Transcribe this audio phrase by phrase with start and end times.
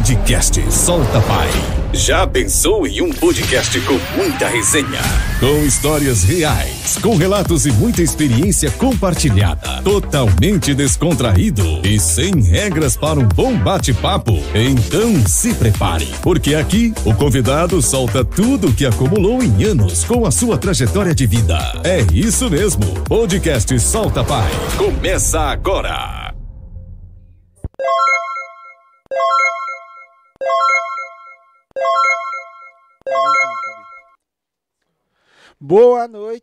[0.00, 1.50] Podcast Solta Pai.
[1.92, 4.98] Já pensou em um podcast com muita resenha?
[5.38, 9.82] Com histórias reais, com relatos e muita experiência compartilhada.
[9.82, 14.42] Totalmente descontraído e sem regras para um bom bate-papo.
[14.54, 20.24] Então se prepare, porque aqui o convidado solta tudo o que acumulou em anos com
[20.24, 21.58] a sua trajetória de vida.
[21.84, 22.86] É isso mesmo.
[23.02, 24.50] Podcast Solta Pai.
[24.78, 26.09] Começa agora.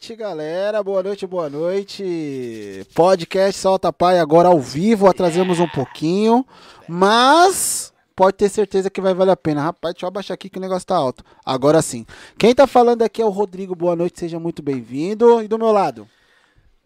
[0.08, 0.82] Noite, galera.
[0.82, 2.88] Boa noite, boa noite.
[2.96, 5.06] Podcast Solta Pai agora ao vivo.
[5.06, 6.46] Atrasamos um pouquinho,
[6.88, 9.64] mas pode ter certeza que vai valer a pena.
[9.64, 11.26] Rapaz, deixa eu abaixar aqui que o negócio tá alto.
[11.46, 12.06] Agora sim.
[12.38, 13.76] Quem tá falando aqui é o Rodrigo.
[13.76, 15.42] Boa noite, seja muito bem-vindo.
[15.42, 16.08] E do meu lado?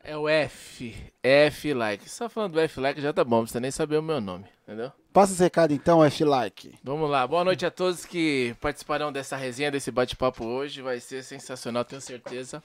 [0.03, 0.95] É o F.
[1.21, 2.09] F like.
[2.09, 4.45] Só falando do F like já tá bom, não precisa nem saber o meu nome,
[4.63, 4.91] entendeu?
[5.13, 6.73] Passa esse recado então, F like.
[6.83, 7.27] Vamos lá.
[7.27, 10.81] Boa noite a todos que participarão dessa resenha, desse bate-papo hoje.
[10.81, 12.63] Vai ser sensacional, tenho certeza.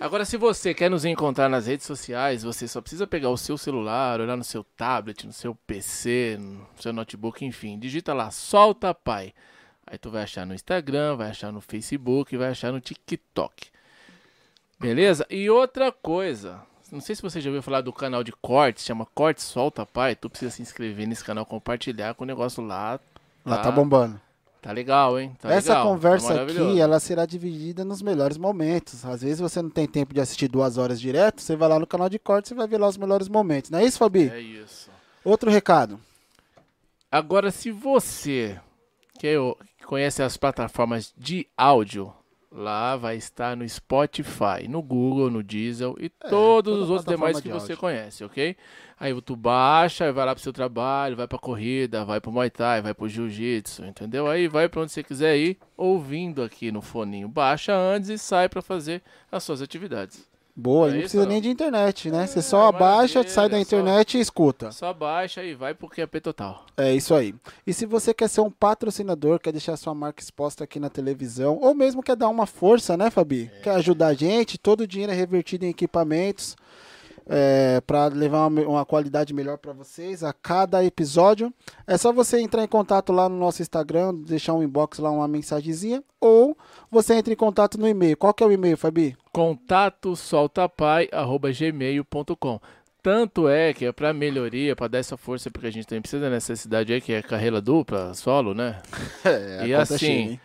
[0.00, 3.56] Agora, se você quer nos encontrar nas redes sociais, você só precisa pegar o seu
[3.56, 7.78] celular, olhar no seu tablet, no seu PC, no seu notebook, enfim.
[7.78, 9.32] Digita lá, solta pai.
[9.86, 13.68] Aí tu vai achar no Instagram, vai achar no Facebook, vai achar no TikTok.
[14.80, 15.26] Beleza?
[15.30, 16.60] E outra coisa,
[16.90, 20.16] não sei se você já ouviu falar do canal de cortes, chama Cortes Solta Pai.
[20.16, 22.98] Tu precisa se inscrever nesse canal, compartilhar com o negócio lá.
[23.44, 24.20] Lá tá bombando.
[24.62, 25.36] Tá legal, hein?
[25.40, 26.70] Tá Essa legal, tá conversa maravilhoso.
[26.70, 29.04] aqui, ela será dividida nos melhores momentos.
[29.04, 31.86] Às vezes você não tem tempo de assistir duas horas direto, você vai lá no
[31.86, 33.70] canal de cortes e vai ver lá os melhores momentos.
[33.70, 34.28] Não é isso, Fabi?
[34.32, 34.88] É isso.
[35.24, 35.98] Outro recado.
[37.10, 38.58] Agora, se você
[39.18, 42.12] que eu- conhece as plataformas de áudio,
[42.54, 47.06] lá vai estar no Spotify, no Google, no Diesel e todos É, toda os outros
[47.06, 47.76] demais que de você áudio.
[47.78, 48.56] conhece, ok?
[49.00, 52.80] Aí tu baixa, vai lá pro seu trabalho, vai pra corrida, vai pro Muay Thai,
[52.82, 54.28] vai pro Jiu-Jitsu, entendeu?
[54.28, 57.28] Aí vai pra onde você quiser ir, ouvindo aqui no foninho.
[57.28, 60.30] Baixa antes e sai pra fazer as suas atividades.
[60.54, 61.30] Boa, É não isso, precisa não?
[61.32, 62.26] nem de internet, né?
[62.26, 64.70] Você É, só abaixa, maravilha, sai da só- internet e escuta.
[64.70, 66.66] Só baixa e vai pro QP total.
[66.76, 67.34] É isso aí.
[67.66, 71.58] E se você quer ser um patrocinador, quer deixar sua marca exposta aqui na televisão,
[71.60, 73.50] ou mesmo quer dar uma força, né, Fabi?
[73.58, 73.60] É.
[73.62, 76.54] Quer ajudar a gente, todo o dinheiro é revertido em equipamentos
[77.28, 81.52] é, para levar uma, uma qualidade melhor para vocês a cada episódio.
[81.86, 85.28] É só você entrar em contato lá no nosso Instagram, deixar um inbox lá, uma
[85.28, 86.56] mensagenzinha, ou
[86.90, 88.16] você entra em contato no e-mail.
[88.16, 89.16] Qual que é o e-mail, Fabi?
[89.32, 92.60] contato soltapai@gmail.com.
[93.02, 96.22] Tanto é que é para melhoria, para dar essa força porque a gente tem precisa
[96.22, 98.80] da necessidade aí que é carreira dupla, solo, né?
[99.24, 100.40] É, E conta assim, hein?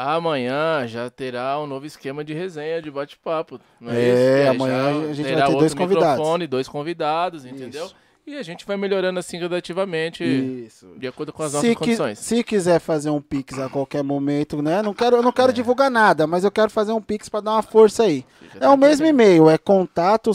[0.00, 3.60] Amanhã já terá um novo esquema de resenha, de bate-papo.
[3.82, 4.42] É, isso?
[4.42, 6.48] Que amanhã a gente vai ter dois convidados.
[6.48, 7.86] dois convidados, entendeu?
[7.86, 7.96] Isso.
[8.24, 10.86] E a gente vai melhorando assim gradativamente, Isso.
[10.98, 12.18] de acordo com as se, nossas qui- condições.
[12.18, 14.82] se quiser fazer um Pix a qualquer momento, né?
[14.82, 17.52] Não quero, eu não quero divulgar nada, mas eu quero fazer um Pix para dar
[17.52, 18.24] uma força aí.
[18.60, 19.08] É o mesmo tranquilo.
[19.08, 20.30] e-mail, é contato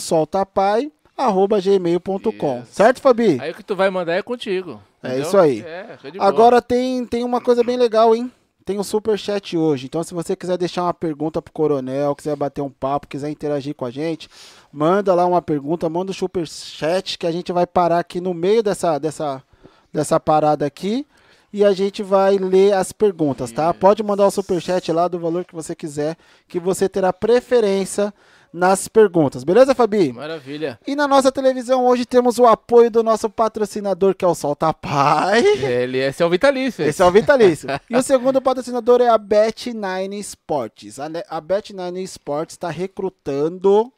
[1.62, 2.60] gmail.com.
[2.64, 2.74] Isso.
[2.74, 3.38] Certo, Fabi?
[3.40, 4.82] Aí o que tu vai mandar é contigo.
[5.02, 5.28] É entendeu?
[5.28, 5.62] isso aí.
[5.62, 5.98] É.
[6.20, 8.32] Agora tem, tem uma coisa bem legal, hein?
[8.66, 9.88] Tem um super chat hoje.
[9.88, 13.76] Então, se você quiser deixar uma pergunta pro Coronel, quiser bater um papo, quiser interagir
[13.76, 14.30] com a gente,
[14.72, 18.34] manda lá uma pergunta, manda o super chat que a gente vai parar aqui no
[18.34, 19.44] meio dessa, dessa,
[19.92, 21.06] dessa parada aqui
[21.52, 23.72] e a gente vai ler as perguntas, tá?
[23.74, 26.18] Pode mandar o super chat lá do valor que você quiser,
[26.48, 28.14] que você terá preferência
[28.54, 29.44] nas perguntas.
[29.44, 30.14] Beleza, Fabi?
[30.14, 30.80] Maravilha.
[30.86, 34.72] E na nossa televisão hoje temos o apoio do nosso patrocinador, que é o Solta
[34.72, 35.44] Pai.
[35.66, 36.86] Ele esse é o vitalício.
[36.86, 37.68] Esse é o Vitalício.
[37.90, 41.00] e o segundo patrocinador é a Bet9 Sports.
[41.00, 43.82] A, a Bet9 Sports está recrutando.
[43.82, 43.92] O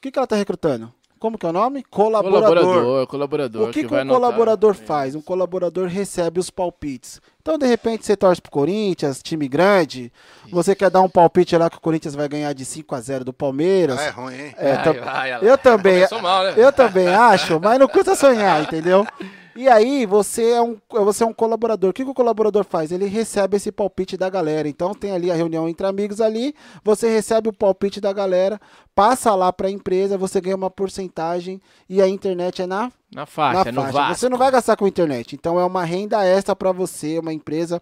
[0.00, 0.92] que, que ela está recrutando?
[1.24, 1.82] Como que é o nome?
[1.84, 2.50] Colaborador.
[2.50, 3.68] Colaborador, colaborador.
[3.70, 4.20] O que, que, vai um anotar.
[4.20, 5.14] colaborador faz?
[5.14, 7.18] Um colaborador recebe os palpites.
[7.40, 10.12] Então, de repente, você torce pro Corinthians, time grande.
[10.52, 13.24] Você quer dar um palpite lá que o Corinthians vai ganhar de 5 a 0
[13.24, 13.98] do Palmeiras.
[13.98, 14.54] Ah, é ruim, hein?
[14.58, 16.06] É, vai, ela- eu também.
[16.20, 16.54] Mal, né?
[16.58, 19.06] Eu também acho, mas não custa sonhar, entendeu?
[19.56, 21.90] E aí, você é um, você é um colaborador.
[21.90, 22.90] O que, que o colaborador faz?
[22.90, 24.68] Ele recebe esse palpite da galera.
[24.68, 28.60] Então, tem ali a reunião entre amigos ali, você recebe o palpite da galera,
[28.94, 33.26] passa lá para a empresa, você ganha uma porcentagem e a internet é na, Na
[33.26, 33.92] faixa, na no faixa.
[33.92, 34.14] Vasco.
[34.20, 35.34] Você não vai gastar com internet.
[35.34, 37.80] Então, é uma renda extra para você, uma empresa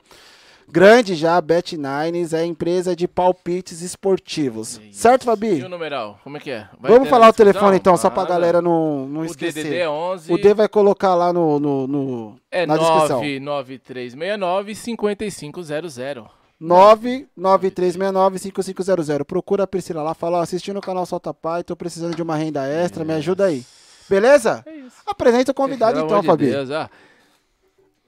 [0.70, 4.80] grande já, a Bet9s, é empresa de palpites esportivos.
[4.92, 5.62] Certo, E Fabi?
[5.62, 6.18] o numeral?
[6.24, 6.66] Como é que é?
[6.80, 9.62] Vai Vamos falar o telefone então, só pra galera não, não O esquecer.
[9.64, 10.32] DDD é 11.
[10.32, 13.18] O D vai colocar lá no, no, no- é na descrição.
[13.20, 16.24] 99369 5500.
[16.62, 19.24] 993695500.
[19.24, 22.36] Procura a Priscila lá, fala, ó, assistindo o canal Solta Pai, tô precisando de uma
[22.36, 23.64] renda extra, me ajuda aí.
[24.08, 24.62] Beleza?
[24.66, 24.96] É isso.
[25.06, 26.50] Apresenta o convidado Pelo então, de Fabi.
[26.50, 26.90] Deus, ah.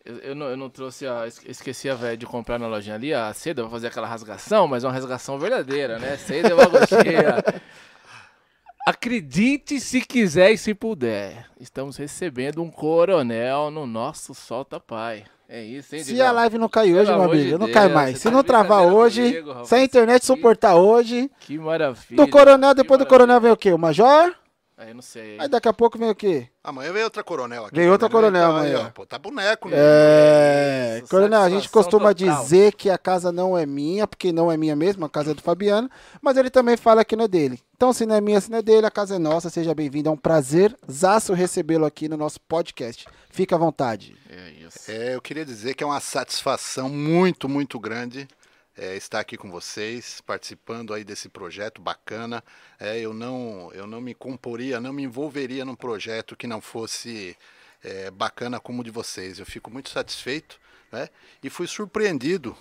[0.04, 1.26] Eu, eu não, eu não trouxe a.
[1.26, 4.68] es- Esqueci a velha de comprar na lojinha ali a seda pra fazer aquela rasgação,
[4.68, 6.16] mas é uma rasgação verdadeira, né?
[6.18, 7.42] Seda é uma cheia.
[8.86, 11.46] Acredite se quiser e se puder.
[11.58, 15.24] Estamos recebendo um coronel no nosso Solta Pai.
[15.48, 17.88] É isso, hein, Se a live não cai hoje, Pelo meu amigo, de não cai
[17.88, 18.18] mais.
[18.18, 22.16] Se tá não travar hoje, comigo, se a internet Que- suportar hoje, Que maravilha.
[22.16, 23.06] do coronel, que depois do maravilha.
[23.08, 23.72] coronel vem o quê?
[23.72, 24.34] O major?
[24.76, 25.38] Aí não sei.
[25.38, 26.48] Aí daqui a pouco vem o quê?
[26.62, 27.76] Amanhã vem outra coronel aqui.
[27.76, 28.86] Vem outra coronel Então, aí, amanhã.
[28.88, 29.76] ó, Pô, tá boneco, né?
[29.78, 32.42] É, Isso, coronel, a gente costuma total.
[32.42, 35.34] dizer que a casa não é minha, porque não é minha mesmo, a casa é
[35.34, 35.88] do Fabiano,
[36.20, 37.60] mas ele também fala que não é dele.
[37.76, 39.48] Então, se não é minha, se não é dele, a casa é nossa.
[39.48, 43.06] Seja bem-vindo, é um prazer zaço recebê-lo aqui no nosso podcast.
[43.30, 44.16] Fica à vontade.
[44.28, 44.90] É isso.
[44.90, 48.26] É, eu queria dizer que é uma satisfação muito, muito grande
[48.76, 52.42] é, estar aqui com vocês, participando aí desse projeto bacana.
[52.78, 57.36] É, eu, não, eu não me comporia, não me envolveria num projeto que não fosse
[57.82, 59.38] é, bacana como o de vocês.
[59.38, 60.58] Eu fico muito satisfeito
[60.90, 61.08] né?
[61.42, 62.56] e fui surpreendido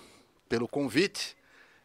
[0.48, 1.36] pelo convite.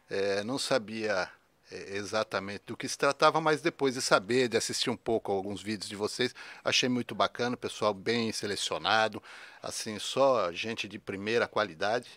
[0.08, 1.28] É, não sabia
[1.70, 5.62] é, exatamente do que se tratava, mas depois de saber, de assistir um pouco alguns
[5.62, 6.34] vídeos de vocês,
[6.64, 9.22] achei muito bacana, pessoal bem selecionado,
[9.62, 12.10] assim, só gente de primeira qualidade.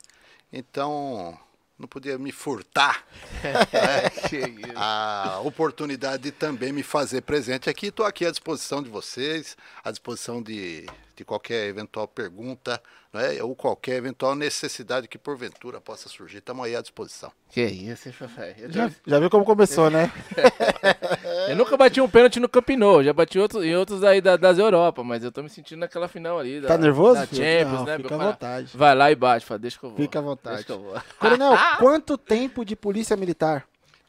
[0.51, 1.39] Então,
[1.77, 3.05] não podia me furtar
[4.23, 4.71] isso.
[4.75, 7.87] a oportunidade de também me fazer presente aqui.
[7.87, 10.85] Estou aqui à disposição de vocês, à disposição de,
[11.15, 12.81] de qualquer eventual pergunta,
[13.11, 16.37] né, ou qualquer eventual necessidade que porventura possa surgir.
[16.37, 17.31] Estamos aí à disposição.
[17.49, 18.55] Que isso, hein, Fafé?
[18.69, 20.11] Já, já viu como começou, né?
[21.49, 24.37] eu nunca bati um pênalti no Camp Nou, já bati outros, em outros aí da-
[24.37, 26.61] das Europa, mas eu tô me sentindo naquela final ali.
[26.61, 27.15] Da, Tá nervoso?
[27.21, 27.43] Da filho?
[27.43, 27.97] Champions, Não, né?
[27.97, 28.31] Fica meu à cara?
[28.31, 28.77] vontade.
[28.77, 29.97] Vai lá e bate, fala, deixa que eu vou.
[29.97, 30.55] Fica à vontade.
[30.57, 31.01] Deixa que eu vou.
[31.19, 33.65] Coronel, quanto tempo de polícia militar?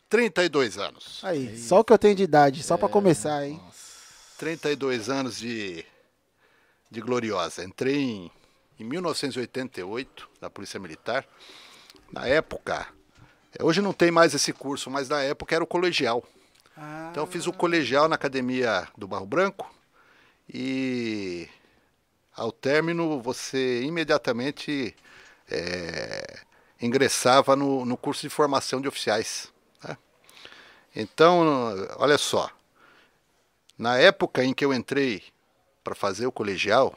[0.08, 1.20] 32 anos.
[1.24, 3.60] Aí, só o que eu tenho de idade, só pra começar, hein?
[4.38, 5.84] 32 anos de,
[6.90, 7.64] de gloriosa.
[7.64, 8.30] Entrei em,
[8.78, 11.24] em 1988 na Polícia Militar.
[12.12, 12.86] Na época,
[13.58, 16.22] eh, hoje não tem mais esse curso, mas na época era o colegial.
[17.10, 19.72] Então eu fiz o colegial na Academia do Barro Branco
[20.52, 21.48] e
[22.34, 24.94] ao término você imediatamente
[25.50, 26.40] eh,
[26.80, 29.52] ingressava no, no curso de formação de oficiais.
[29.82, 29.96] né?
[30.94, 32.50] Então, olha só,
[33.78, 35.22] na época em que eu entrei
[35.82, 36.96] para fazer o colegial,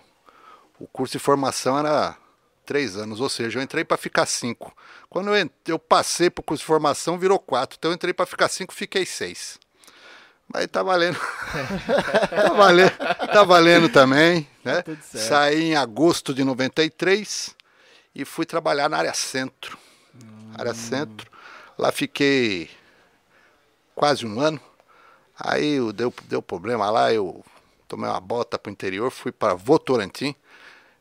[0.80, 2.18] o curso de formação era
[2.66, 4.76] três anos, ou seja, eu entrei para ficar cinco.
[5.10, 7.78] Quando eu, eu passei para o curso de formação, virou quatro.
[7.78, 9.60] Então eu entrei para ficar cinco, fiquei seis.
[10.54, 11.20] Mas tá valendo.
[12.30, 12.92] tá, valendo
[13.34, 14.48] tá valendo também.
[14.64, 14.82] Né?
[14.82, 15.28] Tudo certo.
[15.28, 17.56] Saí em agosto de 93
[18.16, 19.78] e fui trabalhar na área centro.
[20.58, 21.30] Área centro.
[21.78, 22.70] Lá fiquei
[23.94, 24.60] quase um ano.
[25.40, 27.44] Aí eu- deu, deu problema lá, eu
[27.88, 30.34] tomei uma bota pro interior, fui para Votorantim,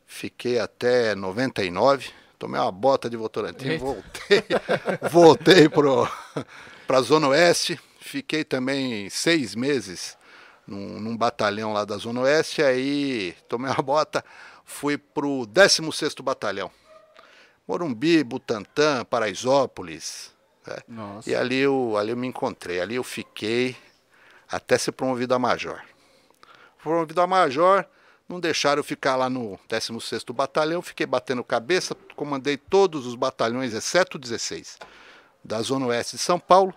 [0.06, 3.84] fiquei até 99, tomei uma bota de Votorantim, Eita.
[3.84, 4.44] voltei,
[5.10, 10.16] voltei para a Zona Oeste, fiquei também seis meses
[10.66, 14.24] num, num batalhão lá da Zona Oeste, aí tomei uma bota,
[14.64, 16.70] fui pro 16º Batalhão.
[17.66, 20.32] Morumbi, Butantã, Paraisópolis,
[20.66, 20.76] né?
[21.26, 23.76] E ali eu, ali eu me encontrei, ali eu fiquei
[24.48, 25.82] até ser promovido a major.
[26.82, 27.84] Promovido a major,
[28.28, 33.74] não deixaram eu ficar lá no 16º Batalhão, fiquei batendo cabeça, comandei todos os batalhões,
[33.74, 34.78] exceto o 16,
[35.44, 36.74] da Zona Oeste de São Paulo.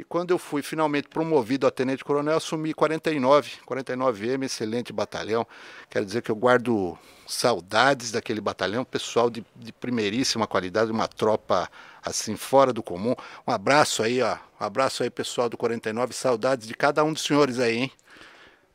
[0.00, 5.46] E quando eu fui finalmente promovido a tenente coronel, assumi 49, 49M, excelente batalhão.
[5.90, 11.70] Quero dizer que eu guardo saudades daquele batalhão, pessoal de, de primeiríssima qualidade, uma tropa
[12.02, 13.14] assim fora do comum.
[13.46, 14.38] Um abraço aí, ó.
[14.58, 17.92] Um abraço aí, pessoal do 49, saudades de cada um dos senhores aí, hein?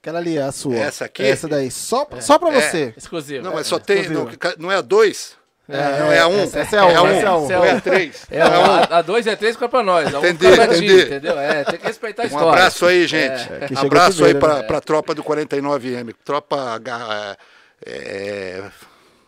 [0.04, 0.76] Aquela ali, a sua.
[0.76, 1.24] Essa aqui?
[1.24, 1.72] Essa daí.
[1.72, 2.94] Só, só pra você.
[2.96, 3.44] Exclusivo.
[3.44, 4.30] Não, mas só tem, exclusivo.
[4.30, 5.36] não, não é a dois?
[5.68, 6.40] É, não é a um?
[6.42, 7.48] essa- essa é a um, um, essa é a um.
[7.50, 8.26] não é a três.
[8.30, 10.14] É, a, a dois e a três fica pra nós.
[10.14, 11.02] A um Entendi, ti, entendi.
[11.02, 11.40] entendeu?
[11.40, 12.50] É, tem que respeitar a Um história.
[12.50, 13.50] abraço aí, gente.
[13.52, 14.64] É, abraço aí primeiro, pra, né?
[14.64, 16.14] pra tropa do 49M.
[16.24, 17.38] Tropa é,
[17.86, 18.72] é,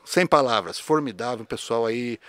[0.05, 2.19] sem palavras, formidável, pessoal aí.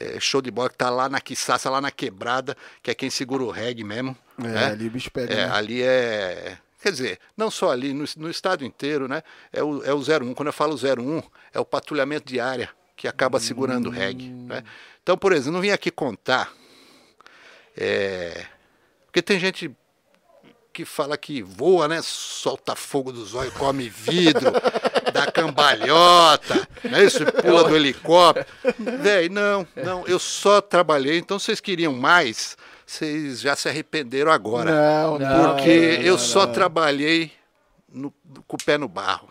[0.00, 3.10] é, show de bola que tá lá na quiçaça, lá na quebrada, que é quem
[3.10, 4.16] segura o reggae mesmo.
[4.38, 4.64] É, né?
[4.66, 5.32] ali o bicho pega.
[5.34, 5.50] É, né?
[5.52, 6.56] ali é.
[6.82, 9.22] Quer dizer, não só ali, no, no estado inteiro, né?
[9.52, 10.32] É o, é o 01.
[10.32, 14.28] Quando eu falo 01, é o patrulhamento de área que acaba segurando o reggae.
[14.28, 14.62] Né?
[15.02, 16.52] Então, por exemplo, não vim aqui contar.
[17.74, 18.44] é,
[19.06, 19.70] porque tem gente
[20.70, 22.00] que fala que voa, né?
[22.02, 24.52] Solta fogo dos olhos, come vidro,
[25.14, 27.02] dá cambalhota, né?
[27.04, 28.46] Isso pula do helicóptero.
[29.02, 32.54] Véi, não, não, eu só trabalhei, então vocês queriam mais,
[32.86, 34.70] vocês já se arrependeram agora.
[34.70, 35.54] Não, não.
[35.56, 36.52] Porque não, eu não, só não.
[36.52, 37.32] trabalhei
[37.88, 38.12] no-
[38.46, 39.28] com o pé no barro.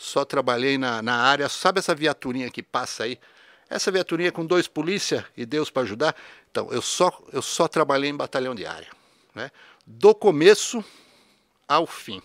[0.00, 1.46] Só trabalhei na, na área.
[1.46, 3.20] Sabe essa viaturinha que passa aí?
[3.68, 6.16] Essa viaturinha com dois polícia e Deus para ajudar.
[6.50, 8.88] Então, eu só, eu só trabalhei em batalhão de área.
[9.34, 9.50] Né?
[9.86, 10.82] Do começo
[11.68, 12.22] ao fim.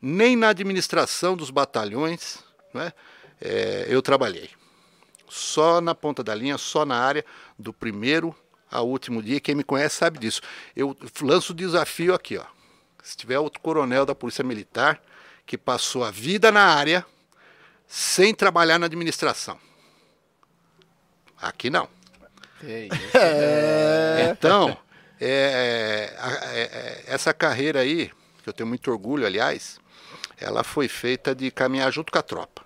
[0.00, 2.42] Nem na administração dos batalhões
[2.72, 2.90] né,
[3.38, 4.48] é, eu trabalhei.
[5.28, 7.24] Só na ponta da linha, só na área,
[7.58, 8.34] do primeiro
[8.70, 9.40] ao último dia.
[9.40, 10.40] Quem me conhece sabe disso.
[10.74, 12.46] Eu lanço o desafio aqui, ó.
[13.02, 14.98] Se tiver outro coronel da Polícia Militar
[15.46, 17.04] que passou a vida na área
[17.86, 19.58] sem trabalhar na administração.
[21.40, 21.88] Aqui não.
[23.14, 24.30] É.
[24.30, 24.74] Então,
[25.20, 28.10] é, é, é, essa carreira aí,
[28.42, 29.78] que eu tenho muito orgulho, aliás,
[30.38, 32.64] ela foi feita de caminhar junto com a tropa.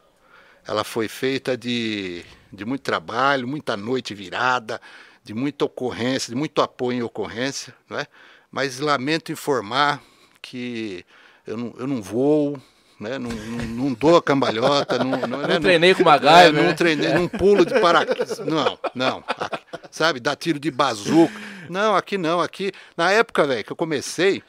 [0.66, 4.80] Ela foi feita de, de muito trabalho, muita noite virada,
[5.25, 8.06] de muita ocorrência, de muito apoio em ocorrência, não é?
[8.50, 10.02] mas lamento informar
[10.40, 11.04] que
[11.49, 12.61] eu não, eu não vou,
[13.00, 13.19] né?
[13.19, 14.99] Não, não, não dou a cambalhota.
[14.99, 15.59] Não, não, né?
[15.59, 16.75] treinei com uma gaia, é, Não né?
[16.75, 18.38] treinei, não pulo de paraquedas.
[18.40, 19.25] Não, não.
[19.26, 21.33] Aqui, sabe, dá tiro de bazuca.
[21.71, 22.40] Não, aqui não.
[22.40, 24.43] Aqui, na época, velho, que eu comecei,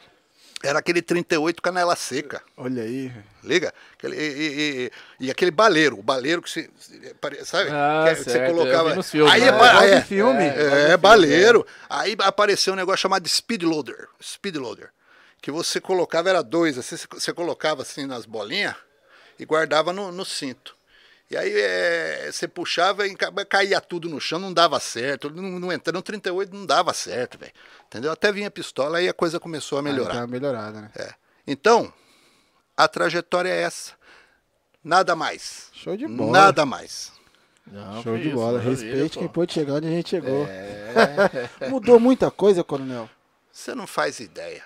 [0.62, 2.42] era aquele 38 canela seca.
[2.58, 3.12] Olha aí.
[3.44, 3.74] Liga?
[3.94, 4.92] Aquele, e, e,
[5.22, 6.70] e, e, aquele baleiro, o baleiro que você.
[7.46, 7.70] Sabe?
[7.72, 9.04] Ah, que, certo, você colocava.
[9.04, 9.48] Filmes, aí né?
[9.48, 10.44] é, é, filme.
[10.44, 11.66] É, é, baleiro.
[11.90, 14.10] Aí apareceu um negócio chamado speed loader.
[14.22, 14.92] Speed loader
[15.42, 18.76] que você colocava, era dois, assim, você colocava assim nas bolinhas
[19.38, 20.78] e guardava no, no cinto.
[21.32, 23.16] E aí é, você puxava e
[23.48, 25.30] caía tudo no chão, não dava certo.
[25.30, 27.54] Não, não entrando no 38 não dava certo, velho.
[27.86, 28.12] Entendeu?
[28.12, 30.24] Até vinha a pistola e a coisa começou a melhorar.
[30.24, 30.92] Ah, melhorada, né?
[30.96, 31.14] É.
[31.46, 31.94] Então,
[32.76, 33.94] a trajetória é essa.
[34.84, 35.68] Nada mais.
[35.74, 36.32] Show de bola.
[36.32, 37.12] Nada mais.
[37.68, 38.60] Não, Show de isso, bola.
[38.60, 40.48] Respeite quem pôde chegar onde a gente chegou.
[40.48, 41.68] É...
[41.70, 43.08] Mudou muita coisa, coronel?
[43.52, 44.64] Você não faz ideia.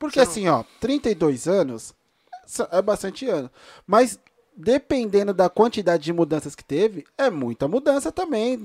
[0.00, 1.94] Porque assim, ó, 32 anos
[2.72, 3.50] é bastante ano.
[3.86, 4.18] Mas
[4.56, 8.58] dependendo da quantidade de mudanças que teve, é muita mudança também.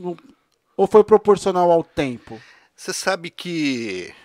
[0.77, 2.41] Ou foi proporcional ao tempo?
[2.73, 4.15] Você sabe que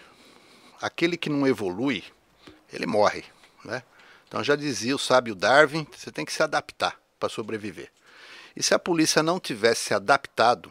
[0.81, 2.05] aquele que não evolui,
[2.73, 3.25] ele morre,
[3.65, 3.83] né?
[4.29, 7.91] Então já dizia o sábio Darwin, você tem que se adaptar para sobreviver.
[8.55, 10.71] E se a polícia não tivesse se adaptado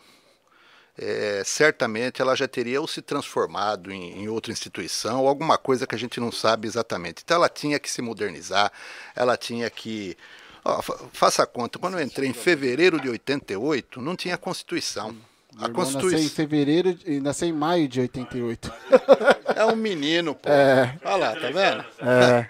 [1.01, 5.87] é, certamente ela já teria ou se transformado em, em, outra instituição ou alguma coisa
[5.87, 7.21] que a gente não sabe exatamente.
[7.23, 8.71] Então ela tinha que se modernizar,
[9.15, 10.17] ela tinha que.
[10.63, 10.81] Ó,
[11.13, 15.15] faça a conta, quando eu entrei em fevereiro de 88, não tinha Constituição.
[15.57, 16.11] A Constituição.
[16.11, 18.71] Nasceu em fevereiro e nasceu em maio de 88.
[19.55, 20.47] É um menino, pô.
[20.47, 20.97] É.
[21.03, 21.85] Olha lá, tá vendo?
[21.99, 22.49] É.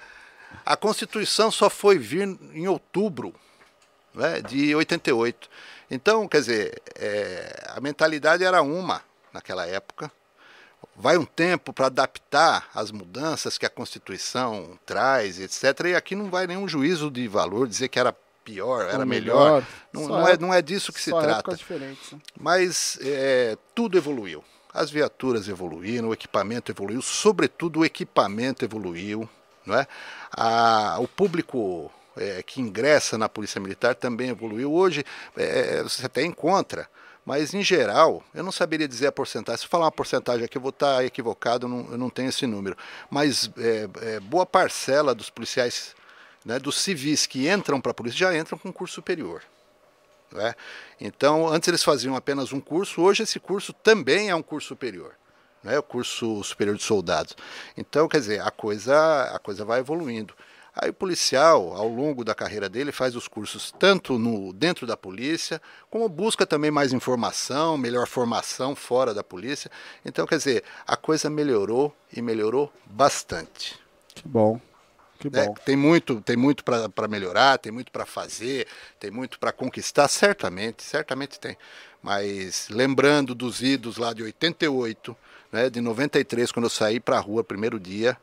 [0.64, 3.34] A Constituição só foi vir em outubro
[4.14, 5.50] né, de 88.
[5.90, 9.02] Então, quer dizer, é, a mentalidade era uma
[9.34, 10.12] naquela época.
[10.96, 15.88] Vai um tempo para adaptar as mudanças que a Constituição traz, etc.
[15.88, 19.46] E aqui não vai nenhum juízo de valor dizer que era pior, era melhor.
[19.46, 19.68] melhor.
[19.94, 21.52] Não, não, é, não é disso que se trata.
[21.52, 21.98] Né?
[22.40, 24.44] Mas é, tudo evoluiu.
[24.74, 29.28] As viaturas evoluíram, o equipamento evoluiu, sobretudo o equipamento evoluiu.
[29.66, 29.88] Não é?
[30.32, 34.72] a, o público é, que ingressa na Polícia Militar também evoluiu.
[34.72, 35.04] Hoje
[35.36, 36.90] é, você até encontra,
[37.26, 39.60] mas em geral, eu não saberia dizer a porcentagem.
[39.60, 42.30] Se eu falar uma porcentagem aqui, eu vou estar equivocado, eu não, eu não tenho
[42.30, 42.76] esse número.
[43.10, 45.96] Mas é, é boa parcela dos policiais,
[46.44, 49.44] né, dos civis que entram para a polícia, já entram com curso superior.
[50.32, 50.56] Né?
[51.00, 55.14] Então, antes eles faziam apenas um curso, hoje esse curso também é um curso superior.
[55.62, 57.36] Né, o curso superior de soldados.
[57.76, 60.34] Então, quer dizer, a coisa, a coisa vai evoluindo.
[60.82, 64.96] Aí o policial, ao longo da carreira dele, faz os cursos tanto no dentro da
[64.96, 69.70] polícia, como busca também mais informação, melhor formação fora da polícia.
[70.06, 73.78] Então, quer dizer, a coisa melhorou e melhorou bastante.
[74.16, 74.58] Que bom.
[75.20, 75.54] Que é, bom.
[75.58, 78.66] É, tem muito, tem muito para melhorar, tem muito para fazer,
[78.98, 81.58] tem muito para conquistar, certamente, certamente tem.
[82.02, 85.14] Mas lembrando dos idos lá de 88,
[85.52, 88.18] né, de 93, quando eu saí para a rua primeiro dia,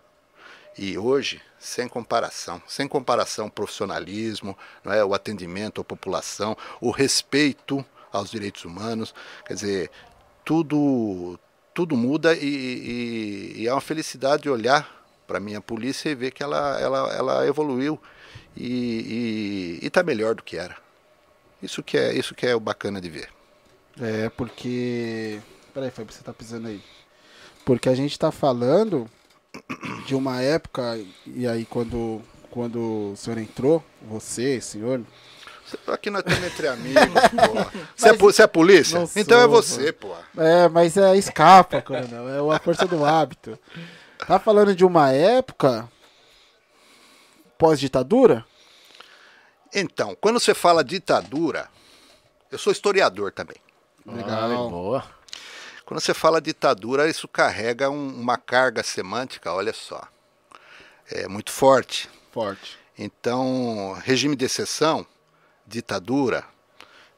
[0.78, 7.85] e hoje, sem comparação, sem comparação, profissionalismo, não é, o atendimento à população, o respeito
[8.12, 9.14] aos direitos humanos,
[9.47, 9.90] quer dizer,
[10.45, 11.38] tudo,
[11.73, 16.30] tudo muda e, e, e é uma felicidade olhar para a minha polícia e ver
[16.30, 18.00] que ela, ela, ela evoluiu
[18.56, 20.76] e está melhor do que era.
[21.62, 23.28] Isso que é, isso que é o bacana de ver.
[24.00, 25.40] É, porque.
[25.73, 26.83] Peraí, Fábio, você está pisando aí.
[27.64, 29.11] Porque a gente está falando
[30.07, 35.03] de uma época, e aí quando, quando o senhor entrou, você, senhor.
[35.89, 37.79] Aqui nós estamos entre amigos, pô.
[37.97, 39.05] Você, é, você é polícia?
[39.17, 40.15] Então é você, pô.
[40.37, 42.53] É, mas é escapa, coronel.
[42.53, 43.59] É a força do hábito.
[44.29, 45.89] Tá falando de uma época
[47.59, 48.45] pós-ditadura?
[49.75, 51.69] Então, quando você fala ditadura,
[52.51, 53.57] eu sou historiador também.
[54.07, 54.67] Legal.
[54.67, 55.15] Ah, boa.
[55.87, 60.02] Quando você fala ditadura, isso carrega um, uma carga semântica, olha só.
[61.09, 62.11] É muito forte.
[62.33, 62.76] Forte.
[62.99, 65.07] Então, regime de exceção,
[65.64, 66.45] ditadura,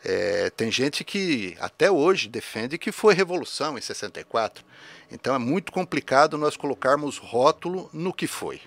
[0.05, 4.63] é, tem gente que até hoje defende que foi revolução em 64.
[5.11, 8.61] Então é muito complicado nós colocarmos rótulo no que foi.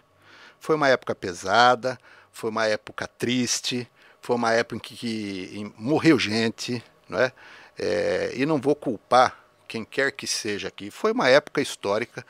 [0.60, 2.00] Foi uma época pesada,
[2.31, 3.88] foi uma época triste,
[4.20, 7.31] foi uma época em que, que em, morreu gente, não é?
[7.77, 8.31] é?
[8.36, 9.41] E não vou culpar
[9.72, 10.92] quem quer que seja aqui.
[10.92, 12.25] Foi uma época histórica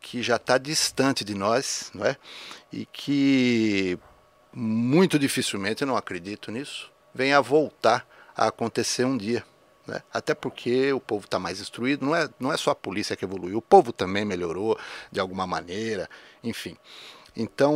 [0.00, 2.16] que já está distante de nós, não é?
[2.72, 3.98] E que
[4.52, 9.44] muito dificilmente, não acredito nisso, venha a voltar a acontecer um dia.
[9.84, 10.00] Né?
[10.12, 13.24] Até porque o povo está mais instruído, não é, não é só a polícia que
[13.24, 14.78] evoluiu, o povo também melhorou
[15.10, 16.08] de alguma maneira,
[16.42, 16.76] enfim.
[17.34, 17.74] Então,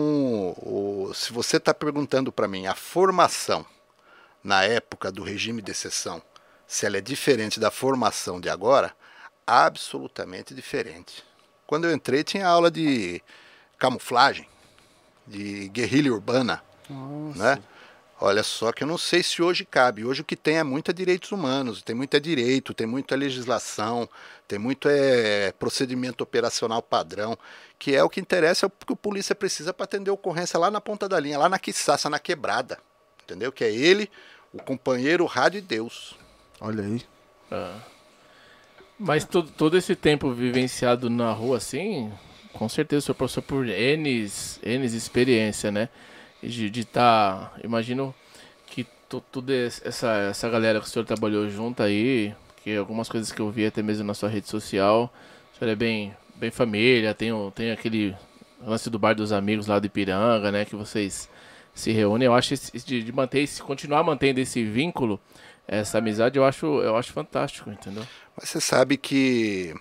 [0.57, 3.67] o, se você está perguntando para mim a formação
[4.43, 6.23] na época do regime de exceção,
[6.71, 8.95] se ela é diferente da formação de agora,
[9.47, 11.25] absolutamente diferente.
[11.67, 13.23] Quando eu entrei, tinha aula de
[13.79, 14.49] camuflagem,
[15.27, 17.57] de guerrilha urbana, Nossa.
[17.57, 17.63] né?
[18.23, 20.05] Olha só que eu não sei se hoje cabe.
[20.05, 23.15] Hoje o que tem é muito é direitos humanos, tem muito é direito, tem muito
[23.15, 24.07] é legislação,
[24.47, 27.39] tem muito é procedimento operacional padrão,
[27.79, 30.59] que é o que interessa, é o que o polícia precisa para atender a ocorrência
[30.59, 32.79] lá na ponta da linha, lá na quiçaça, na quebrada.
[33.25, 33.51] Entendeu?
[33.51, 34.11] Que é ele,
[34.53, 36.15] o companheiro, o rádio e Deus.
[36.61, 37.03] Olha aí.
[37.51, 37.81] Ah.
[39.03, 42.13] Mas todo, todo esse tempo vivenciado na rua assim,
[42.53, 44.29] com certeza o senhor passou por N,
[44.63, 45.89] experiência, né?
[46.43, 48.15] de estar, tá, imagino
[48.67, 48.87] que
[49.33, 53.51] toda essa, essa galera que o senhor trabalhou junto aí, que algumas coisas que eu
[53.51, 55.11] vi até mesmo na sua rede social,
[55.55, 58.15] o senhor é bem, bem família, tem, tem aquele
[58.63, 61.27] lance do bar dos amigos lá de Piranga, né, que vocês
[61.75, 65.19] se reúnem, eu acho de, de manter, continuar mantendo esse vínculo,
[65.79, 68.05] essa amizade, eu acho, eu acho fantástico, entendeu?
[68.37, 69.73] Mas você sabe que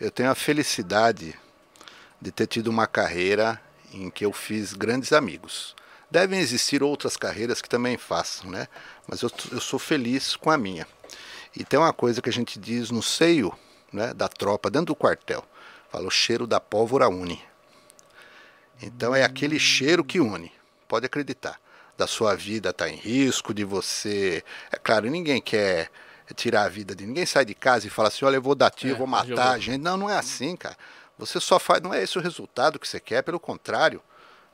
[0.00, 1.38] eu tenho a felicidade
[2.20, 3.60] de ter tido uma carreira
[3.94, 5.76] em que eu fiz grandes amigos.
[6.10, 8.66] Devem existir outras carreiras que também façam, né?
[9.06, 10.84] Mas eu, eu sou feliz com a minha.
[11.56, 13.56] E tem uma coisa que a gente diz no seio
[13.92, 15.44] né, da tropa, dentro do quartel.
[15.90, 17.40] Fala, o cheiro da pólvora une.
[18.82, 20.50] Então é aquele cheiro que une.
[20.88, 21.60] Pode acreditar.
[22.00, 24.42] Da sua vida estar tá em risco, de você.
[24.72, 25.90] É claro, ninguém quer
[26.34, 28.70] tirar a vida de ninguém sai de casa e fala assim, olha, eu vou dar
[28.70, 29.76] tiro, é, vou matar a gente.
[29.76, 30.78] Não, não é assim, cara.
[31.18, 34.00] Você só faz, não é esse o resultado que você quer, pelo contrário,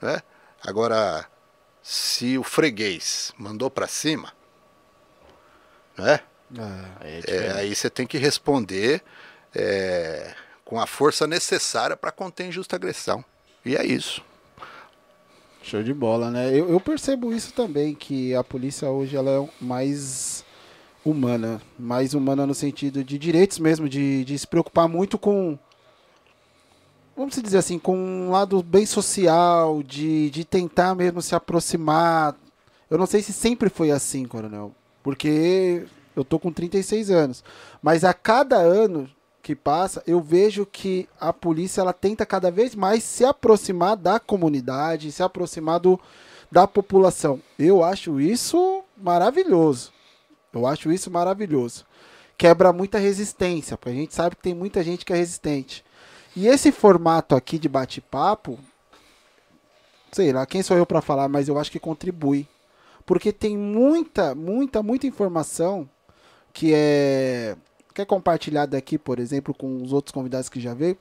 [0.02, 0.22] né?
[0.60, 1.24] Agora,
[1.80, 4.32] se o freguês mandou para cima,
[5.96, 6.18] né?
[7.00, 9.04] É, é, aí você tem que responder
[9.54, 13.24] é, com a força necessária para conter injusta agressão.
[13.64, 14.20] E é isso.
[15.66, 16.48] Show de bola, né?
[16.56, 20.44] Eu, eu, percebo isso também, que a polícia hoje ela é mais
[21.04, 21.60] humana.
[21.76, 25.58] Mais humana no sentido de direitos mesmo, de, de se preocupar muito com
[27.16, 32.36] vamos dizer assim, com um lado bem social, de, de tentar mesmo se aproximar.
[32.88, 37.42] Eu não sei se sempre foi assim, coronel, porque eu tô com 36 anos,
[37.82, 39.10] mas a cada ano
[39.46, 44.18] que passa, eu vejo que a polícia ela tenta cada vez mais se aproximar da
[44.18, 46.00] comunidade, se aproximar do,
[46.50, 47.40] da população.
[47.56, 49.92] Eu acho isso maravilhoso.
[50.52, 51.86] Eu acho isso maravilhoso.
[52.36, 55.84] Quebra muita resistência, porque a gente sabe que tem muita gente que é resistente.
[56.34, 58.58] E esse formato aqui de bate-papo,
[60.10, 62.48] sei lá, quem sou eu para falar, mas eu acho que contribui.
[63.06, 65.88] Porque tem muita, muita, muita informação
[66.52, 67.56] que é
[67.96, 70.96] que é compartilhada aqui, por exemplo, com os outros convidados que já veio,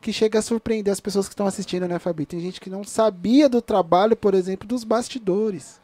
[0.00, 2.26] que chega a surpreender as pessoas que estão assistindo, né, Fabi?
[2.26, 5.80] Tem gente que não sabia do trabalho, por exemplo, dos bastidores.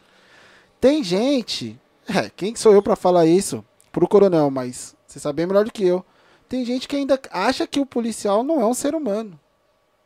[0.81, 3.65] Tem gente, é, quem sou eu para falar isso?
[3.91, 6.05] Pro coronel, mas você sabe melhor do que eu
[6.49, 9.39] tem gente que ainda acha que o policial não é um ser humano.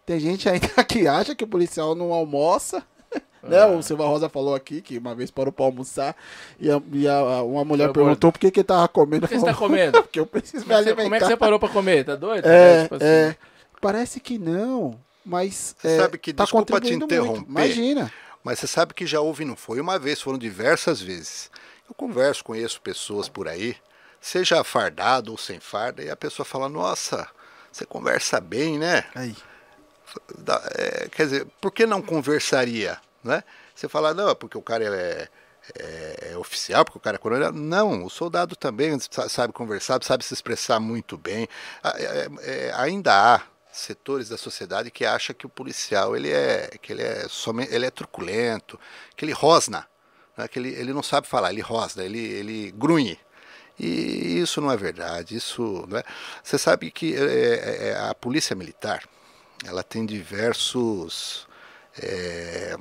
[0.07, 2.83] Tem gente ainda que acha que o policial não almoça.
[3.43, 3.57] Né?
[3.57, 3.67] É.
[3.67, 6.15] O Silva Rosa falou aqui que uma vez parou para almoçar
[6.59, 9.23] e, a, e a, uma mulher Foi perguntou por que, que ele tava comendo.
[9.23, 10.03] Por que você tá comendo?
[10.03, 11.03] Porque eu preciso me alimentar.
[11.03, 12.05] Como é que você parou para comer?
[12.05, 12.47] Tá doido?
[12.47, 13.05] É, tipo assim.
[13.05, 13.37] é,
[13.81, 17.51] Parece que não, mas você é, sabe que, tá desculpa te interromper, muito.
[17.51, 18.13] Imagina.
[18.45, 21.51] Mas você sabe que já houve, não foi uma vez, foram diversas vezes.
[21.89, 23.77] Eu converso, conheço pessoas por aí
[24.21, 27.27] seja fardado ou sem farda, e a pessoa fala, nossa,
[27.73, 29.05] você conversa bem, né?
[29.15, 29.35] Aí.
[30.75, 32.99] É, quer dizer, por que não conversaria?
[33.23, 33.43] Né?
[33.75, 35.29] Você fala, não, porque o cara é,
[35.79, 37.53] é, é, oficial, porque o cara é coronel.
[37.53, 41.49] Não, o soldado também sabe conversar, sabe se expressar muito bem.
[41.85, 46.93] É, é, ainda há setores da sociedade que acham que o policial ele é, que
[46.93, 48.79] ele é, somente, ele é truculento,
[49.17, 49.87] que ele rosna.
[50.37, 50.49] Né?
[50.49, 53.19] Que ele, ele não sabe falar, ele rosna, ele, ele grunhe.
[53.79, 55.37] E isso não é verdade.
[55.37, 56.05] Isso não é.
[56.43, 59.03] Você sabe que é, é, é, a polícia militar
[59.65, 61.47] ela tem diversos
[62.01, 62.77] é,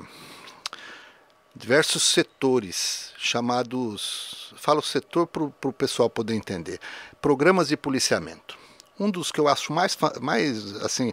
[1.56, 6.80] diversos setores chamados falo setor para o pessoal poder entender
[7.22, 8.58] programas de policiamento
[9.00, 11.12] um dos que eu acho mais mais assim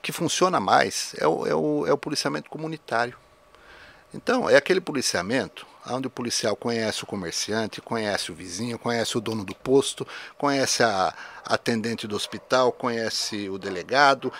[0.00, 3.16] que funciona mais é o, é o, é o policiamento comunitário
[4.14, 9.20] então é aquele policiamento onde o policial conhece o comerciante, conhece o vizinho, conhece o
[9.20, 10.06] dono do posto,
[10.38, 11.12] conhece a
[11.44, 14.32] atendente do hospital, conhece o delegado.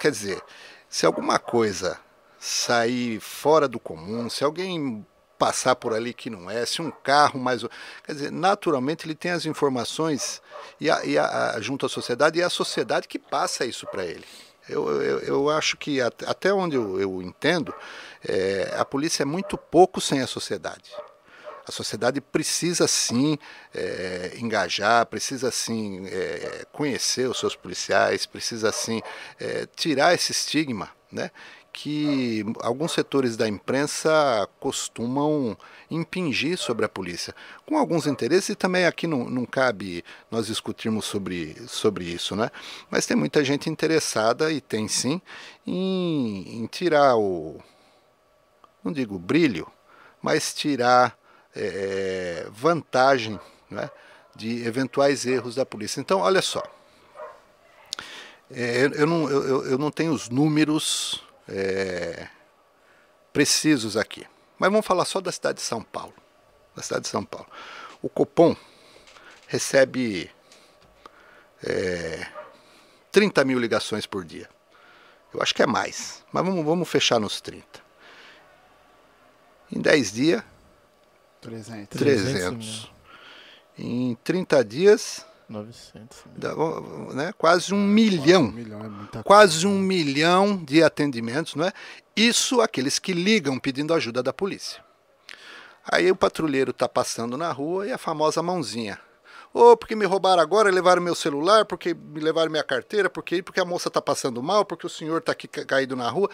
[0.00, 0.42] Quer dizer,
[0.88, 1.98] se alguma coisa
[2.38, 5.04] sair fora do comum, se alguém
[5.38, 7.62] passar por ali que não é, se um carro mais.
[8.04, 10.42] Quer dizer, naturalmente ele tem as informações
[10.80, 14.04] e, a, e a, junto à sociedade e é a sociedade que passa isso para
[14.04, 14.24] ele.
[14.68, 17.74] Eu, eu, eu, acho que até onde eu, eu entendo,
[18.22, 20.92] é, a polícia é muito pouco sem a sociedade.
[21.66, 23.38] A sociedade precisa sim
[23.74, 29.00] é, engajar, precisa sim é, conhecer os seus policiais, precisa sim
[29.38, 31.30] é, tirar esse estigma, né?
[31.80, 35.56] Que alguns setores da imprensa costumam
[35.88, 37.32] impingir sobre a polícia,
[37.64, 42.50] com alguns interesses, e também aqui não, não cabe nós discutirmos sobre, sobre isso, né?
[42.90, 45.22] Mas tem muita gente interessada, e tem sim,
[45.64, 47.62] em, em tirar o,
[48.82, 49.70] não digo brilho,
[50.20, 51.16] mas tirar
[51.54, 53.38] é, vantagem
[53.70, 53.88] né,
[54.34, 56.00] de eventuais erros da polícia.
[56.00, 56.60] Então, olha só,
[58.50, 62.28] é, eu, não, eu, eu, não tenho os números é,
[63.32, 64.26] precisos aqui,
[64.58, 66.14] mas vamos falar só da cidade de São Paulo.
[66.74, 67.48] Da cidade de São Paulo.
[68.02, 68.56] O Copom
[69.46, 70.30] recebe
[71.64, 72.26] é,
[73.10, 74.48] 30 mil ligações por dia.
[75.32, 77.64] Eu acho que é mais, mas vamos, vamos fechar nos 30.
[79.70, 80.42] Em 10 dias,
[81.40, 81.98] 300.
[81.98, 82.92] 300.
[83.76, 86.24] Em 30 dias, 900.
[86.36, 86.54] Dá,
[87.14, 88.44] né, quase um milhão.
[88.44, 91.72] Um milhão é quase um milhão de atendimentos, não é?
[92.14, 94.84] Isso aqueles que ligam pedindo ajuda da polícia.
[95.90, 99.00] Aí o patrulheiro está passando na rua e a famosa mãozinha.
[99.54, 103.42] Ô, oh, porque me roubaram agora, levaram meu celular, porque me levaram minha carteira, porque,
[103.42, 106.28] porque a moça está passando mal, porque o senhor está aqui caído na rua.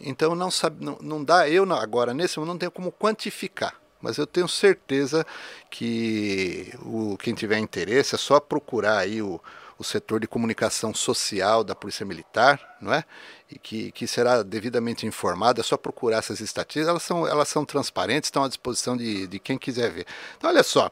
[0.00, 3.74] Então não, sabe, não, não dá, eu agora nesse momento não tenho como quantificar.
[4.00, 5.26] Mas eu tenho certeza
[5.70, 9.40] que o, quem tiver interesse é só procurar aí o,
[9.78, 13.04] o setor de comunicação social da Polícia Militar, não é?
[13.50, 17.64] E que, que será devidamente informado, é só procurar essas estatísticas, elas são, elas são
[17.64, 20.06] transparentes, estão à disposição de, de quem quiser ver.
[20.36, 20.90] Então, olha só,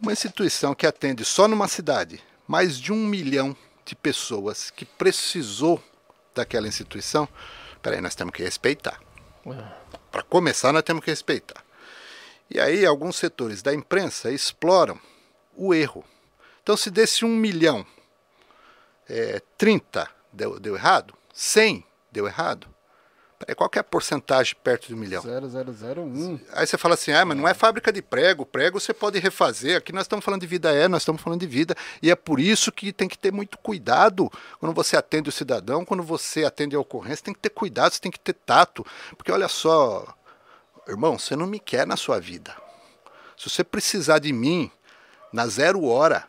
[0.00, 5.82] uma instituição que atende só numa cidade mais de um milhão de pessoas que precisou
[6.34, 7.28] daquela instituição,
[7.82, 9.00] Peraí, nós temos que respeitar.
[10.10, 11.62] Para começar, nós temos que respeitar.
[12.52, 15.00] E aí, alguns setores da imprensa exploram
[15.56, 16.04] o erro.
[16.62, 17.86] Então, se desse um milhão,
[19.08, 22.68] é, 30 deu, deu errado, 100 deu errado,
[23.56, 25.22] qual é a porcentagem perto de um milhão?
[25.22, 26.40] 0001.
[26.52, 29.76] Aí você fala assim, ah, mas não é fábrica de prego, prego você pode refazer.
[29.76, 31.74] Aqui nós estamos falando de vida é, nós estamos falando de vida.
[32.00, 35.84] E é por isso que tem que ter muito cuidado quando você atende o cidadão,
[35.84, 38.86] quando você atende a ocorrência, tem que ter cuidado, você tem que ter tato.
[39.16, 40.14] Porque olha só,
[40.86, 42.54] irmão, você não me quer na sua vida.
[43.36, 44.70] Se você precisar de mim
[45.32, 46.28] na zero hora,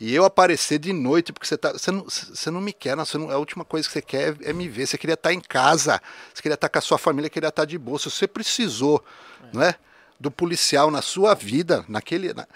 [0.00, 3.04] e eu aparecer de noite, porque você, tá, você, não, você não me quer, não,
[3.14, 4.86] não, a última coisa que você quer é, me ver.
[4.86, 6.00] Você queria estar em casa,
[6.32, 7.98] você queria estar com a sua família, queria estar de boa.
[7.98, 9.04] Se você precisou
[9.42, 9.46] é.
[9.52, 9.76] não é,
[10.18, 12.34] do policial na sua vida, naquele.
[12.34, 12.46] Na,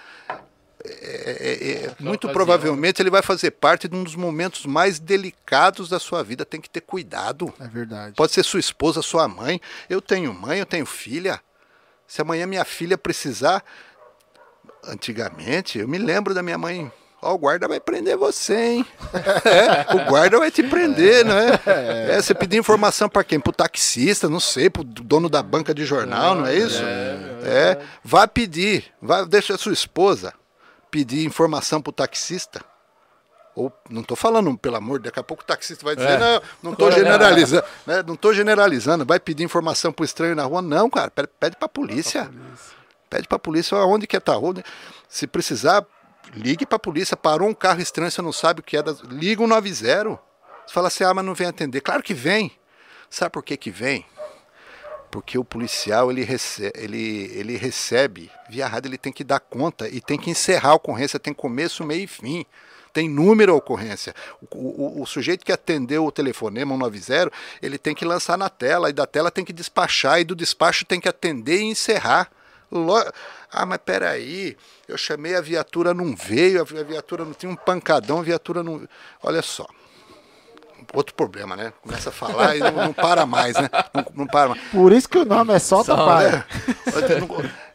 [0.85, 5.88] é, é, é, muito provavelmente ele vai fazer parte de um dos momentos mais delicados
[5.88, 6.45] da sua vida.
[6.45, 7.53] Tem que ter cuidado.
[7.59, 8.14] É verdade.
[8.14, 9.61] Pode ser sua esposa, sua mãe.
[9.91, 11.41] Eu tenho mãe, eu tenho filha.
[12.07, 13.64] Se amanhã minha filha precisar.
[14.85, 18.87] Antigamente, eu me lembro da minha mãe Ó, o guarda vai prender você, hein?
[19.45, 21.61] É, o guarda vai te prender, não é?
[22.11, 23.41] é você pedir informação para quem?
[23.41, 26.81] Pro taxista, não sei, pro dono da banca de jornal, não é isso?
[26.81, 27.79] É, é.
[28.05, 30.33] Vá pedir, vá, deixa a sua esposa
[30.90, 32.64] pedir informação pro taxista.
[33.55, 36.18] Ou não estou falando, pelo amor, daqui a pouco o taxista vai dizer, é.
[36.18, 38.05] não, não estou generalizando, né?
[38.07, 40.62] Não estou generalizando, vai pedir informação pro estranho na rua.
[40.62, 42.31] Não, cara, pede, pede pra polícia.
[43.11, 44.38] Pede pra polícia onde que é tá.
[44.38, 44.62] Onde,
[45.09, 45.85] se precisar,
[46.35, 48.83] Ligue para a polícia, parou um carro estranho, você não sabe o que é.
[48.83, 48.94] Da...
[49.09, 50.20] Liga o 90.
[50.66, 51.81] Você fala assim, ah, mas não vem atender.
[51.81, 52.53] Claro que vem.
[53.09, 54.05] Sabe por que que vem?
[55.11, 59.88] Porque o policial, ele recebe, ele, ele recebe via rádio, ele tem que dar conta
[59.88, 62.44] e tem que encerrar a ocorrência, tem começo, meio e fim.
[62.92, 64.14] Tem número a ocorrência.
[64.51, 67.31] O, o, o, sujeito que atendeu o telefonema 190,
[67.62, 70.85] ele tem que lançar na tela, e da tela tem que despachar, e do despacho
[70.85, 72.31] tem que atender e encerrar.
[73.51, 78.18] Ah, mas peraí, eu chamei a viatura, não veio, a viatura não tinha um pancadão,
[78.18, 78.87] a viatura não.
[79.23, 79.66] Olha só.
[80.94, 81.72] Outro problema, né?
[81.83, 83.68] Começa a falar e não, não para mais, né?
[83.92, 84.62] Não, não, para mais.
[84.70, 86.18] Por isso que o nome é Solta Só.
[86.20, 86.44] Né?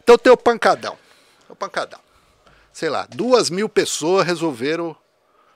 [0.04, 0.98] Então tem o pancadão.
[1.48, 2.00] O pancadão.
[2.72, 4.96] Sei lá, duas mil pessoas resolveram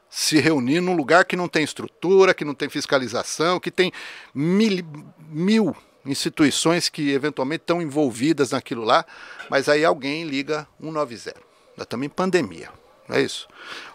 [0.09, 3.91] se reunir num lugar que não tem estrutura, que não tem fiscalização, que tem
[4.33, 4.85] mil,
[5.27, 9.05] mil instituições que eventualmente estão envolvidas naquilo lá,
[9.49, 11.39] mas aí alguém liga 190.
[11.75, 12.69] Nós estamos em pandemia,
[13.07, 13.47] não é isso?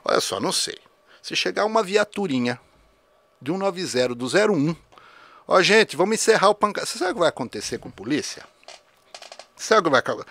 [0.05, 0.79] Olha só, não sei.
[1.23, 2.61] Se chegar uma viaturinha
[3.43, 4.77] de 190 do 01,
[5.49, 6.87] ó gente, vamos encerrar o pancada.
[6.87, 8.45] Você sabe o que vai acontecer com a polícia?
[9.57, 10.31] Sabe o que vai acontecer?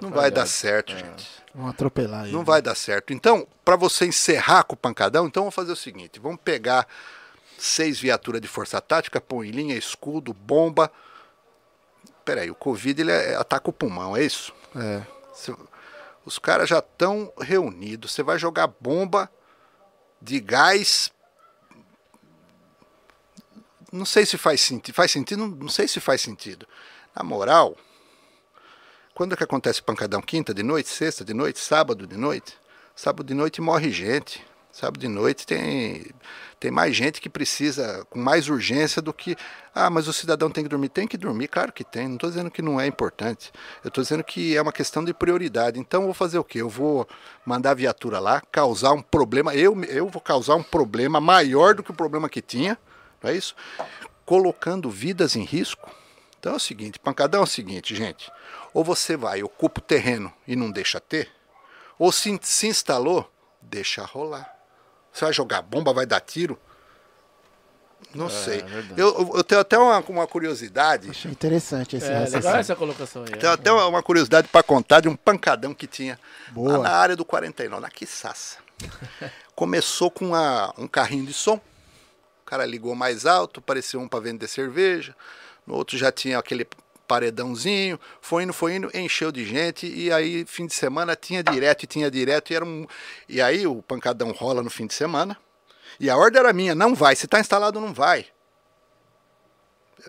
[0.00, 0.98] Não vai dar certo, é.
[0.98, 1.28] gente.
[1.54, 2.32] Vamos atropelar aí.
[2.32, 2.44] Não né?
[2.44, 3.12] vai dar certo.
[3.12, 6.86] Então, para você encerrar com o pancadão, então vamos fazer o seguinte: vamos pegar
[7.58, 10.90] seis viaturas de força tática, põe em linha, escudo, bomba.
[12.24, 14.52] Peraí, o Covid ele é, ataca o pulmão, é isso?
[14.76, 15.02] É.
[16.24, 18.12] os caras já estão reunidos.
[18.12, 19.30] Você vai jogar bomba
[20.20, 21.10] de gás.
[23.92, 24.94] Não sei se faz sentido.
[24.94, 25.38] Faz sentido?
[25.40, 26.66] Não, não sei se faz sentido.
[27.14, 27.76] Na moral,
[29.14, 30.22] quando é que acontece pancadão?
[30.22, 32.56] Quinta de noite, sexta de noite, sábado de noite?
[32.94, 34.44] Sábado de noite morre gente.
[34.72, 36.06] Sábado de noite tem,
[36.60, 39.36] tem mais gente que precisa com mais urgência do que.
[39.74, 40.88] Ah, mas o cidadão tem que dormir.
[40.90, 42.06] Tem que dormir, claro que tem.
[42.06, 43.50] Não estou dizendo que não é importante.
[43.82, 45.80] Eu estou dizendo que é uma questão de prioridade.
[45.80, 46.60] Então eu vou fazer o quê?
[46.60, 47.06] Eu vou
[47.44, 49.54] mandar a viatura lá, causar um problema.
[49.54, 52.78] Eu, eu vou causar um problema maior do que o problema que tinha,
[53.22, 53.54] não é isso?
[54.24, 55.90] Colocando vidas em risco.
[56.38, 58.30] Então é o seguinte: pancadão é o seguinte, gente.
[58.72, 61.30] Ou você vai, ocupa o terreno e não deixa ter,
[61.98, 63.30] ou se, se instalou,
[63.60, 64.56] deixa rolar.
[65.12, 66.58] Você vai jogar bomba, vai dar tiro?
[68.14, 68.60] Não é, sei.
[68.60, 71.10] É eu, eu, tenho até uma, uma curiosidade.
[71.10, 73.30] Achei interessante esse é, legal essa colocação aí.
[73.30, 76.18] Tenho até uma, uma curiosidade para contar de um pancadão que tinha
[76.50, 76.78] Boa.
[76.78, 78.58] lá na área do 49, na Quissaça.
[79.54, 81.60] Começou com uma, um carrinho de som.
[82.50, 85.14] Cara ligou mais alto, parecia um para vender cerveja.
[85.64, 86.66] No outro já tinha aquele
[87.06, 91.84] paredãozinho, foi indo, foi indo, encheu de gente, e aí fim de semana tinha direto
[91.84, 92.88] e tinha direto, e era um.
[93.28, 95.38] E aí o pancadão rola no fim de semana.
[96.00, 98.26] E a ordem era minha, não vai, se está instalado, não vai.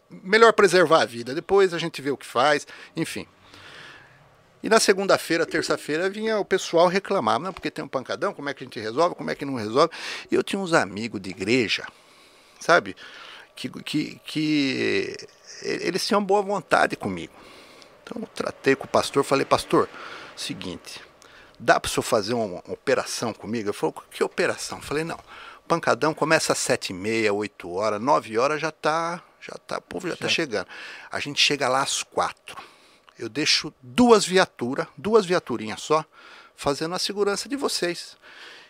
[0.09, 3.27] Melhor preservar a vida, depois a gente vê o que faz, enfim.
[4.63, 8.53] E na segunda-feira, terça-feira, vinha o pessoal reclamar, não, porque tem um pancadão, como é
[8.55, 9.93] que a gente resolve, como é que não resolve.
[10.31, 11.85] E eu tinha uns amigos de igreja,
[12.61, 12.95] sabe?
[13.55, 15.15] Que, que, que
[15.61, 17.33] eles tinham boa vontade comigo.
[18.03, 19.89] Então eu tratei com o pastor, falei, pastor,
[20.35, 21.01] seguinte,
[21.59, 23.69] dá para o senhor fazer uma, uma, operação comigo?
[23.69, 24.79] Ele falou, que operação?
[24.79, 25.19] Eu falei, não,
[25.67, 29.81] pancadão começa às sete e meia, oito horas, nove horas já tá, já tá, o
[29.81, 30.67] povo já está chegando.
[31.11, 32.57] A gente chega lá às quatro.
[33.17, 36.03] Eu deixo duas viaturas, duas viaturinhas só,
[36.55, 38.17] fazendo a segurança de vocês.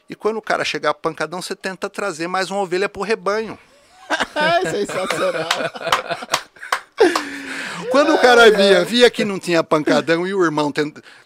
[0.09, 3.57] E quando o cara chegar pancadão, você tenta trazer mais uma ovelha pro rebanho.
[4.69, 5.49] Sensacional.
[7.89, 10.71] Quando o cara via, via que não tinha pancadão e o irmão,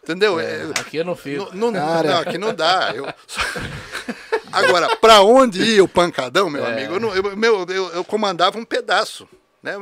[0.04, 0.39] entendeu?
[0.39, 1.56] É, aqui eu não fico.
[1.56, 2.91] Não, não, não, aqui não dá.
[2.95, 3.06] Eu...
[4.52, 6.71] Agora, para onde ia o pancadão, meu é.
[6.71, 6.93] amigo?
[6.93, 9.28] Eu, não, eu, meu, eu, eu, comandava um pedaço.
[9.62, 9.74] Né?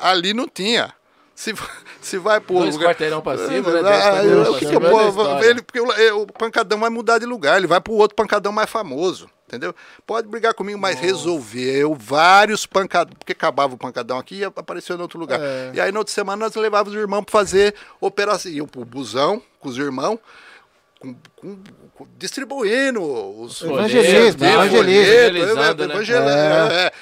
[0.00, 0.92] Ali não tinha.
[1.34, 1.54] Se,
[2.00, 2.60] se vai por.
[2.60, 2.90] Dois lugar...
[2.90, 3.90] quarteirão pra cima, né?
[3.90, 8.14] Ah, eu, ele, porque o, o pancadão vai mudar de lugar, ele vai pro outro
[8.14, 9.74] pancadão mais famoso entendeu?
[10.06, 11.06] Pode brigar comigo, mas Nossa.
[11.06, 15.38] resolveu vários pancadão, porque acabava o pancadão aqui e apareceu em outro lugar.
[15.40, 15.72] É.
[15.74, 19.42] E aí, na outra semana, nós levávamos os irmãos para fazer operação, iam pro busão
[19.60, 20.18] com os irmãos,
[20.98, 21.58] com, com,
[21.94, 26.86] com, distribuindo os evangelismo, evangelismo, evangelismo, é.
[26.86, 26.92] é,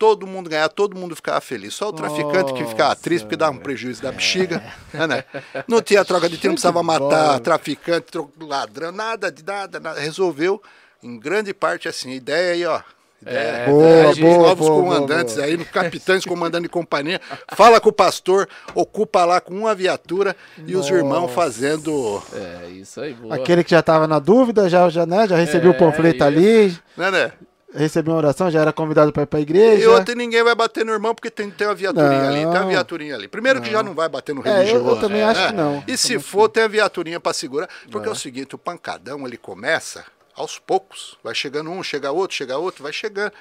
[0.00, 1.74] todo mundo ganhar, todo mundo ficava feliz.
[1.74, 4.56] Só o traficante Nossa, que ficava triste porque dava um prejuízo da bexiga.
[4.94, 5.06] É.
[5.10, 5.24] Né?
[5.68, 8.06] Não tinha troca de tiro, não precisava matar traficante,
[8.40, 10.00] ladrão, nada de nada, nada.
[10.00, 10.60] Resolveu
[11.02, 12.80] em grande parte assim, ideia aí, ó.
[13.22, 17.20] Ideia, é, boa, boa, novos boa, comandantes boa, aí, capitães comandando de companhia.
[17.54, 20.84] Fala com o pastor, ocupa lá com uma viatura e Nossa.
[20.84, 22.22] os irmãos fazendo.
[22.32, 23.34] É, isso aí, boa.
[23.34, 26.24] Aquele que já estava na dúvida, já, já, né, já recebeu é, o panfleto isso.
[26.24, 26.78] ali.
[26.96, 27.32] Né, né?
[27.72, 29.84] Recebeu uma oração, já era convidado para ir para a igreja.
[29.84, 32.28] E outro, ninguém vai bater no irmão porque tem, tem uma viaturinha não.
[32.28, 32.38] ali.
[32.38, 33.28] Tem uma viaturinha ali.
[33.28, 33.66] Primeiro não.
[33.66, 34.84] que já não vai bater no religioso.
[34.84, 35.84] É, eu, eu também acho que não.
[35.86, 37.68] E se for, tem a viaturinha para segurar.
[37.90, 40.04] Porque é o seguinte, o pancadão ele começa
[40.34, 41.16] aos poucos.
[41.22, 43.32] Vai chegando um, chega outro, chega outro, vai chegando.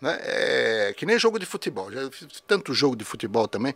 [0.00, 0.16] Né?
[0.20, 1.90] É, que nem jogo de futebol.
[1.90, 3.74] Já fiz tanto jogo de futebol também.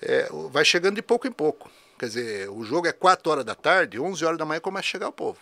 [0.00, 1.68] É, vai chegando de pouco em pouco.
[1.98, 4.90] Quer dizer, o jogo é 4 horas da tarde, 11 horas da manhã começa a
[4.90, 5.38] chegar o povo.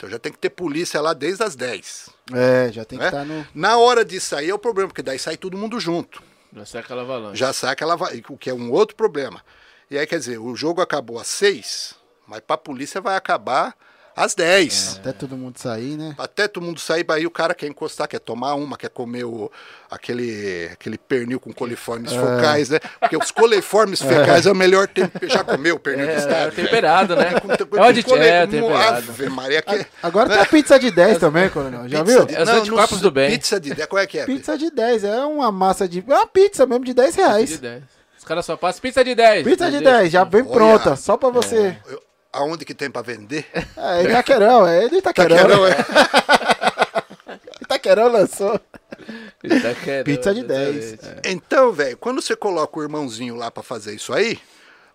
[0.00, 2.08] Então já tem que ter polícia lá desde as 10.
[2.32, 3.10] É, já tem que né?
[3.10, 3.46] estar no.
[3.54, 6.22] Na hora de sair é o problema, porque daí sai todo mundo junto.
[6.56, 7.36] Já sai aquela avalanche.
[7.38, 7.96] Já sai aquela.
[7.96, 9.44] va- O que é um outro problema.
[9.90, 13.76] E aí, quer dizer, o jogo acabou às 6, mas pra polícia vai acabar
[14.24, 15.00] às 10.
[15.00, 16.14] Até todo mundo sair, né?
[16.18, 19.50] Até todo mundo sair, aí o cara quer encostar, quer tomar uma, quer comer o,
[19.90, 22.78] aquele, aquele pernil com coliformes focais, né?
[23.00, 25.18] Porque os coliformes fecais é o melhor tempo.
[25.26, 27.40] Já comeu o pernil É, de é temperado, né?
[27.40, 28.96] Com- com- É cole- é, temperado.
[29.10, 29.86] Ave Maria, que...
[30.02, 31.88] Agora tem a pizza de 10 também, coronel.
[31.88, 32.26] Já Pizza viu?
[32.26, 33.30] de- É os não, anticorpos não- do bem.
[33.30, 34.26] Pizza de 10, qual é que é?
[34.26, 36.04] Pizza de 10, é uma massa de.
[36.06, 37.58] É uma pizza mesmo de 10 De reais.
[37.58, 37.82] 10.
[38.18, 39.44] Os caras só passam pizza de 10.
[39.44, 39.98] Pizza de Não deixa.
[39.98, 40.50] 10, já vem Olha.
[40.50, 41.76] pronta, só pra você.
[41.88, 43.46] Eu- aonde que tem pra vender?
[43.76, 45.36] É, Itaquerão, é de Itaquerão.
[45.36, 45.76] Taquerão, é.
[47.62, 48.58] Itaquerão lançou.
[48.58, 50.76] Tá querendo, Pizza de 10.
[50.76, 51.28] exatamente.
[51.28, 54.38] Então, velho, quando você coloca o irmãozinho lá pra fazer isso aí,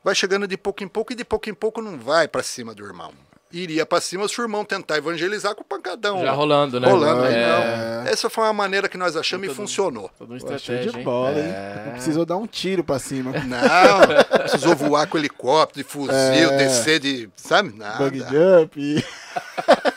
[0.04, 2.74] vai chegando de pouco em pouco e de pouco em pouco não vai pra cima
[2.74, 3.12] do irmão.
[3.52, 6.20] Iria pra cima se o irmão tentar evangelizar com o pancadão.
[6.22, 6.90] Já rolando, né?
[6.90, 7.48] Rolando, aí É.
[8.04, 8.12] não.
[8.12, 10.10] Essa foi uma maneira que nós achamos e funcionou.
[10.36, 11.46] Estratégia, de bola, hein?
[11.48, 11.84] É.
[11.86, 13.32] Não precisou dar um tiro pra cima.
[13.46, 16.58] Não, precisou voar com helicóptero, de fuzil, É.
[16.58, 17.30] descer de.
[17.38, 17.74] Sabe?
[17.78, 17.98] Nada.
[18.04, 19.06] Bug jump.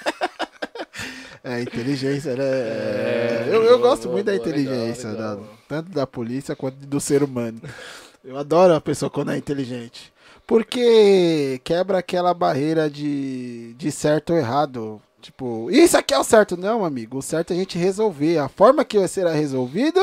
[1.44, 2.44] É, inteligência, né?
[2.44, 5.54] É, eu, eu gosto boa, muito da boa, inteligência, legal, da- legal.
[5.68, 7.60] tanto da polícia quanto do ser humano.
[8.24, 10.12] Eu adoro a pessoa quando é inteligente.
[10.48, 14.98] Porque quebra aquela barreira de, de certo ou errado.
[15.20, 16.56] Tipo, isso aqui é o certo.
[16.56, 17.18] Não, amigo.
[17.18, 18.38] O certo é a gente resolver.
[18.38, 20.00] A forma que será resolvido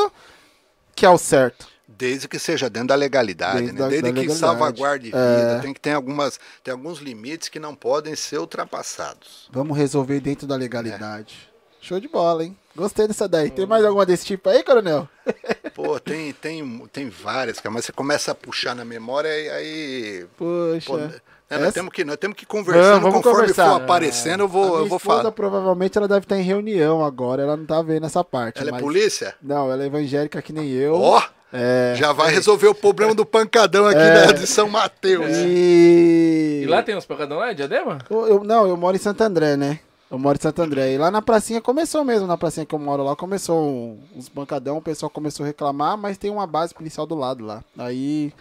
[0.96, 1.68] que é o certo.
[1.88, 3.80] Desde que seja dentro da legalidade, Dentro né?
[3.80, 4.40] da- Desde da que legalidade.
[4.40, 5.18] salvaguarde vida.
[5.18, 5.60] É.
[5.62, 9.50] Tem que ter algumas, tem alguns limites que não podem ser ultrapassados.
[9.52, 11.50] Vamos resolver dentro da legalidade.
[11.82, 12.56] Show de bola, hein?
[12.76, 13.50] Gostei dessa daí.
[13.50, 15.08] Tem mais alguma desse tipo aí, coronel?
[15.74, 20.26] Pô, tem, tem, tem várias, cara, mas você começa a puxar na memória e aí.
[20.38, 20.86] Poxa.
[20.88, 21.12] Pô, né,
[21.50, 23.70] nós, Essa- temos que, nós temos que conversando Vamos, vamos conforme conversar.
[23.70, 25.32] for aparecendo, eu A vou, minha eu vou esposa, falar.
[25.32, 28.60] provavelmente ela deve estar em reunião agora, ela não tá vendo essa parte.
[28.60, 29.36] Ela é mas- polícia?
[29.42, 30.96] Não, ela é evangélica que nem eu.
[30.96, 31.22] Ó,
[31.54, 31.94] É.
[31.96, 34.26] já vai resolver o problema do pancadão aqui É.
[34.28, 35.32] da- de São Mateus.
[35.38, 36.62] E...
[36.64, 38.00] E lá tem uns pancadão lá, em Diadema?
[38.10, 39.80] Eu- eu- não, eu moro em Santo André, né?
[40.16, 40.94] Eu moro em Santo André.
[40.94, 44.78] E lá na pracinha começou mesmo, na pracinha que eu moro lá, começou uns bancadão,
[44.78, 47.62] o pessoal começou a reclamar, mas tem uma base policial do lado lá.
[47.78, 48.34] Aí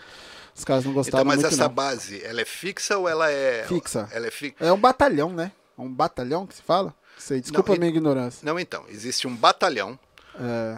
[0.54, 1.74] os caras não Então, gostaram mas muito essa não.
[1.74, 3.64] base, ela é fixa ou ela é.
[3.66, 4.08] Fixa.
[4.12, 4.54] Ela é fixa.
[4.60, 5.50] É um batalhão, né?
[5.76, 6.94] É um batalhão que se fala?
[7.18, 8.40] Sei, desculpa Não, a minha ignorância.
[8.44, 9.98] Não, então, existe um batalhão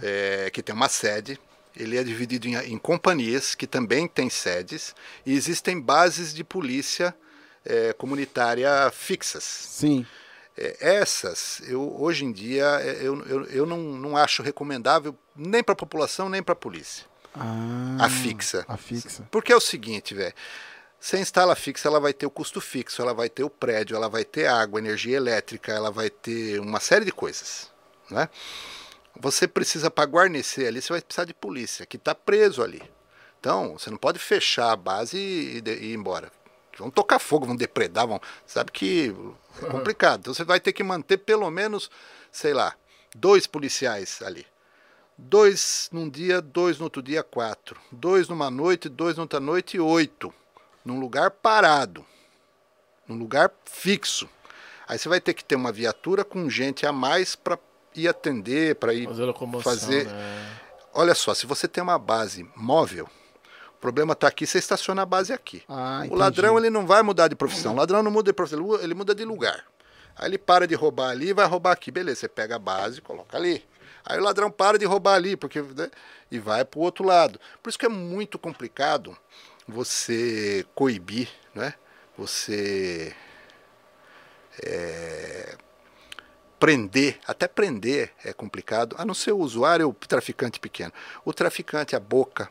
[0.03, 1.39] É, é, que tem uma sede.
[1.77, 4.95] Ele é dividido em, em companhias que também têm sedes.
[5.27, 7.15] E existem bases de polícia
[7.67, 9.45] é, comunitária fixas.
[9.45, 10.07] sim.
[10.57, 15.62] É, essas, eu, hoje em dia, é, eu, eu, eu não, não acho recomendável nem
[15.62, 17.05] para a população, nem para a polícia.
[17.35, 18.64] Ah, A fixa.
[18.66, 19.29] A fixa.
[19.31, 20.33] Porque é o seguinte, velho.
[20.99, 23.95] Você instala a fixa, ela vai ter o custo fixo, ela vai ter o prédio,
[23.95, 27.71] ela vai ter água, energia elétrica, ela vai ter uma série de coisas,
[28.11, 28.29] né?
[29.21, 32.83] Você precisa para guarnecer ali, você vai precisar de polícia, que está preso ali.
[33.38, 36.31] Então, você não pode fechar a base e, de- e ir embora.
[36.79, 38.21] Vão tocar fogo, vão depredar, vão.
[38.47, 39.14] Sabe que
[39.62, 40.21] é complicado.
[40.21, 41.90] Então você vai ter que manter pelo menos,
[42.31, 42.75] sei lá,
[43.15, 44.46] dois policiais ali.
[45.19, 47.81] Dois num dia, dois no outro dia, quatro.
[47.90, 50.33] Dois numa noite, dois noutra noite, oito.
[50.85, 52.04] Num lugar parado.
[53.09, 54.29] Num lugar fixo.
[54.87, 57.59] Aí você vai ter que ter uma viatura com gente a mais para
[57.94, 59.07] ir atender, para ir
[59.63, 60.07] Fazer fazer.
[60.07, 60.57] né?
[60.92, 63.09] Olha só, se você tem uma base móvel,
[63.77, 65.62] o problema está aqui, você estaciona a base aqui.
[65.68, 66.16] Ah, o entendi.
[66.16, 67.74] ladrão ele não vai mudar de profissão.
[67.74, 69.64] O ladrão não muda de profissão, ele muda de lugar.
[70.16, 71.90] Aí ele para de roubar ali e vai roubar aqui.
[71.90, 73.64] Beleza, você pega a base e coloca ali.
[74.04, 75.90] Aí o ladrão para de roubar ali porque, né,
[76.31, 77.38] e vai para o outro lado.
[77.62, 79.16] Por isso que é muito complicado
[79.68, 81.74] você coibir, né?
[82.16, 83.14] você
[84.64, 85.56] é,
[86.58, 90.92] prender, até prender é complicado, a não ser o usuário ou o traficante pequeno.
[91.24, 92.50] O traficante, a boca,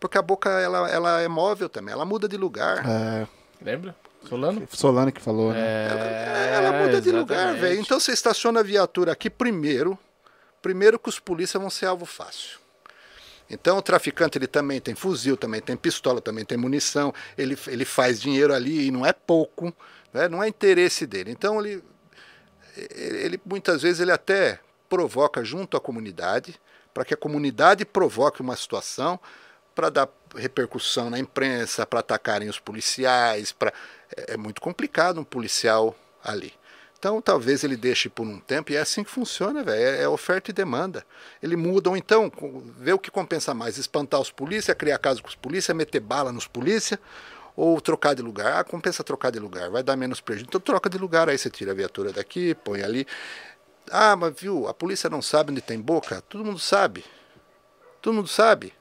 [0.00, 2.82] porque a boca ela, ela é móvel também, ela muda de lugar.
[2.88, 3.28] É,
[3.62, 3.94] Lembra?
[4.26, 4.66] Solano?
[4.70, 5.60] Solano que falou, né?
[5.60, 7.80] É, ela muda de lugar, velho.
[7.80, 9.98] Então você estaciona a viatura aqui primeiro,
[10.60, 12.58] primeiro que os polícias vão ser alvo fácil.
[13.48, 17.84] Então o traficante ele também tem fuzil, também tem pistola, também tem munição, ele, ele
[17.84, 19.74] faz dinheiro ali e não é pouco,
[20.12, 20.28] né?
[20.28, 21.32] não é interesse dele.
[21.32, 21.82] Então ele,
[22.76, 26.60] ele muitas vezes ele até provoca junto à comunidade,
[26.94, 29.18] para que a comunidade provoque uma situação
[29.74, 33.72] para dar repercussão na imprensa, para atacarem os policiais, para
[34.16, 36.52] é, é muito complicado um policial ali.
[36.98, 39.80] Então talvez ele deixe por um tempo e é assim que funciona, velho.
[39.80, 41.04] É, é oferta e demanda.
[41.42, 42.30] Ele muda, ou então
[42.78, 46.30] vê o que compensa mais, espantar os polícia, criar caso com os polícia, meter bala
[46.30, 47.00] nos polícia,
[47.56, 48.60] Ou trocar de lugar.
[48.60, 50.46] Ah, compensa trocar de lugar, vai dar menos prejuízo.
[50.48, 53.06] Então troca de lugar, aí você tira a viatura daqui, põe ali.
[53.90, 56.22] Ah, mas viu, a polícia não sabe onde tem boca?
[56.28, 57.04] Todo mundo sabe.
[58.00, 58.72] Todo mundo sabe.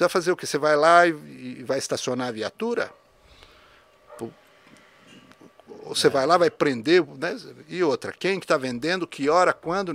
[0.00, 0.46] Você vai fazer o que?
[0.46, 2.90] Você vai lá e, e vai estacionar a viatura?
[5.84, 6.10] Você é.
[6.10, 7.36] vai lá, vai prender, né?
[7.68, 9.94] E outra, quem que está vendendo, que hora, quando,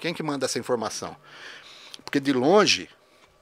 [0.00, 1.16] quem que manda essa informação?
[2.04, 2.90] Porque de longe,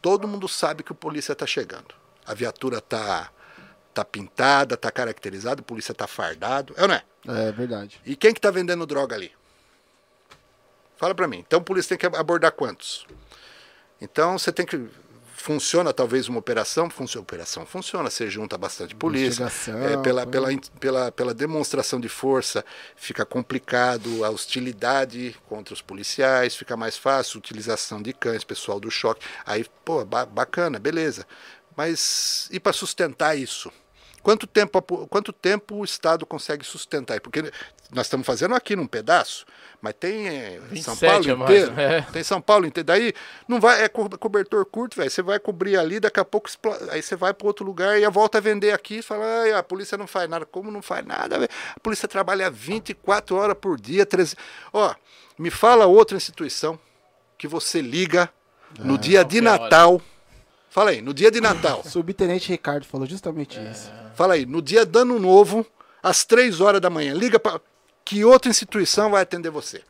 [0.02, 1.94] todo mundo sabe que o polícia está chegando.
[2.26, 3.30] A viatura está
[3.94, 7.04] tá pintada, está caracterizada, o polícia está fardado, é ou não é?
[7.26, 7.98] É verdade.
[8.04, 9.32] E quem que está vendendo droga ali?
[10.98, 11.38] Fala para mim.
[11.38, 13.06] Então o polícia tem que abordar quantos?
[13.98, 14.90] Então você tem que
[15.42, 19.50] funciona talvez uma operação, funciona, operação funciona, você junta bastante polícia,
[19.90, 22.64] é, pela, pela, pela, pela demonstração de força
[22.94, 28.88] fica complicado, a hostilidade contra os policiais fica mais fácil, utilização de cães, pessoal do
[28.88, 31.26] choque, aí, pô, ba bacana, beleza.
[31.76, 33.72] Mas e para sustentar isso?
[34.22, 37.20] Quanto tempo, quanto tempo o Estado consegue sustentar?
[37.20, 37.50] Porque
[37.90, 39.44] nós estamos fazendo aqui num pedaço,
[39.82, 41.80] mas tem é, São Paulo inteiro.
[41.80, 42.02] É.
[42.12, 42.86] Tem São Paulo inteiro.
[42.86, 43.12] Daí
[43.48, 45.10] não vai, é cobertor curto, velho.
[45.10, 46.48] Você vai cobrir ali, daqui a pouco
[46.90, 49.62] aí você vai para outro lugar e a volta a vender aqui e fala, a
[49.62, 50.46] polícia não faz nada.
[50.46, 51.50] Como não faz nada, velho?
[51.74, 54.36] A polícia trabalha 24 horas por dia, 13.
[54.72, 54.94] Ó,
[55.36, 56.78] me fala outra instituição
[57.36, 58.30] que você liga
[58.78, 59.94] no é, dia de Natal.
[59.94, 60.12] Hora
[60.72, 61.82] Fala aí, no dia de Natal.
[61.84, 63.70] Subtenente Ricardo falou justamente é.
[63.70, 63.92] isso.
[64.14, 65.66] Fala aí, no dia de ano novo,
[66.02, 67.60] às três horas da manhã, liga para
[68.04, 69.82] que outra instituição vai atender você?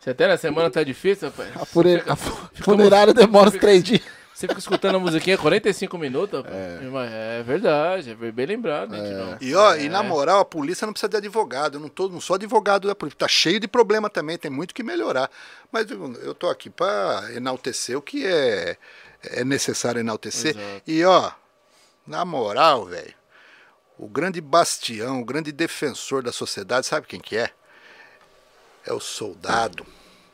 [0.00, 1.50] Se até na semana tá difícil, rapaz.
[1.54, 1.98] A, fure...
[1.98, 4.02] fica, a funerária demora uns três dias.
[4.34, 6.42] Você fica escutando a musiquinha 45 minutos?
[6.46, 8.90] É, é verdade, é bem lembrado.
[8.90, 9.44] Né, é.
[9.44, 9.84] E, ó, é.
[9.84, 11.76] e na moral, a polícia não precisa de advogado.
[11.76, 13.18] Eu não, tô, não sou advogado da polícia.
[13.20, 15.30] Tá cheio de problema também, tem muito que melhorar.
[15.70, 18.76] Mas eu, eu tô aqui para enaltecer o que é,
[19.22, 20.56] é necessário enaltecer.
[20.56, 20.82] Exato.
[20.84, 21.30] E, ó,
[22.04, 23.14] na moral, velho,
[23.98, 27.50] o grande bastião, o grande defensor da sociedade, sabe quem que é?
[28.84, 29.86] É o soldado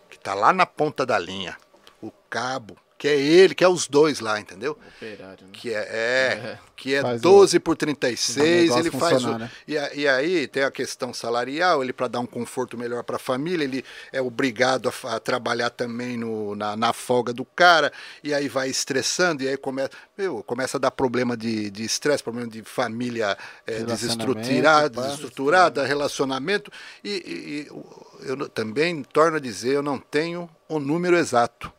[0.08, 1.56] que tá lá na ponta da linha.
[2.00, 4.76] O cabo que é ele, que é os dois lá, entendeu?
[4.96, 5.50] Operário, né?
[5.52, 6.58] Que é, é, é.
[6.74, 9.48] que é faz 12 o, por 36, ele faz o, né?
[9.68, 13.18] e, e, aí tem a questão salarial, ele para dar um conforto melhor para a
[13.18, 17.92] família, ele é obrigado a, a trabalhar também no, na, na, folga do cara,
[18.24, 22.50] e aí vai estressando, e aí começa, meu, começa a dar problema de estresse, problema
[22.50, 26.68] de família é, desestruturada, desestruturada, relacionamento,
[27.04, 31.77] e, e eu também torno a dizer, eu não tenho o número exato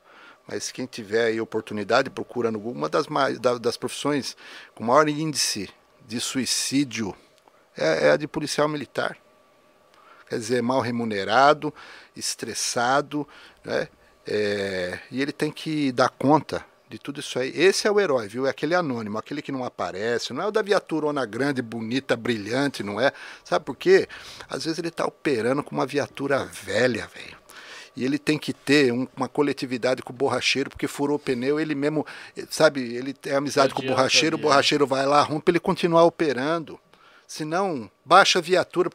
[0.52, 2.80] mas quem tiver aí oportunidade, procura no Google.
[2.80, 4.36] Uma das, mais, das profissões
[4.74, 5.70] com maior índice
[6.08, 7.16] de suicídio
[7.78, 9.16] é, é a de policial militar.
[10.28, 11.72] Quer dizer, mal remunerado,
[12.16, 13.28] estressado,
[13.64, 13.88] né?
[14.26, 17.52] É, e ele tem que dar conta de tudo isso aí.
[17.56, 18.48] Esse é o herói, viu?
[18.48, 22.82] É aquele anônimo, aquele que não aparece, não é o da viaturona grande, bonita, brilhante,
[22.82, 23.12] não é?
[23.44, 24.08] Sabe por quê?
[24.50, 27.39] Às vezes ele está operando com uma viatura velha, velho
[28.00, 31.60] e ele tem que ter um, uma coletividade com o borracheiro, porque furou o pneu,
[31.60, 32.08] ele mesmo,
[32.50, 36.06] sabe, ele tem amizade com o borracheiro, o borracheiro vai lá, arruma para ele continuar
[36.06, 36.80] operando.
[37.28, 38.90] Senão, baixa a viatura.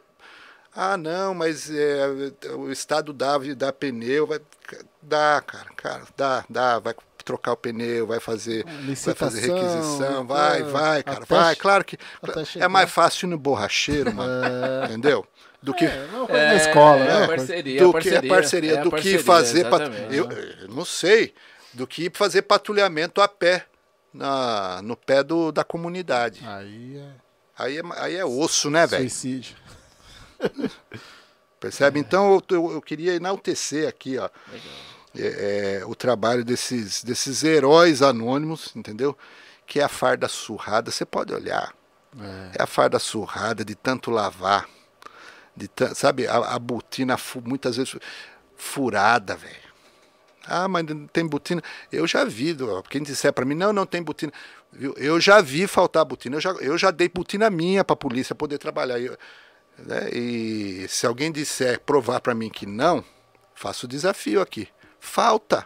[0.75, 4.41] Ah, não, mas é, o Estado dá, dá pneu, vai,
[5.03, 10.63] dá, cara, cara, dá, dá, vai trocar o pneu, vai fazer, vai fazer requisição, vai,
[10.63, 11.55] vai, cara, vai.
[11.55, 11.95] Claro que
[12.55, 14.85] é mais fácil no borracheiro, mano, é.
[14.85, 15.27] entendeu?
[15.61, 17.27] Do que é, é, na escola, é, né?
[17.27, 19.81] Parceria, do parceria, que a parceria, é do parceria, que fazer pat...
[20.11, 21.33] eu, eu, não sei,
[21.73, 23.65] do que fazer patrulhamento a pé
[24.13, 26.41] na no pé do, da comunidade.
[26.45, 27.25] Aí é
[27.57, 29.09] aí é, aí é osso, né, velho?
[29.09, 29.55] Suicídio.
[31.59, 31.99] Percebe?
[31.99, 34.29] Então eu, eu, eu, queria enaltecer aqui, ó,
[35.17, 39.17] é, é, o trabalho desses desses heróis anônimos, entendeu?
[39.65, 40.91] Que é a farda surrada.
[40.91, 41.73] Você pode olhar.
[42.17, 42.59] É.
[42.59, 44.69] é a farda surrada de tanto lavar
[45.55, 47.95] de, sabe, a, a botina muitas vezes
[48.55, 49.65] furada, velho.
[50.47, 51.61] Ah, mas não tem botina.
[51.91, 52.55] Eu já vi,
[52.89, 54.31] quem disser para mim, não, não tem botina.
[54.71, 54.93] Viu?
[54.97, 56.35] Eu já vi faltar botina.
[56.35, 58.99] Eu já, eu já dei botina minha para a polícia poder trabalhar.
[58.99, 59.17] Eu,
[59.79, 60.09] né?
[60.13, 63.03] E se alguém disser, provar para mim que não,
[63.53, 64.67] faço o desafio aqui.
[64.99, 65.65] Falta.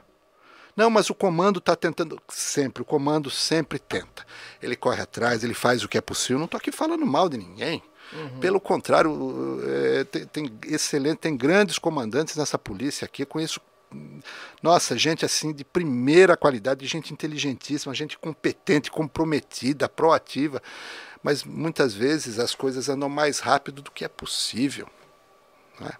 [0.75, 2.21] Não, mas o comando está tentando.
[2.29, 4.25] Sempre, o comando sempre tenta.
[4.61, 6.37] Ele corre atrás, ele faz o que é possível.
[6.37, 7.83] Não estou aqui falando mal de ninguém.
[8.11, 8.39] Uhum.
[8.39, 13.25] Pelo contrário, é, tem, tem, excelente, tem grandes comandantes nessa polícia aqui.
[13.25, 13.61] Conheço,
[14.61, 20.61] nossa, gente assim de primeira qualidade, gente inteligentíssima, gente competente, comprometida, proativa.
[21.21, 24.87] Mas muitas vezes as coisas andam mais rápido do que é possível.
[25.79, 25.91] Né?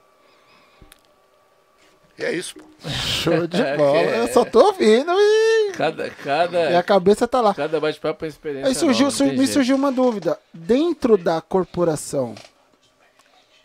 [2.20, 2.56] E é isso.
[2.56, 2.90] Pô.
[2.90, 4.00] Show de bola.
[4.00, 7.54] Eu só tô ouvindo e Cada, cada, E a cabeça tá lá.
[7.54, 8.68] cada bate-papo é experiência.
[8.68, 9.54] Aí surgiu, nova, me jeito.
[9.54, 10.38] surgiu uma dúvida.
[10.54, 12.36] Dentro da corporação,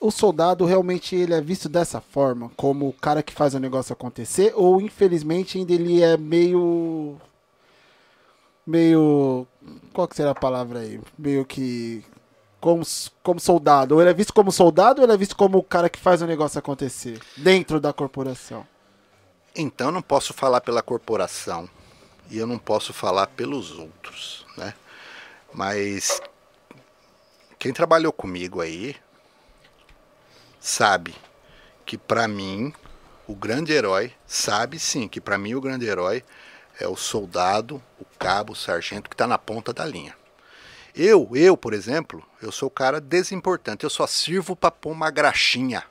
[0.00, 3.92] o soldado realmente ele é visto dessa forma, como o cara que faz o negócio
[3.92, 7.16] acontecer, ou infelizmente ainda ele é meio.
[8.66, 9.46] meio.
[9.92, 11.00] qual que será a palavra aí?
[11.18, 12.04] Meio que.
[12.64, 12.82] Como,
[13.22, 13.94] como soldado.
[13.94, 16.22] Ou ele é visto como soldado ou ele é visto como o cara que faz
[16.22, 17.20] o negócio acontecer?
[17.36, 18.66] Dentro da corporação.
[19.54, 21.68] Então eu não posso falar pela corporação
[22.30, 24.72] e eu não posso falar pelos outros, né?
[25.52, 26.22] Mas
[27.58, 28.96] quem trabalhou comigo aí
[30.58, 31.14] sabe
[31.84, 32.72] que pra mim
[33.26, 36.24] o grande herói sabe sim que pra mim o grande herói
[36.80, 40.16] é o soldado, o cabo, o sargento que está na ponta da linha.
[40.94, 43.84] Eu, eu, por exemplo, eu sou o cara desimportante.
[43.84, 45.82] Eu só sirvo para pôr uma graxinha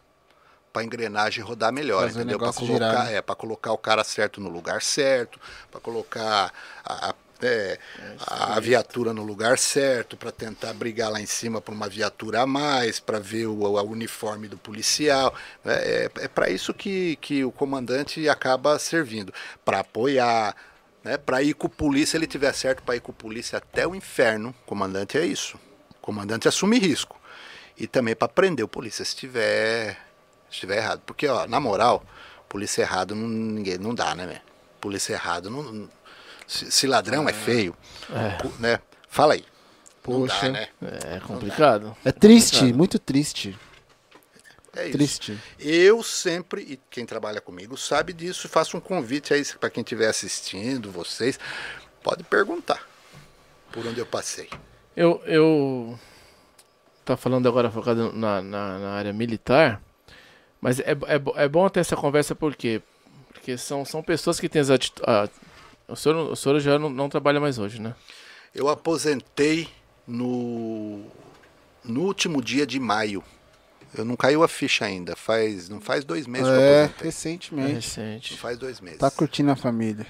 [0.72, 2.40] para a engrenagem rodar melhor, Fazer entendeu?
[2.40, 3.16] Para colocar, girar, né?
[3.18, 5.40] é, para colocar o cara certo no lugar certo,
[5.72, 6.52] para colocar
[6.84, 7.78] a, a- é,
[8.26, 12.48] a viatura no lugar certo, para tentar brigar lá em cima por uma viatura a
[12.48, 15.34] mais, para ver o, o uniforme do policial.
[15.66, 19.34] É, é, para isso que, que o comandante acaba servindo,
[19.66, 20.56] para apoiar,
[21.04, 21.18] né?
[21.18, 23.94] Para ir com o polícia, ele tiver certo para ir com o polícia até o
[23.96, 24.54] inferno.
[24.66, 25.60] Comandante é isso.
[26.02, 27.20] Comandante assume risco.
[27.78, 29.98] E também para prender o polícia se tiver,
[30.50, 31.02] se tiver errado.
[31.06, 32.04] Porque, ó, na moral,
[32.48, 34.42] polícia errado não, ninguém, não dá, né, velho?
[34.80, 35.64] Polícia errado não.
[35.64, 35.90] não-
[36.46, 37.74] se, se ladrão é, feio,
[38.42, 38.80] pu- né?
[39.08, 39.46] Fala aí.
[40.06, 40.50] Não dá, Poxa.
[40.50, 40.68] né?
[41.06, 41.96] É complicado.
[42.04, 43.58] É triste, muito triste.
[44.76, 44.98] É isso.
[44.98, 45.40] Triste.
[45.60, 50.08] Eu sempre, e quem trabalha comigo sabe disso, faço um convite aí para quem estiver
[50.08, 51.40] assistindo, vocês,
[52.02, 52.88] pode perguntar
[53.72, 54.50] por onde eu passei.
[54.96, 56.00] Eu, eu
[57.06, 59.82] tá falando agora focado na, na, na área militar,
[60.60, 62.82] mas é, é, é bom ter essa conversa por quê?
[63.32, 65.04] Porque são, são pessoas que têm as atitudes.
[65.88, 67.94] o, senhor, o senhor já não, não trabalha mais hoje, né?
[68.56, 69.68] Eu aposentei
[70.08, 71.04] no,
[71.84, 73.24] no último dia de maio.
[73.98, 75.16] Eu não caiu a ficha ainda.
[75.16, 77.02] Faz, não faz dois meses que eu É, aposentei.
[77.02, 77.68] É recentemente.
[77.70, 78.38] Não recente.
[78.38, 79.00] faz dois meses.
[79.00, 80.06] Tá curtindo a família.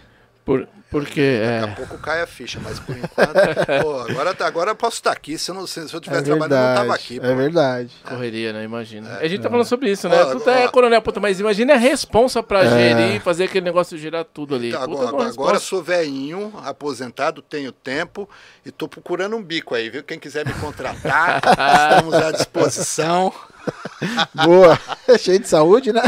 [0.46, 1.40] Por, porque.
[1.40, 3.32] Daqui a É, pouco cai a ficha, mas por enquanto.
[3.82, 5.38] pô, agora, tá- agora eu posso estar aqui.
[5.38, 6.92] Se eu, não, se eu É tivesse trabalhando, eu não tava verdade.
[7.02, 7.16] aqui.
[7.18, 7.36] É pô.
[7.38, 7.92] verdade.
[8.04, 8.64] correria, né?
[8.66, 9.20] Imagina.
[9.20, 10.18] a gente tá falando sobre isso, né?
[10.22, 10.70] Ó, é, ó.
[10.70, 14.68] coronel, puta, mas imagina a responsa pra gerir, fazer aquele negócio girar tudo ali.
[14.68, 18.28] Então, Puta, agora, agora, sou velhinho, aposentado, tenho tempo
[18.66, 20.04] e tô procurando um bico aí, viu?
[20.04, 21.40] Quem quiser me contratar,
[21.96, 23.34] estamos à disposição.
[24.46, 24.80] Boa.
[25.18, 26.02] Cheio de saúde, né?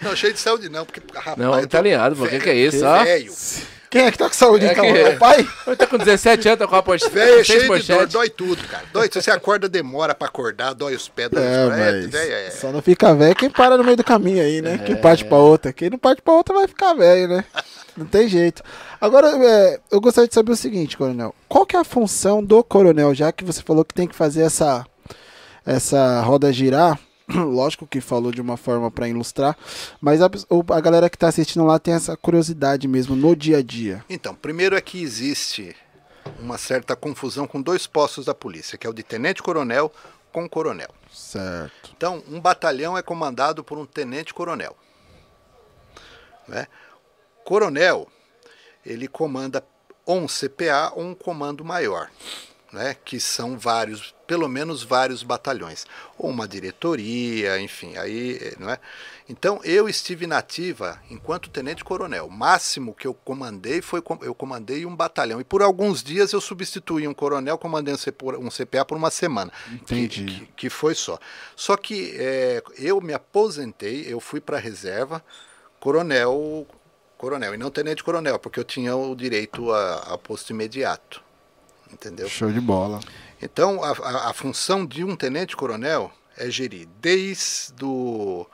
[0.00, 2.50] Não, cheio de saúde não, porque rapaz, Não, eu tô tá ligado, pô, que que
[2.50, 3.02] é isso, ó?
[3.04, 3.32] Velho,
[3.90, 4.84] Quem é que tá com saúde É então?
[4.84, 5.48] que- Meu pai?
[5.66, 7.10] Ele tá com 17 anos, tá com a pochete.
[7.12, 8.84] velho é cheio de dor, dói tudo, cara.
[8.92, 11.94] Dói, se você acorda, demora pra acordar, dói os pés, dói É, os pés.
[12.04, 12.50] mas velho, é.
[12.50, 14.78] só não fica velho quem para no meio do caminho aí, né?
[14.84, 15.72] Quem parte pra outra.
[15.72, 17.44] Quem não parte pra outra vai ficar velho, né?
[17.96, 18.62] Não tem jeito.
[19.00, 21.34] Agora, é, eu gostaria de saber o seguinte, coronel.
[21.48, 24.42] Qual que é a função do coronel, já que você falou que tem que fazer
[24.42, 24.84] essa,
[25.66, 26.98] essa roda girar?
[27.28, 29.58] Lógico que falou de uma forma pra ilustrar,
[30.00, 30.30] mas a,
[30.70, 34.04] a galera que tá assistindo lá tem essa curiosidade mesmo no dia a dia.
[34.08, 35.74] Então, primeiro é que existe
[36.38, 39.92] uma certa confusão com dois postos da polícia, que é o de tenente-coronel
[40.32, 40.90] com coronel.
[41.12, 41.90] Certo.
[41.96, 44.76] Então, um batalhão é comandado por um tenente-coronel.
[46.46, 46.66] Né?
[47.44, 48.06] Coronel,
[48.84, 49.64] ele comanda
[50.04, 52.10] ou um CPA ou um comando maior,
[52.76, 52.96] né?
[53.04, 55.84] que são vários, pelo menos vários batalhões,
[56.18, 58.78] ou uma diretoria, enfim, aí, eh, não é?
[59.28, 62.26] Então, eu estive na ativa enquanto tenente-coronel.
[62.26, 66.40] O máximo que eu comandei foi eu comandei um batalhão e por alguns dias eu
[66.40, 69.50] substituí um coronel, comandei um CPA um CPA por uma semana.
[69.72, 70.24] Entendi.
[70.24, 71.18] Que- que- que foi só.
[71.56, 75.20] Só que é, eu me aposentei, eu fui para a reserva,
[75.80, 76.66] coronel,
[77.18, 81.22] coronel, e não tenente coronel, porque eu tinha o direito a, a posto imediato.
[81.92, 82.28] Entendeu?
[82.28, 83.00] Show de bola.
[83.40, 88.46] Então, a, a- a função de um tenente-coronel é gerir desde o.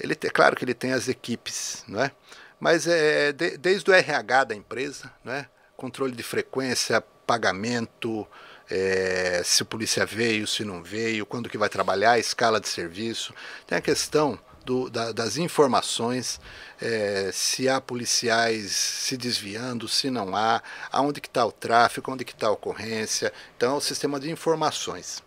[0.00, 2.10] Ele tem, claro que ele tem as equipes, não é?
[2.58, 5.48] Mas é de- desde o RH da empresa, não é?
[5.76, 8.26] Controle de frequência, pagamento,
[8.70, 13.34] é, se o polícia veio, se não veio, quando que vai trabalhar, escala de serviço.
[13.66, 16.40] Tem a questão do- da- das informações,
[16.80, 22.24] é, se há policiais se desviando, se não há, aonde que está o tráfego, onde
[22.24, 23.32] que está a ocorrência.
[23.56, 25.22] Então, é o sistema de informações.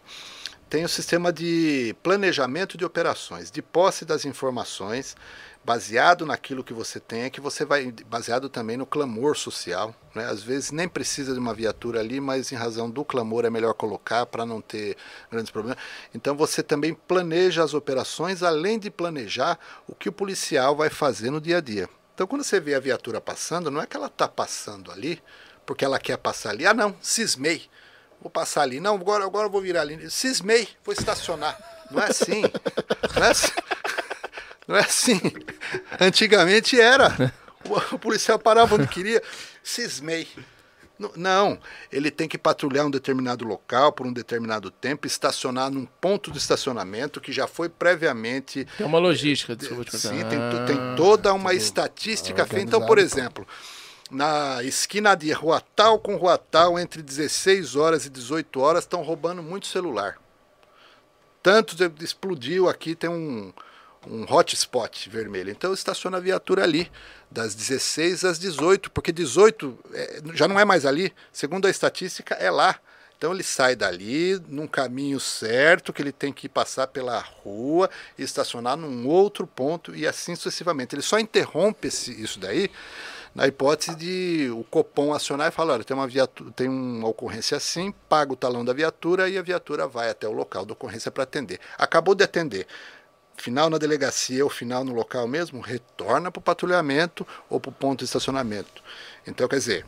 [0.70, 5.16] Tem o sistema de planejamento de operações, de posse das informações,
[5.68, 9.94] baseado naquilo que você tem, é que você vai baseado também no clamor social.
[10.16, 10.24] Né?
[10.24, 13.74] Às vezes nem precisa de uma viatura ali, mas em razão do clamor é melhor
[13.74, 14.96] colocar para não ter
[15.30, 15.78] grandes problemas.
[16.16, 21.32] Então você também planeja as operações, além de planejar o que o policial vai fazer
[21.32, 21.90] no dia a dia.
[22.16, 25.22] Então, quando você vê a viatura passando, não é que ela está passando ali
[25.66, 26.66] porque ela quer passar ali.
[26.66, 27.70] Ah, não, cismei.
[28.22, 28.80] Vou passar ali.
[28.80, 30.10] Não, agora, agora eu vou virar ali.
[30.10, 31.56] Cismei, vou estacionar.
[31.92, 32.42] Não é assim.
[33.16, 33.52] Não é assim.
[34.68, 35.20] Não é assim.
[36.00, 37.34] Antigamente era.
[37.92, 39.22] O policial parava onde queria.
[39.64, 40.28] Cismei.
[41.16, 41.60] Não,
[41.92, 46.40] ele tem que patrulhar um determinado local por um determinado tempo, estacionar num ponto de
[46.40, 48.68] estacionamento que já foi previamente.
[48.78, 52.66] Tem uma logística, desculpa te Sim, tem, tem toda uma estatística feita.
[52.66, 53.48] Então, por exemplo,
[54.10, 59.04] na esquina de rua tal com rua tal, entre 16 horas e 18 horas, estão
[59.04, 60.18] roubando muito celular.
[61.44, 63.54] Tanto explodiu aqui, tem um,
[64.10, 65.52] um hotspot vermelho.
[65.52, 66.92] Então estaciona a viatura ali,
[67.30, 72.36] das 16 às 18, porque 18 é, já não é mais ali, segundo a estatística,
[72.36, 72.80] é lá.
[73.18, 78.24] Então ele sai dali num caminho certo, que ele tem que passar pela rua e
[78.24, 80.94] estacionar num outro ponto e assim sucessivamente.
[80.94, 82.70] Ele só interrompe esse, isso daí
[83.38, 87.56] na hipótese de o Copom acionar e falar, olha, tem uma viatura, tem uma ocorrência
[87.56, 91.12] assim, paga o talão da viatura e a viatura vai até o local da ocorrência
[91.12, 91.60] para atender.
[91.78, 92.66] Acabou de atender
[93.38, 97.74] final na delegacia ou final no local mesmo, retorna para o patrulhamento ou para o
[97.74, 98.84] ponto de estacionamento.
[99.26, 99.86] Então, quer dizer,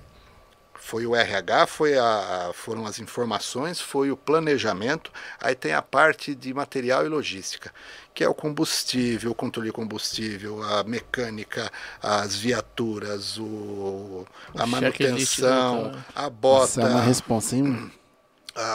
[0.89, 6.33] foi o RH, foi a, foram as informações, foi o planejamento, aí tem a parte
[6.33, 7.71] de material e logística,
[8.13, 11.69] que é o combustível, o controle de combustível, a mecânica,
[12.01, 14.25] as viaturas, o,
[14.55, 16.65] a manutenção, a bota.
[16.65, 17.91] Isso é uma responsa, hein?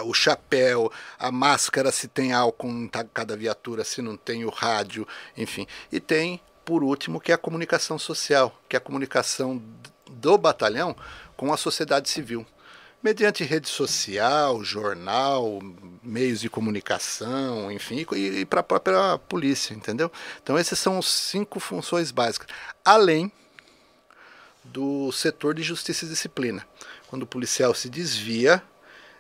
[0.05, 5.07] o chapéu, a máscara, se tem álcool em cada viatura, se não tem o rádio,
[5.37, 5.67] enfim.
[5.93, 9.63] E tem, por último, que é a comunicação social, que é a comunicação
[10.11, 10.97] do batalhão
[11.37, 12.47] com a sociedade civil.
[13.03, 15.61] Mediante rede social, jornal,
[16.03, 20.11] meios de comunicação, enfim, e, e para a própria polícia, entendeu?
[20.43, 22.49] Então, essas são as cinco funções básicas.
[22.83, 23.31] Além
[24.65, 26.67] do setor de justiça e disciplina.
[27.09, 28.63] Quando o policial se desvia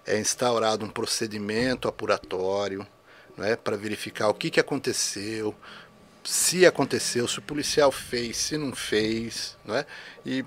[0.06, 2.86] é instaurado um procedimento apuratório
[3.36, 5.54] né, para verificar o que, que aconteceu,
[6.22, 9.84] se aconteceu, se o policial fez, se não fez, né,
[10.24, 10.44] e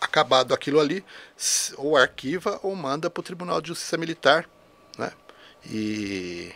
[0.00, 1.04] acabado aquilo ali,
[1.76, 4.48] ou arquiva ou manda para o Tribunal de Justiça Militar,
[4.96, 5.12] né,
[5.66, 6.52] e,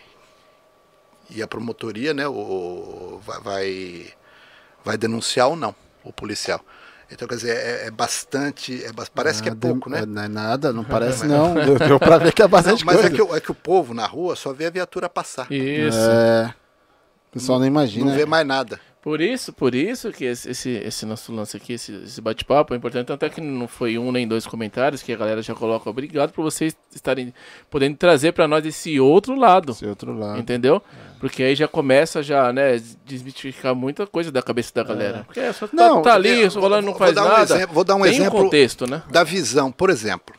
[1.29, 4.13] e a promotoria né, o, vai,
[4.83, 6.63] vai denunciar ou não o policial.
[7.11, 8.83] Então, quer dizer, é, é bastante.
[8.83, 10.05] É, parece nada, que é pouco, né?
[10.05, 11.53] Não é nada, não parece não.
[11.53, 13.23] Deu, deu pra ver que é bastante não, mas é coisa.
[13.23, 15.51] É que, é que o povo na rua só vê a viatura passar.
[15.51, 15.97] Isso.
[15.97, 16.53] É.
[17.29, 18.09] O pessoal não imagina.
[18.09, 18.79] Não vê mais nada.
[19.05, 22.77] Por isso, por isso que esse, esse, esse nosso lance aqui, esse, esse bate-papo é
[22.77, 25.87] importante, tanto é que não foi um nem dois comentários que a galera já coloca.
[25.87, 27.31] Obrigado por vocês estarem
[27.69, 29.73] podendo trazer para nós esse outro lado.
[29.73, 30.39] Esse outro lado.
[30.39, 30.77] Entendeu?
[30.91, 31.19] É.
[31.19, 35.19] Porque aí já começa já, né, desmitificar muita coisa da cabeça da galera.
[35.19, 35.23] É.
[35.23, 37.55] Porque é só tá, não, tá, ali, é, rolando não faz um nada.
[37.57, 39.03] Exemplo, vou dar um Tem exemplo um contexto, né?
[39.11, 40.35] da visão, por exemplo.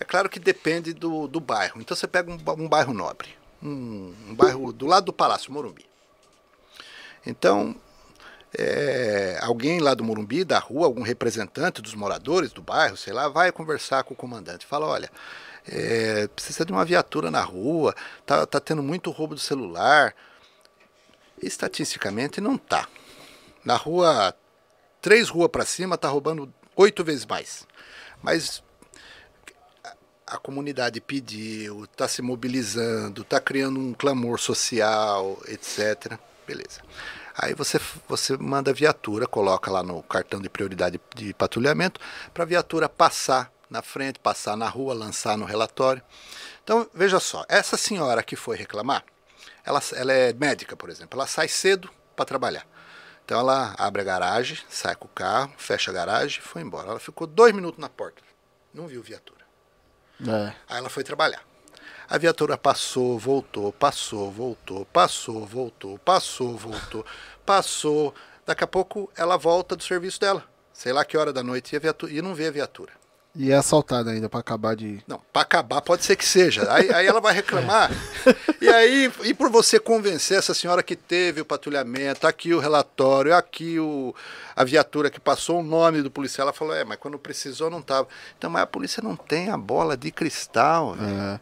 [0.00, 1.78] É claro que depende do, do bairro.
[1.78, 3.28] Então você pega um, um bairro nobre,
[3.62, 5.84] um, um bairro do lado do Palácio Morumbi.
[7.26, 7.76] Então,
[8.56, 13.28] é, alguém lá do Morumbi, da rua, algum representante dos moradores do bairro, sei lá,
[13.28, 14.66] vai conversar com o comandante.
[14.66, 15.10] Fala, olha,
[15.66, 17.94] é, precisa de uma viatura na rua,
[18.24, 20.14] tá, tá tendo muito roubo do celular.
[21.42, 22.88] Estatisticamente não tá.
[23.64, 24.34] Na rua,
[25.00, 27.66] três ruas para cima, tá roubando oito vezes mais.
[28.22, 28.62] Mas
[30.26, 36.18] a comunidade pediu, está se mobilizando, está criando um clamor social, etc.
[36.46, 36.80] Beleza.
[37.40, 42.00] Aí você, você manda a viatura, coloca lá no cartão de prioridade de patrulhamento,
[42.34, 46.02] para a viatura passar na frente, passar na rua, lançar no relatório.
[46.64, 49.04] Então, veja só, essa senhora que foi reclamar,
[49.64, 52.66] ela, ela é médica, por exemplo, ela sai cedo para trabalhar.
[53.24, 56.88] Então ela abre a garagem, sai com o carro, fecha a garagem e foi embora.
[56.88, 58.22] Ela ficou dois minutos na porta,
[58.72, 59.44] não viu viatura.
[60.26, 60.54] É.
[60.66, 61.42] Aí ela foi trabalhar.
[62.10, 67.04] A viatura passou, voltou, passou, voltou, passou, voltou, passou, voltou,
[67.44, 68.14] passou.
[68.46, 70.42] Daqui a pouco ela volta do serviço dela.
[70.72, 72.92] Sei lá que hora da noite e, viatura, e não vê a viatura.
[73.34, 75.00] E é assaltada ainda para acabar de.
[75.06, 76.72] Não, para acabar pode ser que seja.
[76.72, 77.90] Aí, aí ela vai reclamar.
[78.60, 83.34] e aí, e por você convencer essa senhora que teve o patrulhamento, aqui o relatório,
[83.34, 84.14] aqui o,
[84.56, 87.82] a viatura que passou o nome do policial, ela falou: é, mas quando precisou não
[87.82, 88.08] tava.
[88.36, 90.96] Então, mas a polícia não tem a bola de cristal.
[90.96, 91.40] É.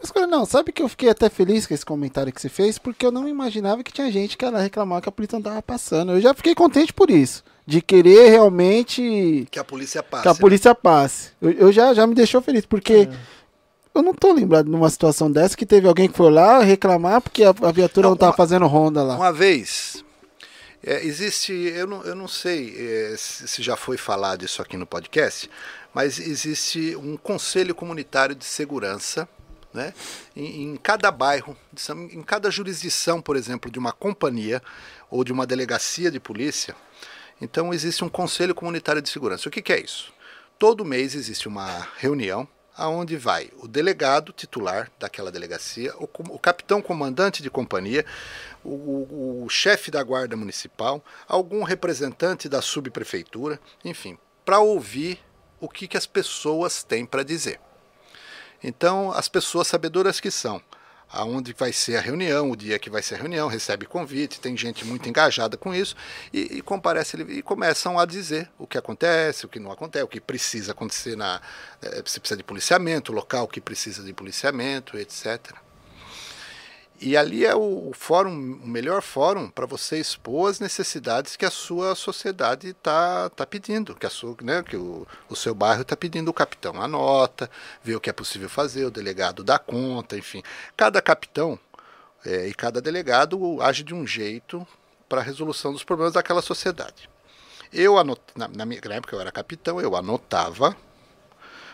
[0.00, 2.78] Mas, cara, não, sabe que eu fiquei até feliz com esse comentário que você fez,
[2.78, 5.60] porque eu não imaginava que tinha gente que era reclamar que a polícia não tava
[5.60, 6.12] passando.
[6.12, 7.42] Eu já fiquei contente por isso.
[7.66, 9.46] De querer realmente.
[9.50, 10.22] Que a polícia passe.
[10.22, 10.38] Que a né?
[10.38, 11.32] polícia passe.
[11.42, 13.08] Eu, eu, já, já me deixou feliz, porque.
[13.10, 13.38] É.
[13.94, 17.42] Eu não tô lembrado numa situação dessa que teve alguém que foi lá reclamar porque
[17.42, 19.16] a, a viatura não, não tava fazendo ronda lá.
[19.16, 20.04] Uma vez,
[20.84, 24.86] É, existe, eu não, eu não sei é, se já foi falado isso aqui no
[24.86, 25.50] podcast,
[25.92, 29.28] mas existe um conselho comunitário de segurança
[29.72, 29.92] né,
[30.34, 31.56] em, em cada bairro,
[32.10, 34.62] em cada jurisdição, por exemplo, de uma companhia
[35.10, 36.74] ou de uma delegacia de polícia.
[37.40, 39.48] Então existe um conselho comunitário de segurança.
[39.48, 40.12] O que, que é isso?
[40.58, 46.80] Todo mês existe uma reunião aonde vai o delegado titular daquela delegacia, o, o capitão
[46.80, 48.06] comandante de companhia,
[48.62, 55.18] o, o, o chefe da guarda municipal, algum representante da subprefeitura, enfim, para ouvir
[55.60, 57.60] o que, que as pessoas têm para dizer.
[58.62, 60.60] Então, as pessoas sabedoras que são,
[61.10, 64.56] aonde vai ser a reunião, o dia que vai ser a reunião, recebe convite, tem
[64.56, 65.96] gente muito engajada com isso
[66.32, 70.08] e, e comparece e começam a dizer o que acontece, o que não acontece, o
[70.08, 71.40] que precisa acontecer na
[71.80, 75.54] é, se precisa de policiamento, o local que precisa de policiamento, etc.
[77.00, 81.50] E ali é o, fórum, o melhor fórum para você expor as necessidades que a
[81.50, 85.96] sua sociedade está tá pedindo, que, a sua, né, que o, o seu bairro está
[85.96, 86.28] pedindo.
[86.28, 87.48] O capitão anota,
[87.84, 90.42] vê o que é possível fazer, o delegado dá conta, enfim.
[90.76, 91.56] Cada capitão
[92.24, 94.66] é, e cada delegado age de um jeito
[95.08, 97.08] para a resolução dos problemas daquela sociedade.
[97.72, 100.76] Eu anot, na, na minha na época eu era capitão, eu anotava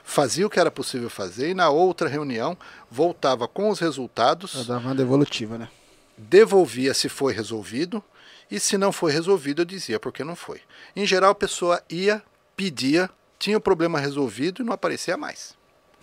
[0.05, 2.57] fazia o que era possível fazer e na outra reunião
[2.91, 4.55] voltava com os resultados.
[4.55, 5.69] Eu dava uma devolutiva, né?
[6.17, 8.05] Devolvia se foi resolvido
[8.51, 10.61] e se não foi resolvido eu dizia porque não foi.
[10.95, 12.23] Em geral a pessoa ia,
[12.55, 15.55] pedia, tinha o problema resolvido e não aparecia mais.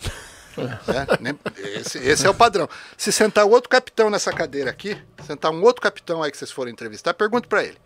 [0.57, 2.67] É, esse, esse, é o padrão.
[2.97, 6.73] Se sentar outro capitão nessa cadeira aqui, sentar um outro capitão aí que vocês forem
[6.73, 7.77] entrevistar, pergunte para ele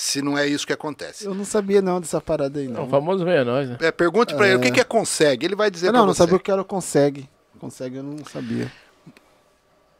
[0.00, 1.26] se não é isso que acontece.
[1.26, 2.86] Eu não sabia não dessa parada aí, não.
[2.86, 3.76] O famoso meia nós, né?
[3.82, 4.50] É, pergunte para é...
[4.50, 5.44] ele o que, que é consegue.
[5.44, 5.98] Ele vai dizer para você.
[5.98, 7.28] Não, não sabia o que era consegue.
[7.58, 8.72] Consegue eu não sabia.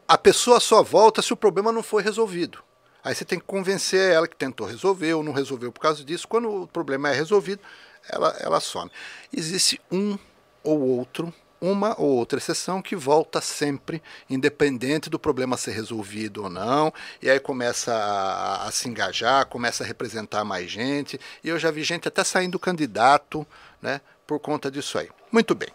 [0.08, 2.60] A pessoa só volta se o problema não foi resolvido.
[3.04, 6.26] Aí você tem que convencer ela que tentou resolver ou não resolveu por causa disso.
[6.26, 7.60] Quando o problema é resolvido,
[8.08, 8.90] ela, ela some.
[9.30, 10.18] Existe um
[10.64, 11.30] ou outro
[11.60, 17.28] uma ou outra exceção que volta sempre, independente do problema ser resolvido ou não, e
[17.28, 21.82] aí começa a, a, se engajar, começa a representar mais gente, e eu já vi
[21.82, 23.46] gente até saindo candidato
[23.82, 25.10] né, por conta disso aí.
[25.30, 25.68] Muito bem.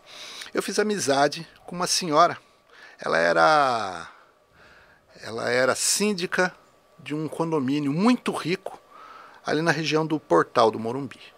[0.53, 2.38] Eu fiz amizade com uma senhora,
[2.99, 4.07] ela era,
[5.21, 6.53] ela era síndica
[6.97, 8.79] de um condomínio muito rico
[9.45, 11.34] ali na região do Portal do Morumbi.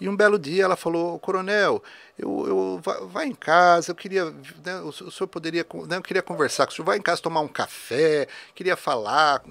[0.00, 1.82] E um belo dia ela falou, coronel,
[2.18, 4.26] eu, eu vai, em casa, eu queria,
[4.64, 7.20] né, o, o, senhor poderia, né, eu queria conversar com o senhor, vai em casa
[7.20, 9.42] tomar um café, queria falar,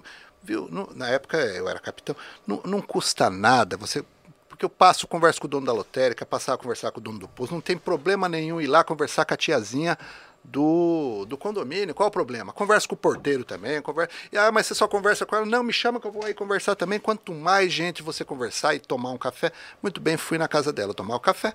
[0.41, 0.68] viu?
[0.70, 4.04] No, na época eu era capitão, não, não custa nada, você
[4.48, 7.20] porque eu passo, converso com o dono da lotérica, passar a conversar com o dono
[7.20, 9.95] do posto, não tem problema nenhum ir lá conversar com a tiazinha
[10.43, 11.93] do, do condomínio.
[11.93, 12.53] Qual o problema?
[12.53, 13.81] Conversa com o porteiro também.
[13.81, 15.45] Conversa, ah, mas você só conversa com ela?
[15.45, 16.99] Não, me chama que eu vou aí conversar também.
[16.99, 19.51] Quanto mais gente você conversar e tomar um café.
[19.81, 21.53] Muito bem, fui na casa dela tomar o café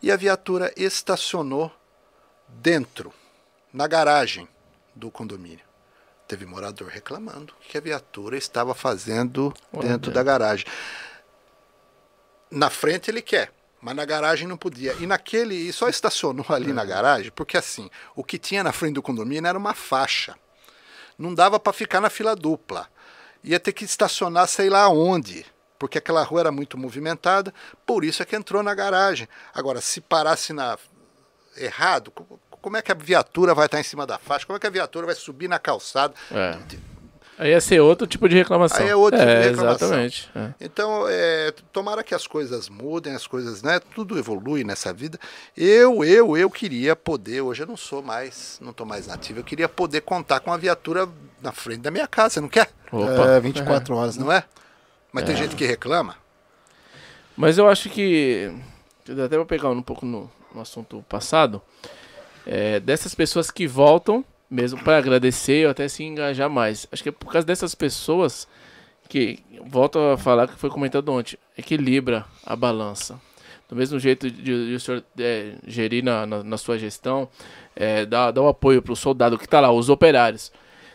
[0.00, 1.70] e a viatura estacionou
[2.48, 3.12] dentro,
[3.72, 4.48] na garagem
[4.94, 5.64] do condomínio.
[6.26, 10.66] Teve morador reclamando que a viatura estava fazendo dentro da garagem.
[12.50, 13.50] Na frente ele quer
[13.82, 14.94] mas na garagem não podia.
[15.00, 16.72] E naquele, e só estacionou ali é.
[16.72, 20.36] na garagem, porque assim, o que tinha na frente do condomínio era uma faixa.
[21.18, 22.88] Não dava para ficar na fila dupla.
[23.42, 25.44] Ia ter que estacionar sei lá onde,
[25.78, 27.52] porque aquela rua era muito movimentada,
[27.84, 29.28] por isso é que entrou na garagem.
[29.52, 30.78] Agora, se parasse na
[31.56, 32.12] errado,
[32.62, 34.46] como é que a viatura vai estar em cima da faixa?
[34.46, 36.14] Como é que a viatura vai subir na calçada?
[36.30, 36.56] É.
[37.38, 38.84] Aí ia ser outro tipo de reclamação.
[38.84, 39.88] Aí é outro é, tipo de reclamação.
[39.88, 40.30] Exatamente.
[40.34, 40.50] É.
[40.60, 43.80] Então, é, tomara que as coisas mudem, as coisas, né?
[43.94, 45.18] Tudo evolui nessa vida.
[45.56, 49.44] Eu, eu, eu queria poder, hoje eu não sou mais, não estou mais nativo, eu
[49.44, 51.08] queria poder contar com a viatura
[51.40, 52.70] na frente da minha casa, você não quer?
[52.92, 53.30] Opa.
[53.30, 54.24] É, 24 horas, né?
[54.24, 54.44] não é?
[55.10, 55.38] Mas tem é.
[55.38, 56.16] gente que reclama.
[57.36, 58.52] Mas eu acho que,
[59.08, 61.62] até vou pegar um pouco no, no assunto passado,
[62.46, 66.86] é, dessas pessoas que voltam mesmo para agradecer ou até se engajar mais.
[66.92, 68.46] Acho que é por causa dessas pessoas
[69.08, 73.18] que, volto a falar que foi comentado ontem, equilibra a balança.
[73.66, 77.26] Do mesmo jeito de, de o senhor é, gerir na, na, na, sua gestão,
[77.74, 80.52] é, dar, o apoio para o soldado que está lá, os operários.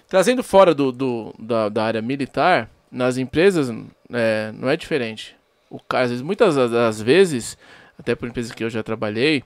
[0.08, 3.76] Trazendo fora do, do da, da, área militar, nas empresas
[4.14, 5.36] é, não é diferente.
[5.68, 7.58] O, vezes, muitas das vezes,
[7.98, 9.44] até por empresas que eu já trabalhei,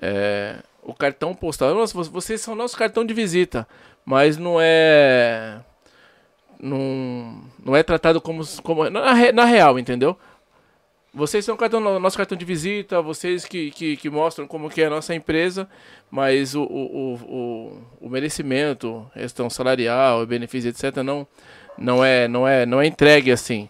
[0.00, 1.74] é, o cartão postal.
[1.74, 3.66] Nossa, vocês são nosso cartão de visita,
[4.04, 5.60] mas não é.
[6.58, 8.42] Não, não é tratado como.
[8.62, 10.16] como na, na real, entendeu?
[11.12, 14.86] Vocês são cartão, nosso cartão de visita, vocês que, que, que, mostram como que é
[14.86, 15.68] a nossa empresa,
[16.08, 21.26] mas o, o, o, o merecimento, questão salarial, benefício, etc., não,
[21.76, 23.68] não é, não é, não é entregue assim.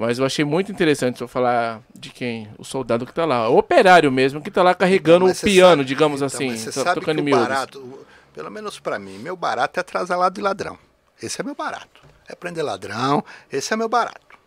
[0.00, 2.48] Mas eu achei muito interessante eu falar de quem?
[2.58, 3.48] O soldado que tá lá.
[3.50, 6.56] O operário mesmo, que tá lá carregando Mas o piano, sabe- digamos então, assim.
[6.56, 10.34] você to- sabe tocando que o barato, pelo menos pra mim, meu barato é atrasalado
[10.34, 10.78] de ladrão.
[11.22, 12.00] Esse é meu barato.
[12.26, 13.22] É prender ladrão,
[13.52, 14.38] esse é meu barato.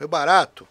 [0.00, 0.66] Meu barato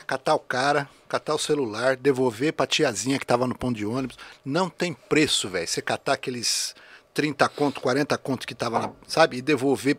[0.00, 3.86] é catar o cara, catar o celular, devolver pra tiazinha que tava no ponto de
[3.86, 4.18] ônibus.
[4.44, 5.68] Não tem preço, velho.
[5.68, 6.74] Você catar aqueles
[7.14, 9.36] 30 conto, 40 conto que tava, na, sabe?
[9.36, 9.96] E devolver.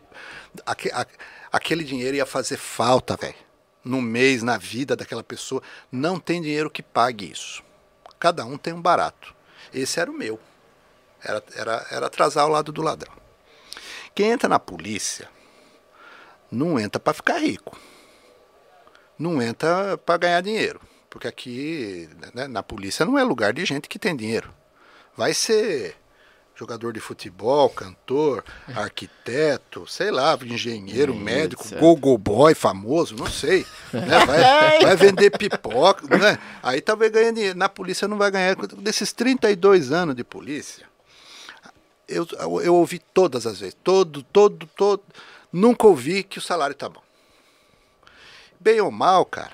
[0.66, 1.06] aque- a-
[1.54, 3.36] aquele dinheiro ia fazer falta, velho.
[3.84, 5.62] No mês, na vida daquela pessoa.
[5.92, 7.64] Não tem dinheiro que pague isso.
[8.20, 9.34] Cada um tem um barato.
[9.74, 10.40] Esse era o meu.
[11.24, 13.14] Era, era, era atrasar ao lado do ladrão.
[14.14, 15.30] Quem entra na polícia
[16.52, 17.78] não entra para ficar rico.
[19.18, 20.82] Não entra para ganhar dinheiro.
[21.10, 24.54] Porque aqui né, na polícia não é lugar de gente que tem dinheiro.
[25.16, 25.96] Vai ser
[26.62, 28.43] jogador de futebol, cantor,
[28.76, 33.66] arquiteto, sei lá, engenheiro, médico, go-go boy famoso, não sei.
[33.91, 34.26] né?
[34.26, 36.38] Vai, vai vender pipoca, né?
[36.62, 37.57] Aí talvez ganhe dinheiro.
[37.57, 38.55] Na polícia não vai ganhar.
[38.78, 40.86] Desses 32 anos de polícia,
[42.07, 42.28] eu,
[42.62, 45.01] eu ouvi todas as vezes, todo, todo, todo.
[45.51, 47.01] Nunca ouvi que o salário tá bom.
[48.59, 49.53] Bem ou mal, cara,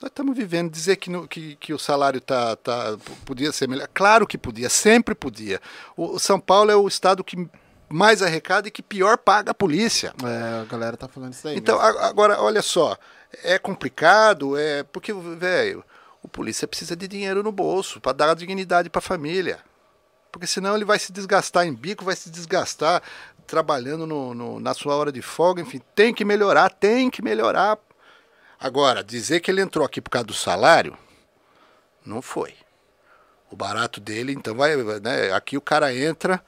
[0.00, 0.70] nós estamos vivendo.
[0.70, 3.88] Dizer que, no- que, que o salário tá, tá, podia ser melhor.
[3.92, 5.60] Claro que podia, sempre podia.
[5.96, 7.48] O, o São Paulo é o estado que
[7.88, 10.12] mais arrecada e que pior paga a polícia.
[10.22, 11.56] É, a galera tá falando isso aí.
[11.56, 11.98] Então, mesmo.
[12.00, 12.96] agora, olha só,
[13.42, 15.82] é complicado, é porque, velho,
[16.22, 19.58] o polícia precisa de dinheiro no bolso para dar dignidade para a família.
[20.30, 23.02] Porque senão ele vai se desgastar em bico, vai se desgastar
[23.46, 27.78] trabalhando no, no- na sua hora de folga, enfim, tem que melhorar, tem que melhorar.
[28.60, 30.96] Agora, dizer que ele entrou aqui por causa do salário,
[32.04, 32.54] não foi.
[33.50, 36.42] O barato dele, então vai, né, aqui o cara entra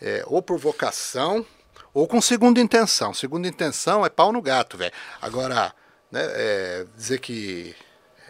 [0.00, 1.46] é, ou por vocação
[1.94, 3.14] ou com segunda intenção.
[3.14, 4.92] Segunda intenção é pau no gato, velho.
[5.20, 5.74] Agora,
[6.10, 7.74] né, é, dizer que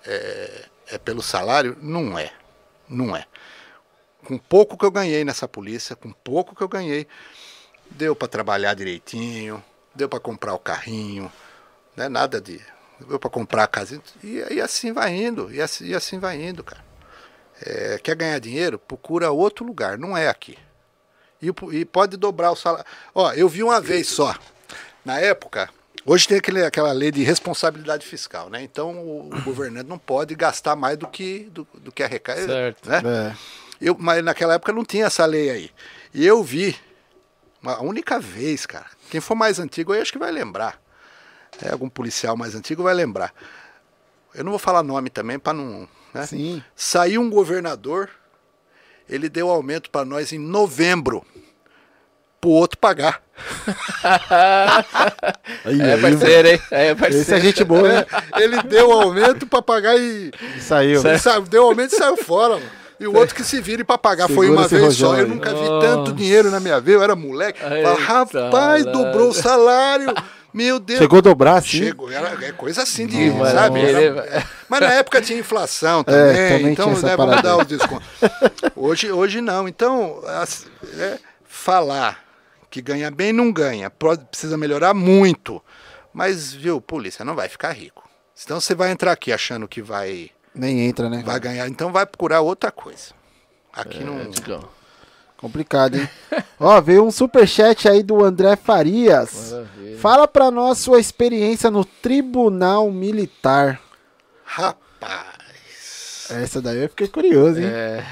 [0.05, 2.33] é, é pelo salário, não é.
[2.89, 3.27] Não é.
[4.25, 7.09] Com pouco que eu ganhei nessa polícia, com pouco que eu ganhei,
[7.91, 9.63] deu para trabalhar direitinho,
[9.95, 11.33] deu para comprar o carrinho,
[11.97, 12.61] né, nada de.
[13.19, 14.01] Para comprar a casa.
[14.23, 16.83] E, e assim vai indo, e assim, e assim vai indo, cara.
[17.65, 18.79] É, quer ganhar dinheiro?
[18.79, 20.59] Procura outro lugar, não é aqui.
[21.41, 22.85] E, e pode dobrar o salário.
[23.15, 24.35] Ó, eu vi uma vez só.
[25.05, 25.69] Na época,
[26.07, 28.63] hoje tem aquele, aquela lei de responsabilidade fiscal, né?
[28.63, 32.47] Então o, o governante não pode gastar mais do que, do, do que arrecada.
[32.47, 32.89] Certo.
[32.89, 33.03] Né?
[33.05, 33.37] É.
[33.81, 35.71] Eu, mas naquela época não tinha essa lei aí.
[36.15, 36.77] E eu vi,
[37.61, 38.87] uma única vez, cara.
[39.11, 40.82] Quem for mais antigo aí acho que vai lembrar.
[41.61, 43.33] É, algum policial mais antigo vai lembrar.
[44.35, 45.87] Eu não vou falar nome também para não.
[46.15, 46.27] Né?
[46.27, 46.63] Sim.
[46.75, 48.09] Saiu um governador,
[49.09, 51.25] ele deu aumento para nós em novembro,
[52.41, 53.23] pro outro pagar.
[55.65, 56.61] Aí, É aí, parceiro, hein?
[56.71, 57.23] É parceiro.
[57.23, 58.07] Esse é gente boa, né?
[58.37, 60.31] Ele deu aumento para pagar e
[60.61, 61.01] Saiu.
[61.07, 62.71] Ele saiu- deu aumento e saiu fora, mano.
[63.01, 64.29] E o outro que se vire pra pagar.
[64.29, 65.17] Foi Segura uma esse vez só.
[65.17, 65.29] Eu aí.
[65.29, 65.87] nunca vi Nossa.
[65.89, 66.99] tanto dinheiro na minha vida.
[66.99, 67.59] Eu era moleque.
[67.61, 70.07] Falei, Eita, Rapaz, dobrou o salário.
[70.53, 70.99] Meu Deus.
[70.99, 71.79] Chegou a dobrar, assim?
[71.79, 72.11] Chegou.
[72.11, 73.31] Era, é coisa assim de.
[73.31, 73.53] Nossa.
[73.53, 73.81] sabe?
[73.81, 74.49] Era- Maravilha.
[74.69, 76.49] mas na época tinha inflação também.
[76.59, 78.07] também então, tinha essa né, vamos dar os descontos.
[78.77, 79.67] Hoje, hoje não.
[79.67, 80.67] Então, as-
[80.99, 82.23] é, falar
[82.71, 83.91] que ganha bem não ganha.
[83.91, 85.63] Precisa melhorar muito.
[86.13, 88.07] Mas, viu, polícia, não vai ficar rico.
[88.45, 91.23] Então você vai entrar aqui achando que vai Nem entra, né?
[91.25, 93.15] vai ganhar, então vai procurar outra coisa.
[93.73, 94.21] Aqui não.
[94.21, 94.69] É, Digão.
[95.43, 96.09] Complicado, hein?
[96.59, 99.51] Ó, veio um superchat aí do André Farias.
[99.51, 99.99] Maravilha.
[99.99, 103.81] Fala pra nós sua experiência no Tribunal Militar.
[104.45, 105.27] Rapaz.
[106.31, 107.67] Essa daí eu fiquei curioso, hein?
[107.67, 108.05] É,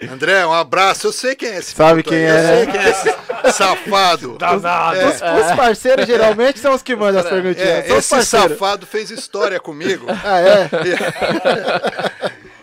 [0.08, 1.08] André, um abraço.
[1.08, 1.74] Eu sei quem é esse.
[1.74, 2.72] Sabe quem aí, é, Eu sei né?
[2.72, 4.38] quem é esse safado.
[4.38, 4.98] Danado.
[5.00, 7.68] Os, os parceiros geralmente são os que mandam as perguntinhas.
[7.68, 8.50] É, são os esse parceiros.
[8.52, 10.06] safado fez história comigo.
[10.24, 10.70] Ah, é?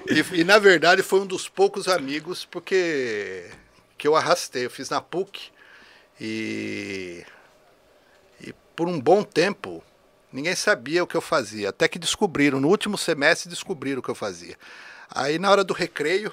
[0.10, 3.50] E, e, na verdade foi um dos poucos amigos porque
[3.98, 4.66] que eu arrastei.
[4.66, 5.50] Eu fiz na PUC
[6.20, 7.26] e,
[8.42, 9.84] e por um bom tempo
[10.32, 11.70] ninguém sabia o que eu fazia.
[11.70, 14.56] Até que descobriram, no último semestre descobriram o que eu fazia.
[15.10, 16.32] Aí na hora do recreio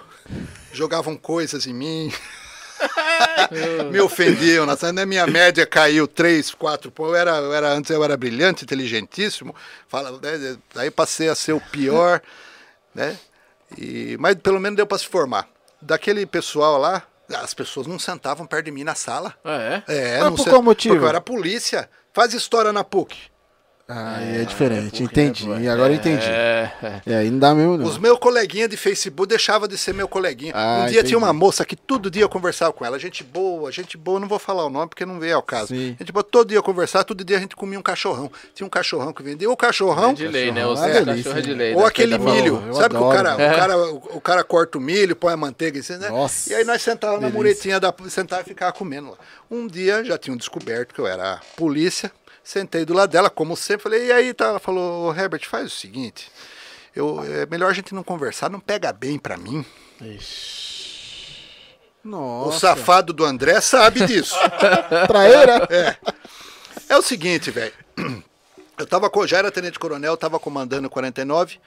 [0.72, 2.12] jogavam coisas em mim.
[3.90, 5.06] me ofendiam, na né?
[5.06, 7.12] minha média caiu 3, 4 pontos.
[7.12, 9.54] Eu era, eu era, antes eu era brilhante, inteligentíssimo.
[9.88, 10.56] Fala, né?
[10.74, 12.20] Aí passei a ser o pior,
[12.94, 13.18] né?
[13.78, 15.48] E, mas pelo menos deu para se formar.
[15.80, 17.02] Daquele pessoal lá,
[17.36, 19.34] as pessoas não sentavam perto de mim na sala.
[19.44, 19.92] Ah, é?
[19.94, 20.94] É, Mas não por se- qual motivo?
[20.94, 21.88] Porque eu era polícia.
[22.12, 23.16] Faz história na PUC.
[23.86, 25.46] Ah, é, diferente, entendi.
[25.60, 26.24] E agora eu entendi.
[26.26, 27.02] É, é.
[27.06, 27.84] E aí não dá mesmo, não.
[27.86, 30.52] Os meus coleguinhas de Facebook deixavam de ser meu coleguinha.
[30.56, 31.08] Ah, um dia entendi.
[31.08, 32.98] tinha uma moça que todo dia eu conversava com ela.
[32.98, 35.68] Gente boa, gente boa, não vou falar o nome porque não veio ao caso.
[35.68, 35.94] Sim.
[35.98, 38.32] Gente boa, todo dia eu conversava, todo dia a gente comia um cachorrão.
[38.54, 40.12] Tinha um cachorrão que vendia o cachorrão.
[40.12, 40.66] É de lei, né?
[40.66, 41.56] Os Cachorrão é cachorros é de hein?
[41.58, 41.74] lei.
[41.74, 41.86] Ou né?
[41.86, 43.16] aquele pra- milho, sabe que o adoro.
[43.16, 43.52] cara, É.
[43.52, 46.08] o, cara, o, o cara corta o milho, põe a manteiga, assim, né?
[46.08, 49.16] Nossa, e aí nós sentávamos na muretinha da sentava e ficava comendo lá.
[49.50, 52.10] Um dia já tinham descoberto que eu era polícia,
[52.44, 54.44] sentei do lado dela, como sempre, falei, e aí tá?
[54.46, 56.30] Ela falou, "Ô, Herbert, faz o seguinte,
[56.94, 59.64] eu, é melhor a gente não conversar, não pega bem pra mim.
[62.04, 62.48] Nossa.
[62.48, 64.34] O safado do André sabe disso.
[65.08, 65.98] Traíra?
[66.88, 67.72] É o seguinte, velho.
[68.76, 71.58] Eu tava, co- já era tenente-coronel, tava comandando o 49,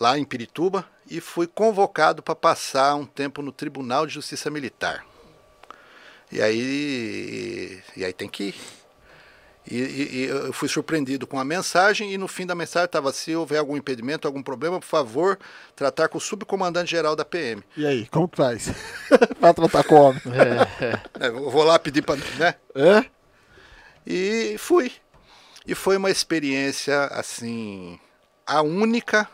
[0.00, 5.04] lá em Pirituba, e fui convocado para passar um tempo no Tribunal de Justiça Militar.
[6.32, 8.54] E aí, e aí tem que ir.
[9.66, 13.12] E, e- e eu fui surpreendido com a mensagem, e no fim da mensagem estava:
[13.12, 15.38] se houver algum impedimento, algum problema, por favor,
[15.76, 17.62] tratar com o subcomandante-geral da PM.
[17.76, 18.68] E aí, como que faz?
[19.38, 20.22] pra tratar com o homem.
[21.20, 22.16] É, eu vou lá pedir para.
[22.16, 22.54] Né?
[22.74, 23.04] É?
[24.06, 24.92] E fui.
[25.66, 28.00] E foi uma experiência, assim,
[28.46, 29.28] a única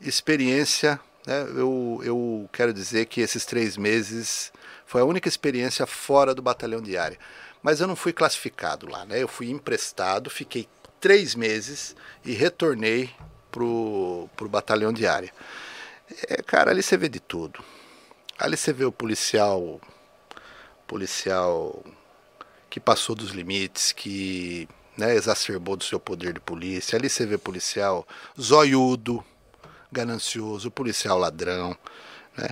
[0.00, 1.42] experiência, né?
[1.56, 4.52] Eu, eu quero dizer que esses três meses
[4.84, 7.18] foi a única experiência fora do batalhão de área.
[7.66, 9.20] Mas eu não fui classificado lá, né?
[9.20, 10.68] Eu fui emprestado, fiquei
[11.00, 13.10] três meses e retornei
[13.50, 15.32] pro, pro batalhão de área.
[16.28, 17.58] É, cara, ali você vê de tudo.
[18.38, 19.80] Ali você vê o policial,
[20.86, 21.82] policial
[22.70, 26.96] que passou dos limites, que né, exacerbou do seu poder de polícia.
[26.96, 28.06] Ali você vê policial
[28.40, 29.24] zoiudo,
[29.90, 31.76] ganancioso, policial ladrão.
[32.36, 32.48] Né?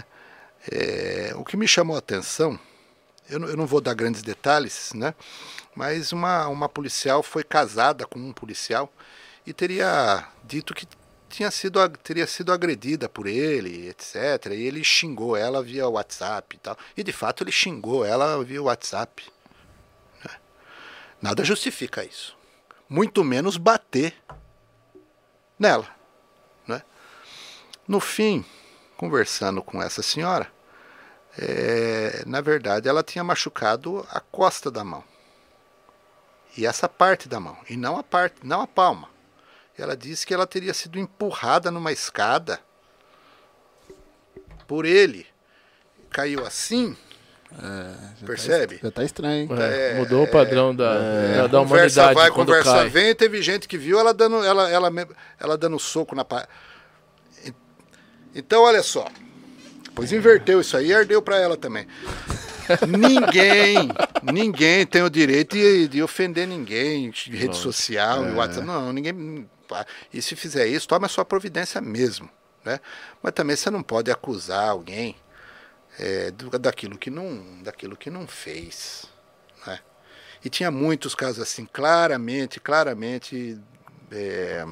[0.72, 2.58] É, o que me chamou a atenção,
[3.28, 5.14] eu não, eu não vou dar grandes detalhes, né?
[5.74, 8.92] mas uma, uma policial foi casada com um policial
[9.46, 10.86] e teria dito que
[11.28, 14.52] tinha sido, teria sido agredida por ele, etc.
[14.52, 16.78] E ele xingou ela via WhatsApp e tal.
[16.96, 19.24] E de fato ele xingou ela via WhatsApp.
[21.20, 22.36] Nada justifica isso.
[22.88, 24.14] Muito menos bater
[25.58, 25.88] nela.
[26.66, 26.82] Né?
[27.88, 28.44] No fim,
[28.96, 30.52] conversando com essa senhora,
[31.38, 35.02] é, na verdade ela tinha machucado a costa da mão.
[36.56, 39.08] E essa parte da mão, e não a parte, não a palma.
[39.76, 42.60] Ela disse que ela teria sido empurrada numa escada
[44.66, 45.26] por ele.
[46.10, 46.96] Caiu assim,
[48.24, 48.78] percebe?
[48.80, 49.58] Já tá estranho, hein?
[49.60, 52.88] É, mudou o padrão da, da, da conversa humanidade vai, quando conversa cai.
[52.88, 53.14] vem.
[53.16, 54.90] Teve gente que viu ela dando, ela, ela,
[55.40, 56.46] ela dando soco na pa-
[57.44, 57.52] E-
[58.32, 59.08] Então, olha só.
[59.94, 61.86] Pois inverteu isso aí e ardeu pra ela também.
[62.88, 63.76] ninguém,
[64.32, 68.66] ninguém tem o direito de, de ofender ninguém, de rede social, de WhatsApp.
[68.66, 69.48] Não, ninguém.
[70.12, 72.28] E se fizer isso, tome a sua providência mesmo.
[72.64, 72.80] Né?
[73.22, 75.14] Mas também você não pode acusar alguém
[75.98, 79.04] é, do- daquilo, que não, daquilo que não fez.
[79.66, 79.78] Né?
[80.44, 83.58] E tinha muitos casos assim, claramente, claramente,
[84.10, 84.64] é,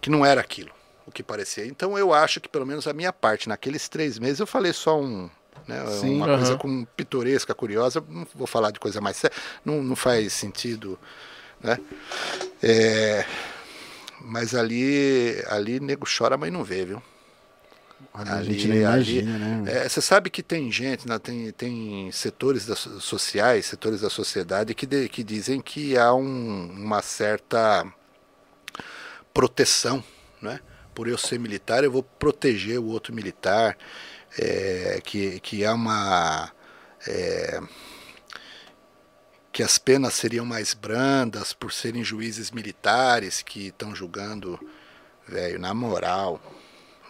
[0.00, 0.70] que não era aquilo,
[1.08, 1.66] o que parecia.
[1.66, 5.00] Então eu acho que pelo menos a minha parte, naqueles três meses, eu falei só
[5.00, 5.28] um.
[5.66, 6.16] Né, Sim.
[6.16, 6.58] uma coisa Aham.
[6.58, 10.98] com pitoresca, curiosa, não vou falar de coisa mais séria, não, não faz sentido.
[11.60, 11.76] Né?
[12.62, 13.26] É,
[14.20, 17.02] mas ali, ali nego chora, mas não vê, viu?
[18.14, 19.72] a gente não imagina, né?
[19.84, 24.08] É, você sabe que tem gente, né, tem, tem setores da so- sociais, setores da
[24.10, 27.84] sociedade que, de- que dizem que há um- uma certa
[29.34, 30.02] proteção,
[30.40, 30.60] né?
[30.98, 33.78] Por eu ser militar, eu vou proteger o outro militar,
[34.36, 36.50] é, que, que há uma
[37.06, 37.60] é,
[39.52, 44.58] que as penas seriam mais brandas por serem juízes militares que estão julgando,
[45.28, 46.42] velho, na moral.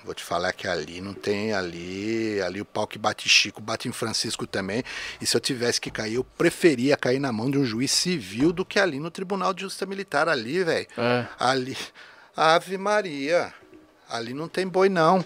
[0.05, 3.89] Vou te falar que ali não tem ali, ali o pau que bate Chico, bate
[3.89, 4.84] em Francisco também.
[5.18, 8.53] E se eu tivesse que cair, eu preferia cair na mão de um juiz civil
[8.53, 10.86] do que ali no Tribunal de Justiça Militar ali, velho.
[10.99, 11.26] É.
[11.39, 11.74] Ali,
[12.36, 13.53] Ave Maria,
[14.09, 15.24] ali não tem boi não.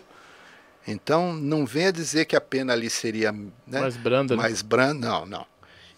[0.86, 4.42] Então não venha dizer que a pena ali seria né, Mais branda, né?
[4.42, 5.46] mais branda, não, não.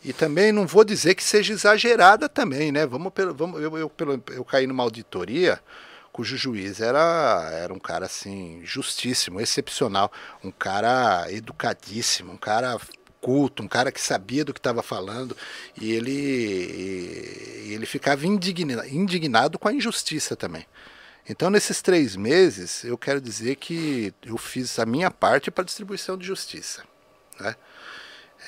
[0.05, 2.87] E também não vou dizer que seja exagerada também, né?
[2.87, 3.91] Vamos pelo, vamos, eu, eu,
[4.33, 5.59] eu caí numa auditoria
[6.13, 10.13] cujo juiz era, era um cara assim, justíssimo, excepcional,
[10.45, 12.79] um cara educadíssimo, um cara
[13.21, 15.37] culto, um cara que sabia do que estava falando,
[15.81, 20.65] e ele, ele ficava indigna, indignado com a injustiça também.
[21.29, 26.19] Então, nesses três meses, eu quero dizer que eu fiz a minha parte para distribuição
[26.19, 26.85] de justiça.
[27.41, 27.57] Né?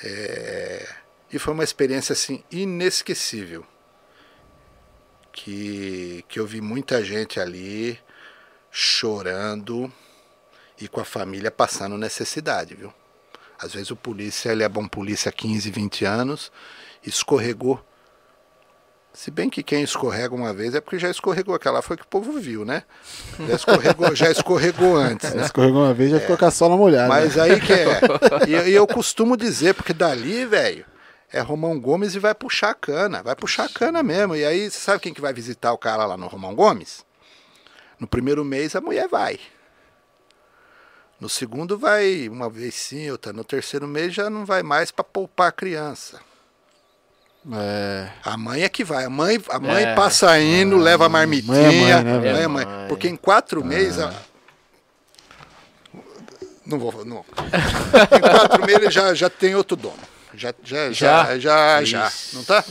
[0.03, 0.95] É,
[1.31, 3.65] e foi uma experiência assim inesquecível.
[5.31, 7.99] que, que eu vi muita gente ali
[8.71, 9.91] chorando
[10.79, 12.93] e com a família passando necessidade, viu?
[13.59, 16.51] Às vezes o polícia, ele é bom polícia há 15, 20 anos,
[17.03, 17.83] escorregou.
[19.17, 21.55] Se bem que quem escorrega uma vez é porque já escorregou.
[21.55, 22.83] Aquela foi que o povo viu, né?
[23.47, 25.41] Já escorregou, já escorregou antes, né?
[25.49, 27.07] Escorregou uma vez já ficou com a sola molhada.
[27.07, 27.99] Mas aí que é.
[28.47, 30.85] E, e eu costumo dizer, porque dali, velho,
[31.33, 33.23] é Romão Gomes e vai puxar a cana.
[33.23, 34.35] Vai puxar a cana mesmo.
[34.35, 37.03] E aí, você sabe quem que vai visitar o cara lá no Romão Gomes?
[37.99, 39.39] No primeiro mês a mulher vai.
[41.19, 43.33] No segundo vai uma vez sim, outra.
[43.33, 46.19] No terceiro mês já não vai mais para poupar a criança.
[47.53, 48.09] É.
[48.25, 49.05] A mãe é que vai.
[49.05, 49.95] A mãe, a mãe É.
[49.95, 51.53] passa indo, leva a marmitinha.
[51.53, 52.65] Mãe é mãe, né, mãe é mãe.
[52.65, 53.99] É Porque em quatro meses.
[53.99, 54.13] a-
[56.65, 57.05] Não vou.
[57.05, 57.23] Não.
[58.17, 59.95] em quatro meses ele já, já tem outro dono.
[60.33, 62.11] Já, já, já, já, já.
[62.33, 62.63] Não tá?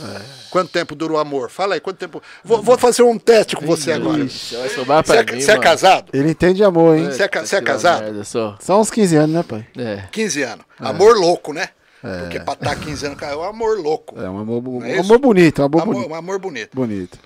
[0.51, 1.49] Quanto tempo dura o amor?
[1.49, 2.21] Fala aí, quanto tempo.
[2.43, 4.25] Vou, vou fazer um teste com você agora.
[4.25, 6.09] Você é, é casado?
[6.13, 7.05] Ele entende amor, hein?
[7.11, 8.03] Você é, é casado?
[8.03, 8.23] merda.
[8.23, 9.67] Só uns 15 anos, né, pai?
[9.77, 10.03] É.
[10.11, 10.65] 15 anos.
[10.79, 11.69] Amor louco, né?
[12.01, 14.19] Porque pra estar 15 anos, cara, é um amor louco.
[14.21, 16.09] É um amor, é um amor bonito, um amor, amor, bonito.
[16.11, 16.75] um amor bonito.
[16.75, 17.19] Bonito.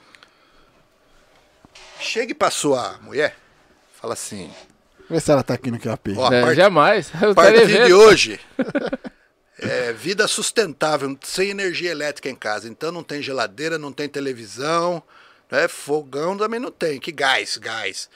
[2.00, 3.36] Chegue pra sua mulher,
[4.02, 4.50] fala assim:
[5.10, 6.16] Vê se ela tá aqui no QAP.
[6.18, 7.12] ó, É, part- jamais.
[7.22, 7.98] Eu a partir de vendo.
[8.00, 8.40] hoje,
[9.60, 12.68] é vida sustentável, sem energia elétrica em casa.
[12.68, 15.04] Então não tem geladeira, não tem televisão,
[15.52, 15.68] né?
[15.68, 17.00] fogão também não tem.
[17.00, 18.10] Que gás, gás.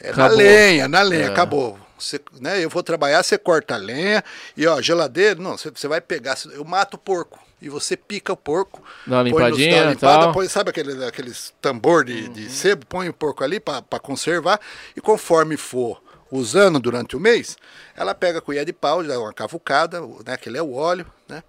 [0.00, 1.28] É na lenha, na lenha, É.
[1.28, 1.78] acabou.
[2.00, 4.24] Você, né, eu vou trabalhar, você corta a lenha
[4.56, 8.32] e ó, geladeira, não, você, você vai pegar, eu mato o porco e você pica
[8.32, 8.82] o porco.
[9.06, 10.32] Dá uma põe no- limpadinha dá uma e limpada, tal.
[10.32, 14.58] põe, sabe aquele, aqueles tambor de, de sebo, põe o porco ali para conservar
[14.96, 17.56] e conforme for usando durante o mês,
[17.96, 21.42] ela pega a colher de pau, dá uma cavucada, né, aquele é o óleo, né?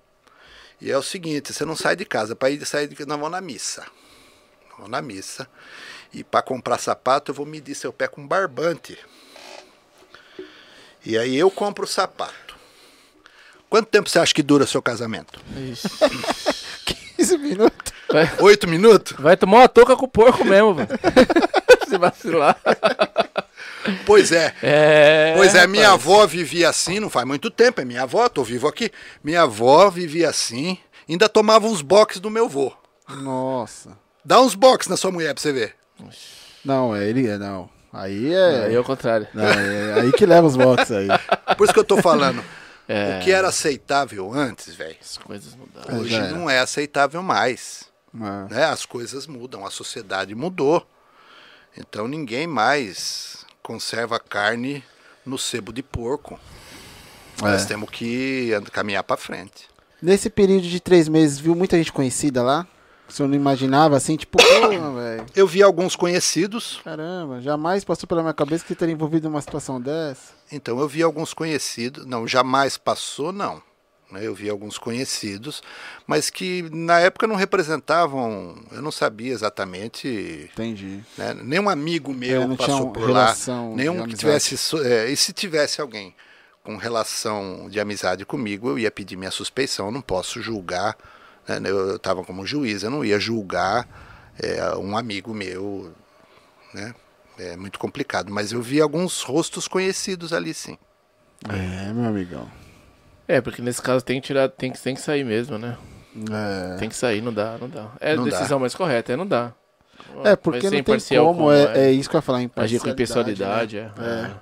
[0.81, 3.29] E é o seguinte, você não sai de casa, para ir sair de nós vamos
[3.31, 3.81] na missa.
[3.81, 5.47] Nós Vamos na missa.
[6.11, 8.97] E para comprar sapato, eu vou medir seu pé com barbante.
[11.05, 12.55] E aí eu compro o sapato.
[13.69, 15.39] Quanto tempo você acha que dura seu casamento?
[15.55, 15.87] Ixi.
[17.17, 17.93] 15 minutos.
[18.11, 19.13] Vai, Oito minutos?
[19.17, 20.89] vai tomar uma touca com o porco mesmo, velho.
[21.87, 22.57] Se vacilar.
[24.05, 24.53] Pois é.
[24.61, 25.33] É.
[25.37, 26.01] Pois é, minha rapaz.
[26.07, 28.91] avó vivia assim, não faz muito tempo, é minha avó, tô vivo aqui.
[29.23, 30.77] Minha avó vivia assim,
[31.09, 32.73] ainda tomava uns boxes do meu vô.
[33.09, 33.97] Nossa.
[34.23, 35.75] Dá uns boxes na sua mulher pra você ver.
[36.63, 37.69] Não, é ele, é não.
[37.93, 38.65] Aí é.
[38.65, 39.27] Aí é o contrário.
[39.33, 41.07] Não, é aí que leva os boxes aí.
[41.57, 42.43] Por isso que eu tô falando.
[42.87, 43.19] É.
[43.19, 45.99] O que era aceitável antes, velho, As coisas mudaram.
[45.99, 46.31] hoje era.
[46.31, 47.85] não é aceitável mais.
[48.13, 48.53] É.
[48.53, 48.65] né?
[48.65, 50.85] As coisas mudam, a sociedade mudou.
[51.77, 54.83] Então ninguém mais conserva carne
[55.25, 56.39] no sebo de porco.
[57.41, 57.65] Nós É.
[57.65, 59.69] temos que caminhar para frente.
[60.01, 62.67] Nesse período de três meses, viu muita gente conhecida lá?
[63.11, 65.25] Senhor não imaginava assim, tipo, porra, velho.
[65.35, 69.79] Eu vi alguns conhecidos, Caramba, jamais passou pela minha cabeça que teria envolvido numa situação
[69.79, 70.33] dessa.
[70.51, 73.61] então eu vi alguns conhecidos, não, jamais passou, não.
[74.11, 74.25] né?
[74.25, 75.61] Eu vi alguns conhecidos,
[76.05, 80.99] mas que na época não representavam, eu não sabia exatamente Entendi.
[81.17, 81.33] né?
[81.33, 83.35] Nenhum amigo meu É, não passou por lá.
[83.75, 84.55] Nenhum que tivesse.
[84.85, 86.13] é, e se tivesse alguém
[86.63, 89.91] com relação de amizade comigo, eu ia pedir minha suspeição.
[89.91, 90.95] Não posso julgar.
[91.47, 91.59] Né?
[91.69, 93.87] Eu estava como juiz, eu não ia julgar
[94.41, 95.91] é, um amigo meu.
[96.73, 96.93] Né?
[97.37, 98.31] É muito complicado.
[98.31, 100.77] Mas eu vi alguns rostos conhecidos ali, sim.
[101.49, 102.47] É, meu amigão.
[103.27, 105.77] É, porque nesse caso tem que tirar, tem que, tem que sair mesmo, né?
[106.15, 106.75] É.
[106.77, 107.91] Tem que sair, não dá, não dá.
[107.99, 108.31] É a Não dá.
[108.31, 109.53] decisão mais correta, é não dá.
[110.23, 112.89] É, porque não tem imparcial como, é, é isso que eu ia falar, Agir com
[112.89, 113.91] imparcialidade, impessoalidade, né?
[113.97, 114.31] é.
[114.31, 114.35] É.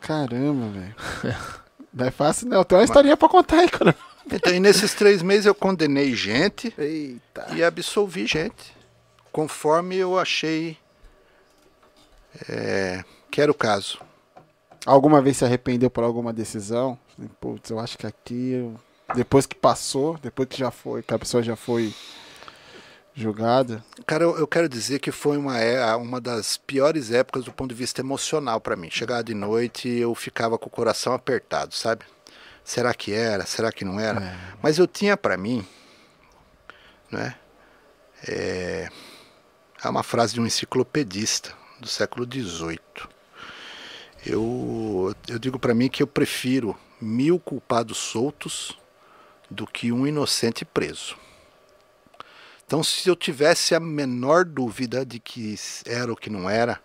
[0.00, 0.94] Caramba, velho.
[1.92, 2.62] Não é fácil, não.
[2.62, 3.96] Tem uma historinha pra contar aí, cara.
[4.32, 7.46] Então, e nesses três meses eu condenei gente Eita.
[7.54, 8.74] e absolvi gente.
[9.32, 10.76] Conforme eu achei
[12.48, 13.98] é, que era o caso.
[14.86, 16.98] Alguma vez se arrependeu por alguma decisão?
[17.40, 18.74] Putz, eu acho que aqui, eu-
[19.14, 21.92] depois que passou, depois que já foi, que a pessoa já foi
[23.14, 23.84] julgada.
[24.06, 27.70] Cara, eu, eu quero dizer que foi uma, é- uma das piores épocas do ponto
[27.70, 28.88] de vista emocional para mim.
[28.90, 32.04] Chegava de noite e eu ficava com o coração apertado, sabe?
[32.64, 33.46] Será que era?
[33.46, 34.38] Será que não era?
[34.62, 35.66] Mas eu tinha para mim,
[37.10, 37.34] né?
[38.26, 38.88] É,
[39.82, 42.78] é uma frase de um enciclopedista do século XVIII.
[44.24, 48.78] Eu, eu digo para mim que eu prefiro mil culpados soltos
[49.50, 51.16] do que um inocente preso.
[52.66, 55.56] Então, se eu tivesse a menor dúvida de que
[55.86, 56.80] era ou que não era,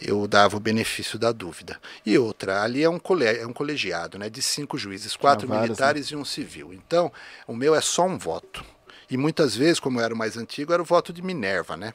[0.00, 1.80] eu dava o benefício da dúvida.
[2.04, 5.68] E outra, ali é um, cole, é um colegiado, né, de cinco juízes, quatro vários,
[5.68, 6.72] militares e um civil.
[6.72, 7.12] Então,
[7.46, 8.64] o meu é só um voto.
[9.10, 11.94] E muitas vezes, como eu era o mais antigo, era o voto de Minerva, né?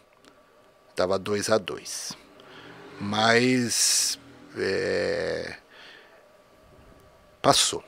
[0.95, 2.17] Tava 2 a 2
[2.99, 4.19] Mas
[4.57, 5.55] é,
[7.41, 7.83] passou.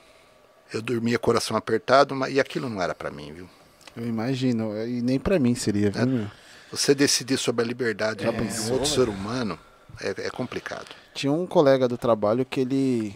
[0.73, 3.49] Eu dormia coração apertado, mas, e aquilo não era para mim, viu?
[3.95, 6.05] Eu imagino, e nem para mim seria, viu?
[6.05, 6.27] meu?
[6.71, 9.59] Você decidir sobre a liberdade É, de um outro ser humano
[9.99, 10.87] é, é complicado.
[11.13, 13.15] Tinha um colega do trabalho que ele.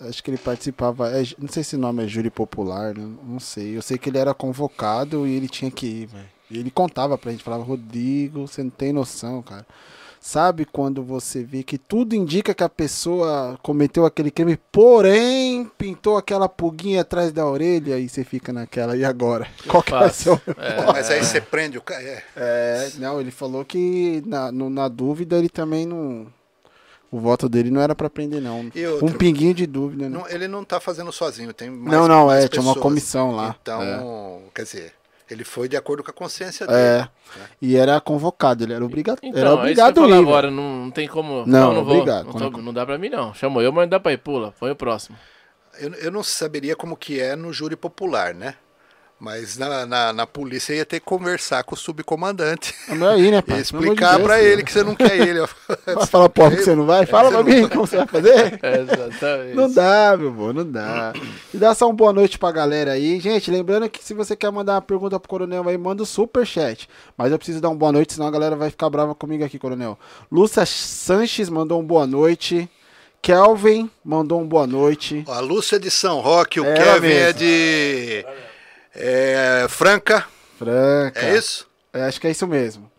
[0.00, 1.10] Acho que ele participava.
[1.10, 3.76] é, não sei se o nome é júri popular, né, não sei.
[3.76, 6.28] Eu sei que ele era convocado e ele tinha que ir, velho.
[6.50, 9.66] E ele contava pra gente, falava, Rodrigo, você não tem noção, cara.
[10.20, 16.16] Sabe quando você vê que tudo indica que a pessoa cometeu aquele crime, porém pintou
[16.16, 19.46] aquela pulguinha atrás da orelha e você fica naquela, e agora?
[19.68, 22.02] Qual que vai ser o É, Pô, mas aí você prende o cara.
[22.02, 26.26] É, É, não, ele falou que na, no- na dúvida ele também não.
[27.10, 28.66] O voto dele não era pra prender, não.
[28.92, 29.06] Outra?
[29.06, 30.18] Um pinguinho de dúvida, né?
[30.18, 32.82] não- ele não tá fazendo sozinho, tem mais Não, não, mais é, tinha uma pessoas.
[32.82, 33.56] comissão lá.
[33.62, 34.92] Então, quer dizer,
[35.30, 36.96] ele foi de acordo com a consciência É.
[36.98, 37.08] dele.
[37.60, 39.18] E era convocado, ele era obrigado.
[39.22, 40.18] Então, era é isso obrigado que eu a ia ir.
[40.20, 41.44] agora, não, não tem como.
[41.46, 41.94] Não, não vou.
[41.96, 42.24] obrigado.
[42.26, 43.32] Não, Quando- tô- não dá pra mim, não.
[43.34, 44.52] Chamou eu, mas não dá pra ir, pula.
[44.58, 45.16] Põe o próximo.
[45.80, 48.54] Eu, eu não saberia como que é no júri popular, né?
[49.20, 52.72] Mas na, na, na polícia ia ter que conversar com o subcomandante.
[52.88, 53.56] É melhor ir, né, pai?
[53.56, 54.42] De explicar Deus, pra cara.
[54.44, 55.40] ele que você não quer ele.
[55.84, 57.04] Vai falar pro homem que você não vai?
[57.04, 58.58] Fala Você pra não mim como você vai fazer.
[58.62, 59.54] É, exatamente.
[59.56, 61.12] Não dá, meu amor, não dá.
[61.52, 63.18] E dá só uma boa noite pra galera aí.
[63.18, 66.46] Gente, lembrando que se você quer mandar uma pergunta pro Coronel aí, manda o super
[66.46, 66.88] chat.
[67.16, 69.58] Mas eu preciso dar uma boa noite, senão a galera vai ficar brava comigo aqui,
[69.58, 69.98] Coronel.
[70.30, 72.70] Lúcia Sanches mandou um boa noite.
[73.20, 75.24] Kelvin mandou um boa noite.
[75.28, 78.24] A Lúcia de São Roque, o É ela Kevin é de
[78.94, 80.26] é, Franca,
[80.58, 81.20] Franca.
[81.20, 81.66] é isso?
[81.92, 82.90] É, acho que é isso mesmo.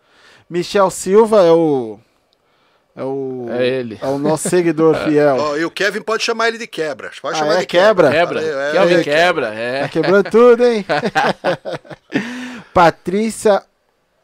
[0.48, 1.98] Michel Silva é o.
[2.96, 3.46] É o.
[3.50, 3.98] É ele.
[4.02, 5.36] É o nosso seguidor fiel.
[5.38, 7.10] Ó, e o Kevin pode chamar ele de quebra.
[7.22, 7.58] Pode Ah, chamar é?
[7.58, 8.10] de Quebra?
[8.10, 8.40] Quebra.
[8.40, 9.80] Valeu, é, Kelvin é, quebra, é.
[9.82, 10.84] Tá quebrando tudo, hein?
[12.74, 13.62] Patrícia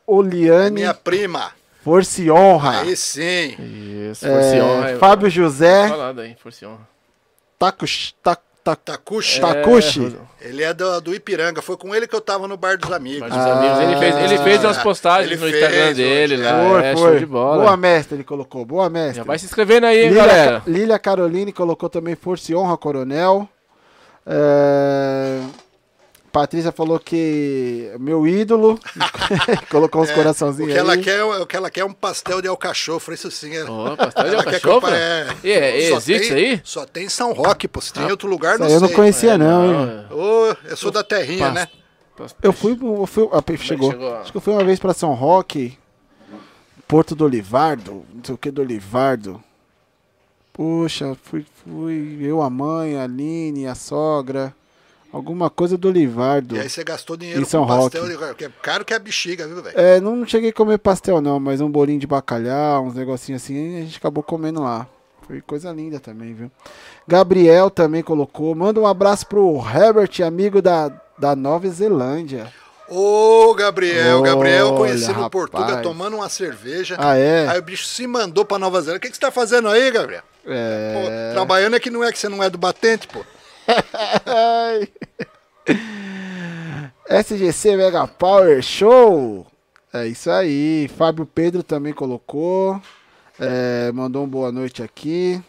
[0.06, 1.52] Oliane, Minha prima.
[1.82, 2.80] Força e Honra.
[2.80, 3.54] Aí sim.
[4.10, 4.98] Isso, É, Force honra.
[4.98, 6.88] Fábio José, Falado aí, Force honra.
[7.58, 8.36] Takushi, Ta-
[8.66, 9.40] Ta- Takushi.
[9.40, 10.16] Takushi.
[10.40, 11.62] Ele é do, do Ipiranga.
[11.62, 13.28] Foi com ele que eu tava no bar dos amigos.
[13.28, 16.42] Mas os amigos, ele fez, ele fez umas postagens Ele no Instagram fez dele hoje,
[16.42, 16.68] lá.
[16.68, 17.02] Foi, é, foi.
[17.10, 17.62] show de bola.
[17.62, 18.64] Boa mestre, ele colocou.
[18.64, 19.18] Boa mestre.
[19.18, 20.62] Já vai se inscrevendo aí, hein, Lília, galera.
[20.66, 23.48] Lília Caroline colocou também Força e Honra, Coronel.
[24.26, 25.38] É,
[26.32, 28.78] Patrícia falou que é meu ídolo.
[29.70, 31.00] colocou uns É, coraçãozinhos o que ela aí.
[31.02, 33.54] quer, o que ela quer é um pastel de alcachofra, isso sim.
[33.56, 33.64] É.
[33.64, 35.36] Ó, pastel de Ela que alcachofra?
[35.42, 36.60] eu é- Só existe tem- isso aí?
[36.64, 37.80] Só tem em São Roque, pô.
[37.80, 38.96] Se tem em outro lugar, não aí eu não sei.
[38.96, 40.06] conhecia, É, não, hein?
[40.10, 40.14] é.
[40.14, 41.68] Ô, eu sou da terrinha, né?
[42.42, 43.90] Eu fui, eu fui ah, chegou.
[43.90, 44.16] chegou?
[44.16, 45.78] Acho que eu fui uma vez pra São Roque,
[46.88, 49.42] Porto do Olivardo, não sei o que do Olivardo.
[50.52, 54.54] Poxa, fui, fui eu, a mãe, a Aline, a sogra,
[55.16, 56.56] alguma coisa do Olivardo.
[56.56, 58.44] E aí você gastou dinheiro Em São com pastel, Roque.
[58.44, 59.78] é caro que é bexiga, viu, velho?
[59.78, 63.78] É, não cheguei a comer pastel não, mas um bolinho de bacalhau, uns negocinhos assim,
[63.78, 64.86] a gente acabou comendo lá.
[65.26, 66.50] Foi coisa linda também, viu?
[67.08, 68.54] Gabriel também colocou.
[68.54, 72.52] Manda um abraço pro Herbert, amigo da, da Nova Zelândia.
[72.88, 76.94] Ô, Gabriel, Gabriel, eu conheci Olha, no Portugal tomando uma cerveja.
[76.98, 77.48] Ah, é?
[77.48, 78.98] Aí o bicho se mandou pra Nova Zelândia.
[78.98, 80.22] O que, que você tá fazendo aí, Gabriel?
[80.44, 81.32] Pô, É.
[81.32, 83.24] trabalhando é que não é que você não é do batente, pô.
[87.08, 89.46] SGC Mega Power Show.
[89.92, 90.88] É isso aí.
[90.96, 92.80] Fábio Pedro também colocou.
[93.38, 95.42] É, mandou um boa noite aqui.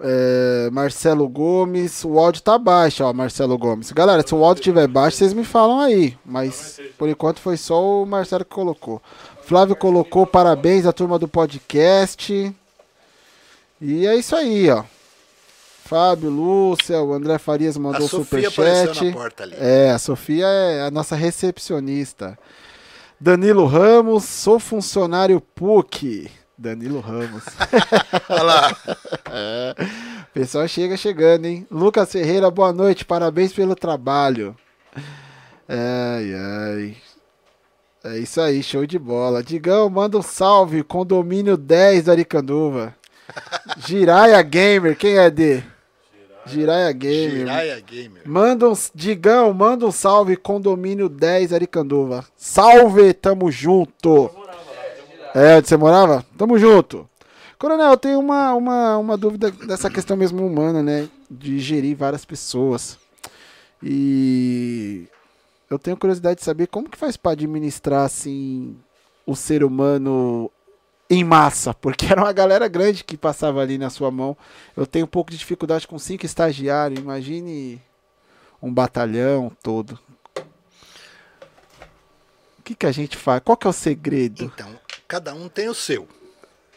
[0.00, 2.04] É, Marcelo Gomes.
[2.04, 3.92] O áudio tá baixo, ó, Marcelo Gomes.
[3.92, 6.16] Galera, se o áudio estiver baixo, vocês me falam aí.
[6.24, 9.00] Mas por enquanto foi só o Marcelo que colocou.
[9.42, 12.54] Flávio colocou parabéns à turma do podcast.
[13.80, 14.84] E é isso aí, ó.
[15.84, 19.04] Fábio, Lúcia, o André Farias mandou a Sofia apareceu superchat.
[19.04, 19.54] na porta ali.
[19.58, 22.38] É, a Sofia é a nossa recepcionista.
[23.20, 26.30] Danilo Ramos, sou funcionário PUC.
[26.56, 27.44] Danilo Ramos.
[28.30, 28.76] Olha lá.
[30.30, 31.66] O pessoal chega chegando, hein?
[31.70, 34.56] Lucas Ferreira, boa noite, parabéns pelo trabalho.
[35.68, 36.96] Ai, ai.
[38.04, 39.42] É isso aí, show de bola.
[39.42, 42.94] Digão, manda um salve, condomínio 10 do Aricanduva.
[43.86, 45.73] Jiraya Gamer, quem é de?
[46.46, 47.30] Jiraya Gamer.
[47.30, 48.22] Jiraya Gamer.
[48.26, 52.24] Manda um, Digão, manda um salve, condomínio 10 Aricanduva.
[52.36, 54.30] Salve, tamo junto.
[55.34, 56.24] É, onde você morava?
[56.36, 57.08] Tamo junto.
[57.58, 61.08] Coronel, eu tenho uma, uma, uma dúvida dessa questão mesmo humana, né?
[61.30, 62.98] De gerir várias pessoas.
[63.82, 65.08] E
[65.70, 68.76] eu tenho curiosidade de saber como que faz para administrar, assim,
[69.26, 70.50] o ser humano
[71.08, 74.36] em massa, porque era uma galera grande que passava ali na sua mão.
[74.76, 77.80] Eu tenho um pouco de dificuldade com cinco estagiários, imagine
[78.62, 79.98] um batalhão todo.
[82.58, 83.42] O que, que a gente faz?
[83.44, 84.44] Qual que é o segredo?
[84.44, 86.08] Então, cada um tem o seu.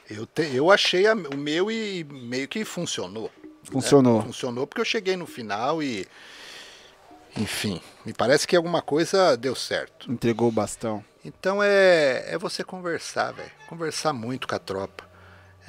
[0.09, 3.31] Eu, te, eu achei a, o meu e meio que funcionou.
[3.43, 3.49] Né?
[3.71, 4.21] Funcionou.
[4.21, 6.05] Funcionou porque eu cheguei no final e
[7.37, 10.11] enfim, me parece que alguma coisa deu certo.
[10.11, 11.03] Entregou o bastão.
[11.23, 13.51] Então é, é você conversar, velho.
[13.67, 15.05] Conversar muito com a tropa.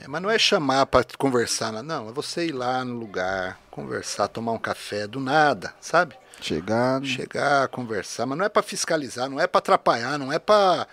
[0.00, 2.08] É, mas não é chamar para conversar, não.
[2.08, 6.16] É você ir lá no lugar, conversar, tomar um café do nada, sabe?
[6.40, 7.02] Chegar.
[7.04, 8.24] Chegar, conversar.
[8.24, 10.86] Mas não é para fiscalizar, não é para atrapalhar, não é para.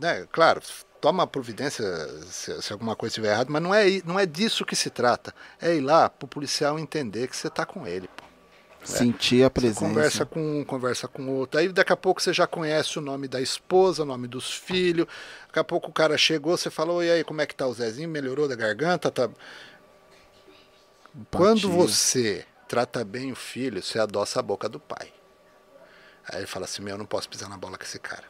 [0.00, 0.62] Né, claro,
[1.00, 1.84] toma providência
[2.26, 5.34] se, se, alguma coisa estiver errada, mas não é, não é disso que se trata.
[5.60, 8.21] É ir lá para o policial entender que você está com ele, pô.
[8.84, 9.80] Sentir a presença.
[9.80, 11.60] Você conversa com um, conversa com outro.
[11.60, 15.06] Aí daqui a pouco você já conhece o nome da esposa, o nome dos filhos.
[15.46, 17.72] Daqui a pouco o cara chegou, você falou, e aí, como é que tá o
[17.72, 18.08] Zezinho?
[18.08, 19.10] Melhorou da garganta?
[19.10, 19.30] Tá...
[21.30, 25.12] Quando você trata bem o filho, você adoça a boca do pai.
[26.28, 28.24] Aí ele fala assim, meu, eu não posso pisar na bola com esse cara.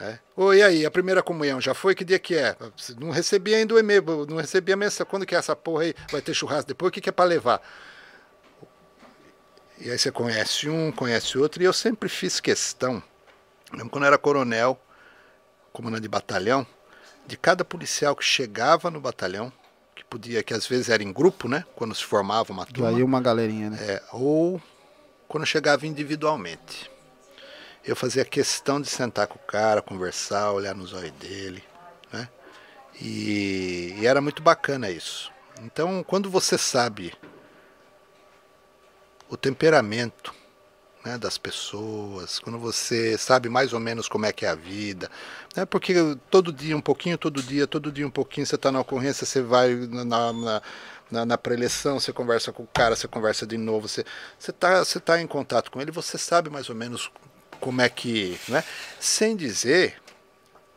[0.00, 0.18] É.
[0.36, 1.94] Oi, aí, a primeira comunhão já foi?
[1.94, 2.56] Que dia que é?
[2.98, 5.06] Não recebi ainda o e-mail, não recebi a mensagem.
[5.08, 5.94] Quando que é essa porra aí?
[6.10, 6.88] Vai ter churrasco depois?
[6.88, 7.60] O que, que é para levar?
[9.84, 13.02] E aí você conhece um, conhece outro, e eu sempre fiz questão,
[13.72, 14.80] mesmo quando eu era coronel,
[15.72, 16.64] comandante de batalhão,
[17.26, 19.52] de cada policial que chegava no batalhão,
[19.96, 21.64] que podia, que às vezes era em grupo, né?
[21.74, 22.90] Quando se formava uma turma.
[22.90, 23.78] Aí uma galerinha, né?
[23.80, 24.62] É, ou
[25.26, 26.88] quando chegava individualmente.
[27.84, 31.64] Eu fazia questão de sentar com o cara, conversar, olhar nos olhos dele,
[32.12, 32.28] né?
[33.00, 35.32] E, e era muito bacana isso.
[35.60, 37.12] Então, quando você sabe
[39.32, 40.34] o temperamento
[41.02, 45.10] né, das pessoas, quando você sabe mais ou menos como é que é a vida,
[45.56, 45.94] né, porque
[46.30, 49.40] todo dia um pouquinho, todo dia, todo dia um pouquinho, você está na ocorrência, você
[49.40, 50.62] vai na, na,
[51.10, 54.04] na, na pré-eleição, você conversa com o cara, você conversa de novo, você
[54.38, 57.10] está você tá em contato com ele, você sabe mais ou menos
[57.58, 58.38] como é que.
[58.48, 58.62] Né,
[59.00, 59.96] sem dizer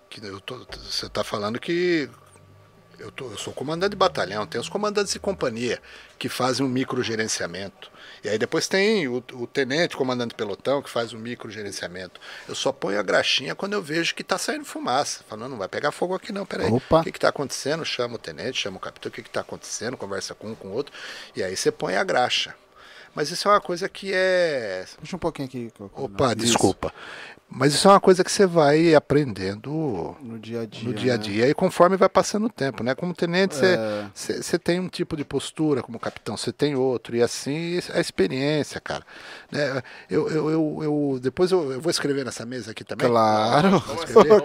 [0.10, 2.10] que tô, você está falando que
[2.98, 5.82] eu, tô, eu sou comandante de batalhão, tem os comandantes de companhia
[6.18, 7.92] que fazem um microgerenciamento.
[8.26, 12.20] E aí depois tem o, o tenente, comandante pelotão, que faz o microgerenciamento.
[12.50, 15.24] Eu só ponho a graxinha quando eu vejo que está saindo fumaça.
[15.30, 16.72] Falando, não vai pegar fogo aqui não, peraí.
[16.72, 17.02] Opa.
[17.02, 17.86] O que está acontecendo?
[17.86, 19.96] Chama o tenente, chama o capitão, o que está acontecendo?
[19.96, 20.92] Conversa com um, com o outro.
[21.36, 22.56] E aí você põe a graxa.
[23.14, 24.86] Mas isso é uma coisa que é.
[25.00, 25.72] Puxa um pouquinho aqui.
[25.94, 26.36] Opa, isso.
[26.38, 26.92] desculpa.
[27.58, 31.14] Mas isso é uma coisa que você vai aprendendo no dia a dia, no dia,
[31.14, 31.52] a dia né?
[31.52, 32.94] e conforme vai passando o tempo, né?
[32.94, 34.10] Como tenente, é.
[34.14, 38.02] você, você tem um tipo de postura, como capitão você tem outro, e assim a
[38.02, 39.06] experiência, cara.
[39.50, 39.82] Né?
[40.10, 43.08] Eu, eu, eu, eu depois eu, eu, vou escrever nessa mesa aqui também.
[43.08, 43.82] Claro,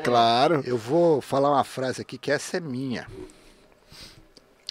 [0.04, 0.62] claro.
[0.64, 3.08] Eu vou falar uma frase aqui que essa é minha.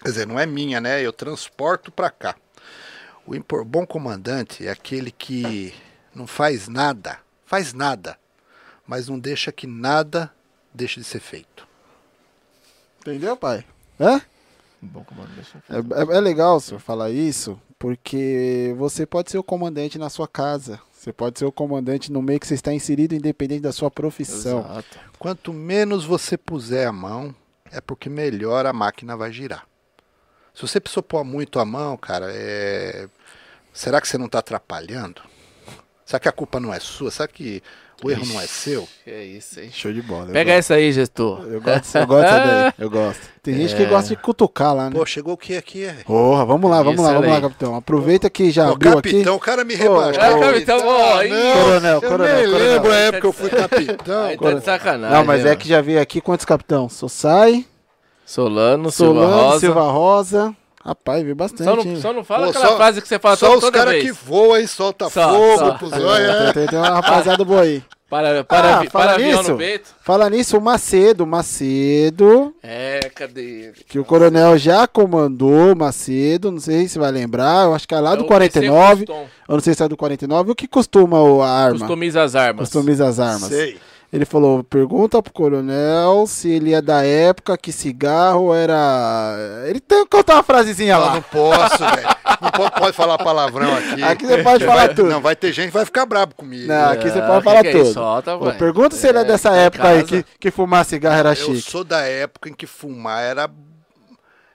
[0.02, 1.02] Quer dizer, não é minha, né?
[1.02, 2.38] Eu transporto para cá.
[3.28, 5.74] O bom comandante é aquele que
[6.16, 8.18] não faz nada, faz nada,
[8.90, 10.34] mas não deixa que nada
[10.74, 11.68] deixe de ser feito.
[13.00, 13.64] Entendeu, pai?
[14.00, 14.20] É?
[14.82, 15.56] Bom comandante.
[15.70, 20.10] É, é, é legal o senhor falar isso, porque você pode ser o comandante na
[20.10, 20.82] sua casa.
[20.92, 24.62] Você pode ser o comandante no meio que você está inserido, independente da sua profissão.
[24.62, 25.00] Exato.
[25.20, 27.34] Quanto menos você puser a mão,
[27.72, 29.68] é porque melhor a máquina vai girar.
[30.52, 33.08] Se você precisou pôr muito a mão, cara, é...
[33.72, 35.22] será que você não está atrapalhando?
[36.04, 37.12] Será que a culpa não é sua?
[37.12, 37.62] Será que
[38.04, 38.88] o erro Ixi, não é seu?
[39.06, 39.70] É isso, hein?
[39.72, 40.28] Show de bola.
[40.28, 41.46] Pega essa aí, gestor.
[41.48, 42.74] Eu gosto, eu gosto daí.
[42.80, 43.22] Eu gosto.
[43.42, 43.78] Tem gente é.
[43.78, 44.96] que gosta de cutucar lá, né?
[44.96, 45.88] Pô, chegou o que aqui?
[46.06, 47.76] Porra, vamos lá, vamos lá, vamos lá, capitão.
[47.76, 49.30] Aproveita que já Pô, abriu capitão, aqui.
[49.30, 50.22] o cara me rebaixa.
[50.22, 52.36] É, capitão, ó, não, coronel, eu coronel.
[52.36, 52.74] nem coronel.
[52.74, 54.24] lembro a época que eu fui capitão.
[54.26, 55.18] Aí tá de sacanagem.
[55.18, 55.52] Não, mas né?
[55.52, 56.88] é que já veio aqui quantos capitão?
[56.90, 57.66] Sossai,
[58.26, 59.60] Solano, Silva Solano, Rosa.
[59.60, 60.56] Silva Rosa.
[60.84, 61.64] Rapaz, veio bastante.
[61.66, 63.64] Só não, só não fala Pô, aquela só- frase que você fala Só toda, os
[63.66, 64.06] toda caras vez.
[64.06, 65.72] que voam e solta Só, fogo só.
[65.74, 66.54] pros olhos.
[66.54, 67.84] Tem, tem, uma rapaziada boa aí.
[68.10, 69.52] Para, para, Ah, vi- fala para avião nisso.
[69.52, 69.90] no peito.
[70.02, 76.88] Fala nisso, o Macedo, Macedo, É, cadê que o coronel já comandou, Macedo, não sei
[76.88, 79.60] se vai lembrar, eu acho que é lá É do o 49, PC eu não
[79.60, 81.80] sei se é do 49, o que costuma o- a arma?
[81.80, 82.62] Customiza as armas.
[82.70, 83.50] Customiza as armas.
[83.50, 83.78] Sei.
[84.12, 89.36] Ele falou, pergunta pro coronel se ele é da época que cigarro era...
[89.68, 91.14] Ele tem que contar uma frasezinha Eu lá.
[91.14, 92.08] não posso, velho.
[92.42, 94.02] Não pode, pode falar palavrão aqui.
[94.10, 95.10] Aqui você pode falar Vai- tudo.
[95.10, 96.68] Não, vai ter gente que vai ficar brabo comigo.
[96.68, 97.84] Não, aqui você Ah, pode que falar que é tudo.
[97.84, 97.94] isso?
[97.94, 98.38] Solta.
[98.58, 100.08] Pergunta se ele é dessa tá em época aí casa.
[100.24, 101.62] que, que fumar cigarro era Eu chique.
[101.70, 103.48] sou da época em que fumar era,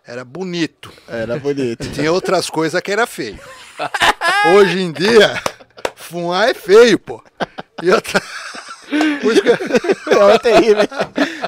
[0.04, 0.92] era bonito.
[1.06, 1.88] Era bonito.
[1.92, 3.38] Tinha outras coisas que era feio.
[4.56, 5.40] Hoje em dia,
[5.94, 7.22] fumar é feio, pô.
[7.82, 8.20] E outra...
[8.90, 9.48] Isso que...
[9.50, 10.88] é terrível.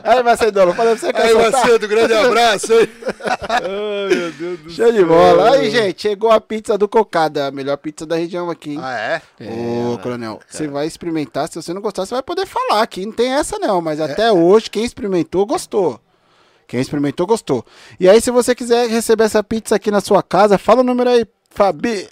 [0.03, 2.73] Aí, Macedônio, falei pra você que Aí, Macedo, grande abraço.
[2.73, 2.91] Aí.
[3.49, 5.53] Ai, meu Deus do Show de bola.
[5.53, 8.81] Aí, gente, chegou a pizza do Cocada, a melhor pizza da região aqui, hein?
[8.83, 9.23] Ah, é?
[9.41, 11.49] Ô, coronel, você vai experimentar.
[11.49, 13.05] Se você não gostar, você vai poder falar aqui.
[13.05, 13.81] Não tem essa, não.
[13.81, 16.01] Mas até hoje, quem experimentou, gostou.
[16.67, 17.65] Quem experimentou, gostou.
[17.99, 21.11] E aí, se você quiser receber essa pizza aqui na sua casa, fala o número
[21.11, 22.09] aí, Fabi.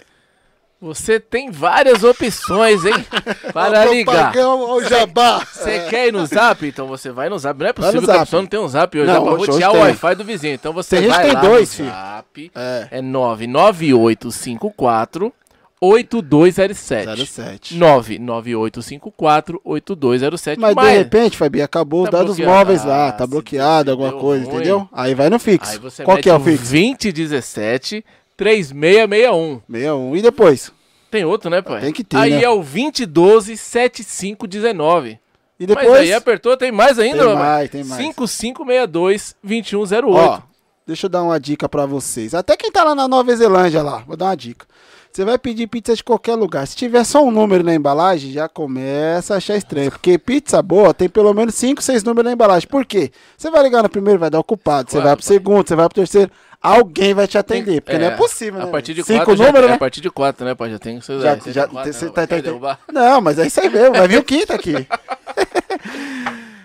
[0.85, 2.93] Você tem várias opções, hein?
[3.51, 4.31] Para ligar.
[4.31, 5.39] Propagão ao jabá.
[5.51, 6.63] Você quer ir no zap?
[6.67, 7.59] Então você vai no zap.
[7.59, 9.07] Não é possível que a pessoa não tenha um zap hoje.
[9.07, 9.83] Não, Dá pra hoje- rotear hoje o.
[9.83, 10.53] Wi-Fi do vizinho.
[10.53, 12.51] Então você Tem gente vai lá dois, no zap.
[12.55, 12.87] É.
[12.91, 15.33] É 99854
[15.81, 17.25] 8207.
[17.25, 17.75] 07.
[17.77, 20.59] 99854 8207.
[20.59, 22.57] Mas, de repente, Fabi, acabou os Tá dados bloqueado.
[22.59, 23.07] móveis lá.
[23.07, 24.55] Ah, Tá bloqueado, alguma coisa, ruim.
[24.55, 24.87] entendeu?
[24.91, 25.79] Aí vai no fixo.
[26.03, 26.71] Qual que é o fixo?
[26.71, 28.03] 2017
[28.37, 29.61] 3661.
[29.71, 30.15] 61.
[30.15, 30.71] E depois?
[31.15, 31.79] Tem outro, né, pai?
[31.79, 32.43] Tem que ter, Aí né?
[32.43, 35.11] é o 2012 7519.
[35.57, 36.01] E Mas depois?
[36.01, 38.01] aí apertou, tem mais ainda, Tem mais, tem mais.
[38.01, 40.17] 5562 2108.
[40.19, 40.39] Ó,
[40.85, 42.33] deixa eu dar uma dica pra vocês.
[42.33, 44.65] Até quem tá lá na Nova Zelândia lá, vou dar uma dica.
[45.09, 46.67] Você vai pedir pizza de qualquer lugar.
[46.67, 49.89] Se tiver só um número na embalagem, já começa a achar estranho.
[49.89, 52.67] Porque pizza boa tem pelo menos 5, 6 números na embalagem.
[52.67, 53.09] Por quê?
[53.37, 54.89] Você vai ligar no primeiro, vai dar ocupado.
[54.91, 55.33] Você Claro, vai pro pai.
[55.33, 56.29] segundo, você vai pro terceiro.
[56.65, 57.81] Alguém vai te atender.
[57.81, 58.71] Porque não é possível, A né?
[58.71, 59.75] partir de Cinco 4 já, números, é né?
[59.75, 60.71] a partir de 4, né, pai?
[60.71, 62.79] Já tem que ser Já, você já, tem quatro, você tá, tá, tá-?
[62.91, 63.95] Não, mas é isso aí mesmo.
[63.95, 64.87] Vai vir o quinto aqui.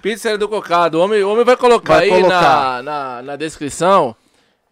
[0.03, 0.99] Pizza do Cocado.
[0.99, 2.83] O homem, o homem vai colocar Vai aí colocar.
[2.83, 4.17] Na, na, na descrição.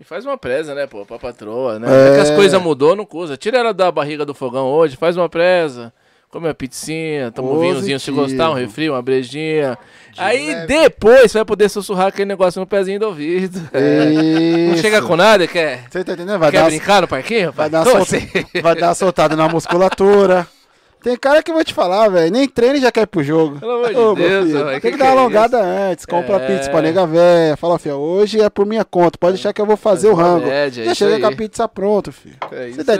[0.00, 1.88] E faz uma presa, né, pô, pra patroa, né?
[1.88, 2.10] É.
[2.10, 2.14] É.
[2.14, 3.36] que as coisas mudou, não custa.
[3.36, 5.92] Tira ela da barriga do fogão hoje, faz uma presa.
[6.30, 9.78] Come uma pizzinha, toma um vinhozinho se gostar, um refri, uma brejinha.
[10.16, 10.66] aí leve.
[10.66, 13.58] depois você vai poder sussurrar aquele negócio no pezinho do ouvido.
[13.72, 14.68] É.
[14.68, 16.38] Não chega com nada, quer, Você tá entendendo?
[16.38, 17.50] Vai quer dar, uma- brincar no parquinho?
[17.50, 18.28] vai, dar uma assim?
[18.62, 20.46] vai dar uma soltada na musculatura.
[21.02, 22.30] Tem cara que eu vou te falar, velho.
[22.30, 23.60] Nem treina e já quer ir pro jogo.
[23.60, 26.04] Pelo amor de Ô, Deus, filho, Tem que que, dar uma é alongada antes.
[26.04, 26.46] Compra É.
[26.46, 27.56] pizza pra nega véia.
[27.56, 29.16] Fala, filho, hoje é por minha conta.
[29.16, 30.46] Pode deixar que eu vou fazer o uma rango.
[30.48, 31.20] média, já chega aí.
[31.20, 32.34] com a pizza pronta, filho.
[32.50, 32.98] É Você tá aí.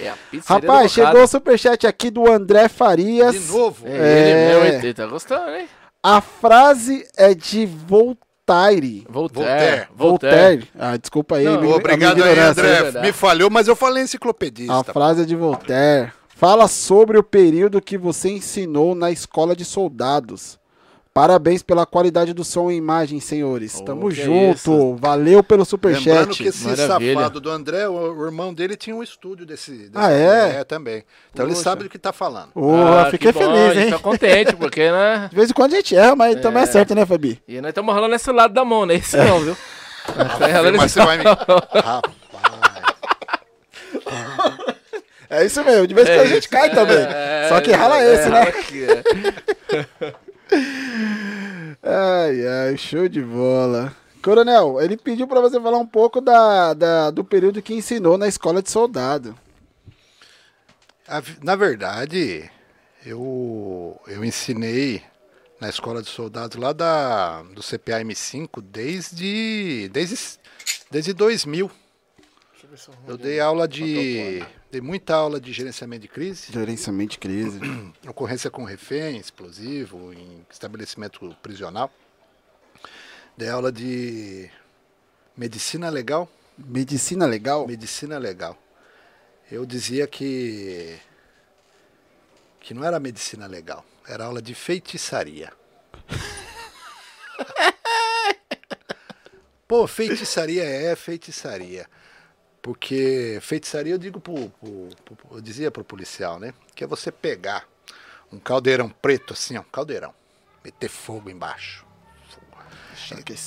[0.00, 3.32] É a pizzaria Rapaz, chegou o superchat aqui do André Farias.
[3.34, 3.86] De novo.
[3.86, 4.30] É, É.
[4.30, 5.68] ele mesmo, ele tá gostando, hein?
[6.02, 9.06] A frase é de Voltaire.
[9.08, 9.86] Voltaire.
[9.94, 10.68] Voltaire.
[10.78, 11.44] Ah, desculpa aí.
[11.44, 12.82] Não, a Obrigado aí, é André.
[12.82, 13.06] verdade.
[13.06, 14.74] Me falhou, mas eu falei enciclopedista.
[14.74, 16.12] A frase é de Voltaire.
[16.28, 20.58] Fala sobre o período que você ensinou na escola de soldados.
[21.14, 23.76] Parabéns pela qualidade do som e imagem, senhores.
[23.78, 24.56] Oh, Tamo que junto.
[24.56, 24.96] isso.
[24.98, 26.42] Valeu pelo Lembrando superchat.
[26.42, 27.12] que esse Maravilha.
[27.14, 29.72] safado do André, o, o irmão dele tinha um estúdio desse.
[29.72, 30.64] desse Ah, é?
[30.64, 31.04] também.
[31.30, 31.64] Então ele Poxa.
[31.64, 32.52] sabe do que tá falando.
[32.52, 33.90] Porra, Ah, fiquei que bom, feliz, gente hein?
[33.90, 35.26] Tá contente, porque, né?
[35.28, 36.68] De vez em quando a gente erra, mas também é É.
[36.68, 37.42] certo, né, Fabi?
[37.46, 38.94] E nós estamos rolando esse lado da mão, né?
[38.94, 39.56] Esse não, viu?
[40.50, 41.24] Ralando Mas você vai me.
[41.24, 42.02] Rapaz.
[45.30, 46.94] É isso mesmo, de vez em quando a gente cai também.
[46.98, 48.52] É, Só que rala é, esse, né?
[51.82, 53.94] Ai, ai, show de bola.
[54.22, 58.28] Coronel, ele pediu pra você falar um pouco da, da- do período que ensinou na
[58.28, 59.36] escola de soldado.
[61.42, 62.48] Na verdade,
[63.04, 65.02] eu, eu ensinei
[65.60, 70.38] na escola de soldados lá da, do CPA M5 desde, desde,
[70.90, 71.70] desde 2000.
[73.08, 74.44] Eu dei aula de.
[74.72, 77.60] Dei muita aula de gerenciamento de crise, Gerenciamento de crise.
[78.08, 81.92] ocorrência com refém, explosivo, em estabelecimento prisional.
[83.36, 84.50] Dei aula de
[85.36, 86.26] medicina legal.
[86.56, 87.66] Medicina legal?
[87.66, 88.56] Medicina legal.
[89.50, 90.98] Eu dizia que
[92.58, 95.52] que não era medicina legal, era aula de feitiçaria.
[99.68, 101.86] Pô, feitiçaria é feitiçaria.
[102.62, 106.54] Porque feitiçaria eu digo pro, pro- pro- eu dizia pro policial, né?
[106.74, 107.66] Que é você pegar
[108.32, 110.14] um caldeirão preto assim, ó, um caldeirão,
[110.64, 111.84] meter fogo embaixo.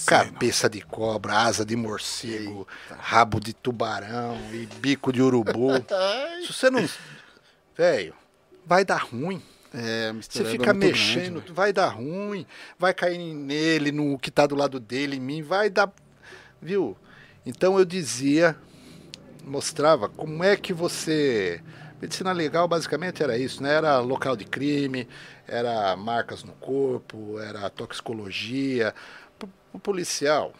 [0.06, 2.68] Cabeça de cobra, asa de morcego,
[2.98, 5.70] rabo de tubarão e bico de urubu.
[6.46, 6.88] Se você não.
[7.78, 8.14] Velho,
[8.66, 9.42] vai dar ruim.
[9.74, 12.46] É, Você mistureba fica mexendo, grande, vai dar ruim,
[12.80, 15.92] vai cair nele, no que tá do lado dele, em mim, vai dar.
[16.62, 16.98] Viu?
[17.46, 18.58] Então eu dizia,
[19.45, 21.61] mostrava como é que você.
[22.01, 23.73] Medicina legal basicamente era isso, né?
[23.76, 25.07] Era local de crime,
[25.47, 28.93] era marcas no corpo, era toxicologia.
[29.72, 30.53] O policial.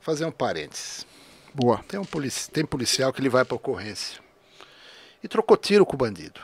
[0.00, 1.06] Fazer um parênteses.
[1.54, 1.78] Boa.
[1.86, 4.20] Tem, um polici tem policial que ele vai pra ocorrência
[5.22, 6.40] e trocou tiro com o bandido.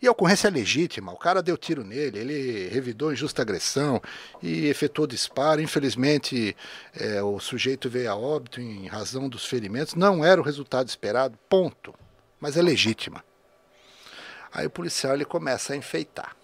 [0.00, 4.00] E a ocorrência é legítima, o cara deu tiro nele, ele revidou injusta agressão
[4.40, 5.60] e efetuou disparo.
[5.60, 6.56] Infelizmente,
[6.94, 9.96] é, o sujeito veio a óbito em razão dos ferimentos.
[9.96, 11.92] Não era o resultado esperado, ponto.
[12.40, 13.24] Mas é legítima.
[14.52, 16.36] Aí o policial ele começa a enfeitar.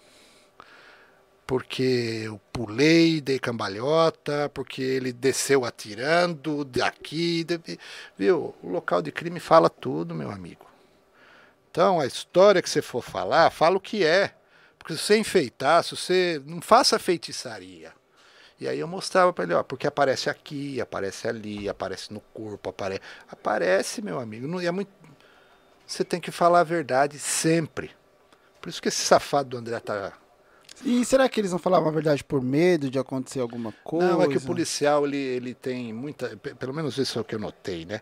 [1.47, 7.45] Porque eu pulei, dei cambalhota, porque ele desceu atirando daqui,
[8.17, 8.53] viu?
[8.61, 10.65] O local de crime fala tudo, meu amigo.
[11.75, 14.33] Então, a história que você for falar, fala o que é.
[14.79, 17.91] Porque se você enfeitar, se você não faça feitiçaria.
[18.57, 22.69] E aí eu mostrava para ele, ó, porque aparece aqui, aparece ali, aparece no corpo,
[22.69, 24.47] aparece, aparece, meu amigo.
[24.47, 24.89] Não é muito
[25.85, 27.91] você tem que falar a verdade sempre.
[28.61, 30.13] Por isso que esse safado do André tá
[30.81, 34.07] E será que eles não falavam a verdade por medo de acontecer alguma coisa?
[34.13, 37.25] Não, é que o policial ele, ele tem muita, pe- pelo menos isso é o
[37.25, 37.99] que eu notei, né?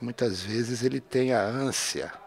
[0.00, 2.23] Muitas vezes ele tem a ânsia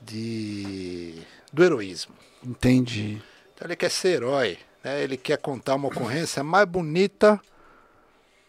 [0.00, 1.14] de
[1.52, 2.14] do heroísmo.
[2.44, 3.20] Entendi.
[3.54, 5.02] Então ele quer ser herói, né?
[5.02, 7.40] Ele quer contar uma ocorrência mais bonita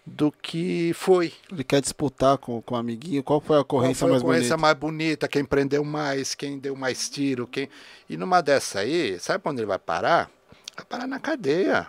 [0.06, 1.34] do que foi.
[1.52, 3.24] Ele quer disputar com, com o amiguinho.
[3.24, 4.62] Qual foi a Qual ocorrência foi a mais ocorrência bonita?
[4.62, 7.70] mais bonita, quem prendeu mais, quem deu mais tiro, quem.
[8.10, 10.30] E numa dessa aí, sabe onde ele vai parar?
[10.76, 11.88] Vai parar na cadeia.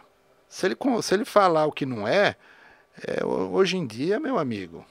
[0.49, 2.37] Se ele, se ele falar o que não é,
[3.07, 4.85] é, ho- hoje em dia, meu amigo,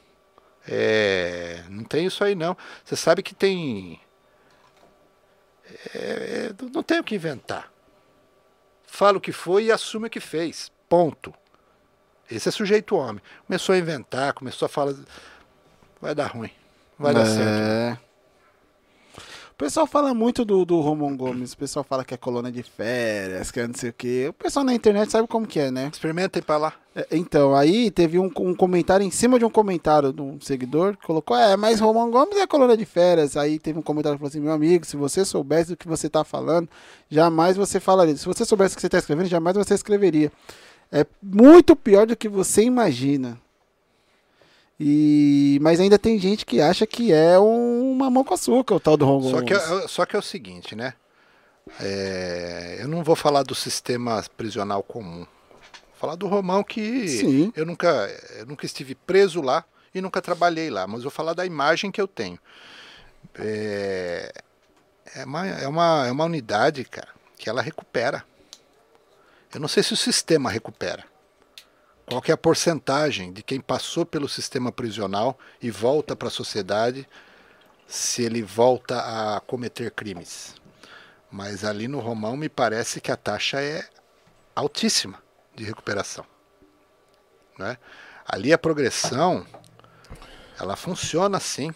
[0.68, 2.56] é, não tem isso aí não.
[2.84, 4.00] Você sabe que tem.
[5.94, 7.72] É, é, não tem o que inventar.
[8.86, 10.72] Fala o que foi e assume o que fez.
[10.88, 11.34] Ponto.
[12.30, 13.22] Esse é sujeito homem.
[13.46, 14.96] Começou a inventar, começou a falar.
[16.02, 16.52] Vai dar ruim.
[16.98, 18.09] Vai dar certo.
[19.60, 21.52] O pessoal fala muito do, do Romão Gomes.
[21.52, 24.28] O pessoal fala que é colônia de férias, que é não sei o quê.
[24.30, 25.90] O pessoal na internet sabe como que é, né?
[25.92, 26.74] Experimenta ir pra lá.
[26.96, 30.96] É, Então, aí teve um, um comentário em cima de um comentário de um seguidor
[30.96, 33.36] que colocou: É, mas Romão Gomes é colônia de férias.
[33.36, 36.10] Aí teve um comentário que falou assim: Meu amigo, se você soubesse do que você
[36.10, 36.70] tá falando,
[37.10, 38.16] jamais você falaria.
[38.16, 40.32] Se você soubesse o que você tá escrevendo, jamais você escreveria.
[40.90, 43.38] É muito pior do que você imagina.
[44.80, 48.96] E mas ainda tem gente que acha que é um mamão com açúcar, o tal
[48.96, 49.84] do Romão Só que, Gomes.
[49.84, 50.94] é- só que é o seguinte, né?
[51.82, 55.26] É, eu não vou falar do sistema prisional comum.
[55.26, 57.54] Vou falar do Romão que Sim.
[57.56, 57.88] eu nunca,
[58.38, 62.00] eu nunca estive preso lá e nunca trabalhei lá, mas vou falar da imagem que
[62.00, 62.40] eu tenho.
[63.38, 64.32] É,
[65.16, 68.24] é, uma, é, uma, é uma unidade, cara, que ela recupera.
[69.54, 71.04] Eu não sei se o sistema recupera.
[72.10, 77.08] Qual é a porcentagem de quem passou pelo sistema prisional e volta para a sociedade
[77.90, 80.56] se ele volta a cometer crimes.
[81.32, 83.88] Mas ali no Romão me parece que a taxa é
[84.56, 85.22] altíssima
[85.56, 86.26] de recuperação.
[87.58, 87.78] Né?
[88.26, 89.46] Ali a progressão
[90.60, 91.72] ela funciona assim.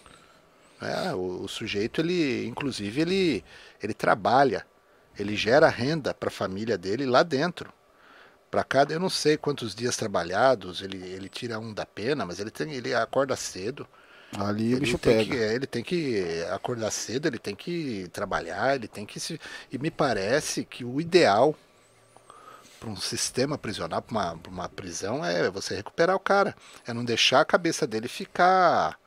[0.82, 1.14] né?
[1.14, 3.46] O, o sujeito ele, inclusive, ele,
[3.82, 4.66] ele trabalha,
[5.18, 7.72] ele gera renda para a família dele lá dentro.
[8.54, 12.40] Para cada, eu não sei quantos dias trabalhados, ele, ele tira um da pena, mas
[12.40, 13.88] ele, tem, ele acorda cedo.
[14.32, 15.32] Ali o Ele bicho tem, pega.
[15.36, 19.42] que, é, ele tem que acordar cedo, ele tem que trabalhar, ele tem que se.
[19.72, 21.56] E me parece que o ideal
[22.80, 26.56] para um sistema prisional, para uma, pra uma prisão, é você recuperar o cara.
[26.86, 29.00] É não deixar a cabeça dele ficar.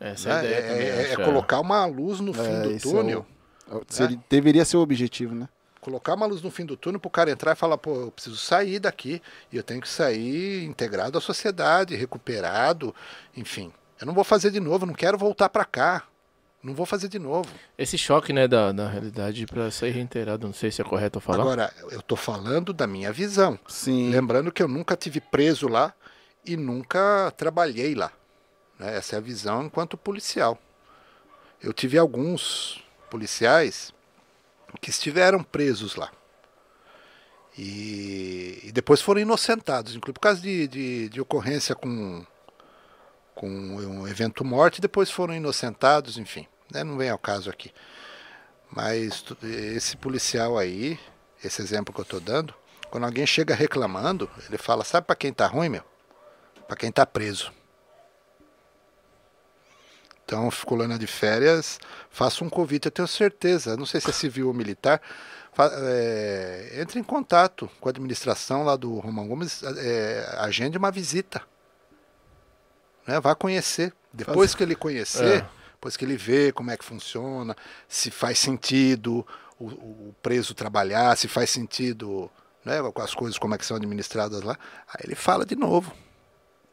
[0.00, 0.38] Essa é né?
[0.46, 3.26] ideia É, é- é acho, colocar uma luz no fim É, do é túnel.
[3.70, 5.46] o- seria- deveria ser o objetivo, né?
[5.88, 8.10] Colocar uma luz no fim do túnel para o cara entrar e falar, pô, eu
[8.10, 12.94] preciso sair daqui e eu tenho que sair integrado à sociedade, recuperado,
[13.34, 13.72] enfim.
[13.98, 16.04] Eu não vou fazer de novo, eu não quero voltar para cá.
[16.62, 17.48] Não vou fazer de novo.
[17.78, 21.22] Esse choque, né, da, da realidade pra ser reiterado, não sei se é correto eu
[21.22, 21.40] falar.
[21.40, 23.58] Agora, eu tô falando da minha visão.
[23.66, 24.10] Sim.
[24.10, 25.94] Lembrando que eu nunca tive preso lá
[26.44, 28.12] e nunca trabalhei lá.
[28.78, 28.94] né?
[28.94, 30.58] Essa é a visão enquanto policial.
[31.62, 33.96] Eu tive alguns policiais
[34.80, 36.10] que estiveram presos lá.
[37.56, 42.24] E, e depois foram inocentados, inclusive por causa de, de, de ocorrência com,
[43.34, 46.46] com um evento morte, depois foram inocentados, enfim.
[46.72, 46.84] né?
[46.84, 47.72] Não vem ao caso aqui.
[48.70, 51.00] Mas esse policial aí,
[51.42, 52.54] esse exemplo que eu estou dando,
[52.90, 55.82] quando alguém chega reclamando, ele fala: sabe para quem tá ruim, meu?
[56.66, 57.52] Para quem tá preso.
[60.28, 61.80] Então, colônia de férias,
[62.10, 65.00] faça um convite, eu tenho certeza, não sei se é civil ou militar,
[65.58, 71.40] é, entre em contato com a administração lá do Romão Gomes, é, agende uma visita.
[73.06, 73.18] Né?
[73.20, 73.90] Vá conhecer.
[74.12, 75.48] Depois que ele conhecer, É.
[75.72, 77.56] depois que ele vê como é que funciona,
[77.88, 79.26] se faz sentido
[79.58, 82.30] o, o preso trabalhar, se faz sentido
[82.66, 85.90] né, com as coisas como é que são administradas lá, aí ele fala de novo.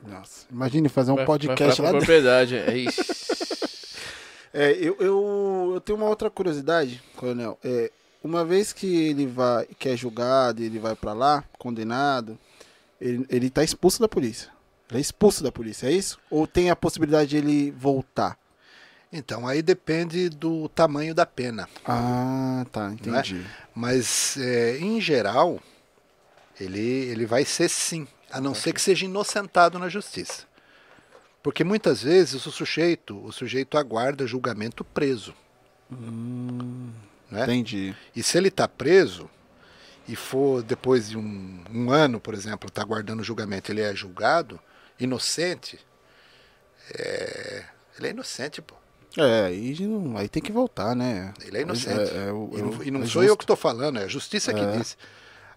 [0.05, 2.05] Nossa, imagine fazer um Vai- podcast vai lá dentro.
[2.05, 2.57] propriedade.
[2.57, 3.01] É isso.
[4.57, 7.59] É, eu, eu, eu tenho uma outra curiosidade, coronel.
[7.61, 7.91] É,
[8.23, 12.39] uma vez que ele vai, que é julgado, ele vai pra lá, condenado,
[13.01, 14.49] ele, ele tá expulso da polícia.
[14.89, 16.17] Ele é expulso da polícia, é isso?
[16.31, 18.39] Ou tem a possibilidade de ele voltar?
[19.11, 21.67] Então aí depende do tamanho da pena.
[21.85, 22.93] Ah, tá, é?
[22.93, 23.45] entendi.
[23.75, 25.59] Mas, é, em geral,
[26.57, 30.45] ele, ele vai ser sim, a não ser que seja inocentado na justiça.
[31.45, 35.31] Porque muitas vezes o sujeito, o sujeito aguarda julgamento preso.
[37.29, 37.43] né?
[37.43, 37.95] Entendi.
[38.15, 39.29] E se ele está preso
[40.07, 44.59] e for depois de um, um ano, por exemplo, está aguardando julgamento, ele é julgado,
[44.99, 45.77] inocente,
[46.97, 47.63] é,
[47.97, 48.73] ele é inocente, pô.
[49.15, 49.75] É, aí,
[50.17, 51.31] aí tem que voltar, né?
[51.45, 52.11] Ele é inocente.
[52.11, 53.37] É, é, o- e não, e não é sou eu justo.
[53.37, 54.77] que estou falando, é a justiça que É.
[54.77, 54.95] disse.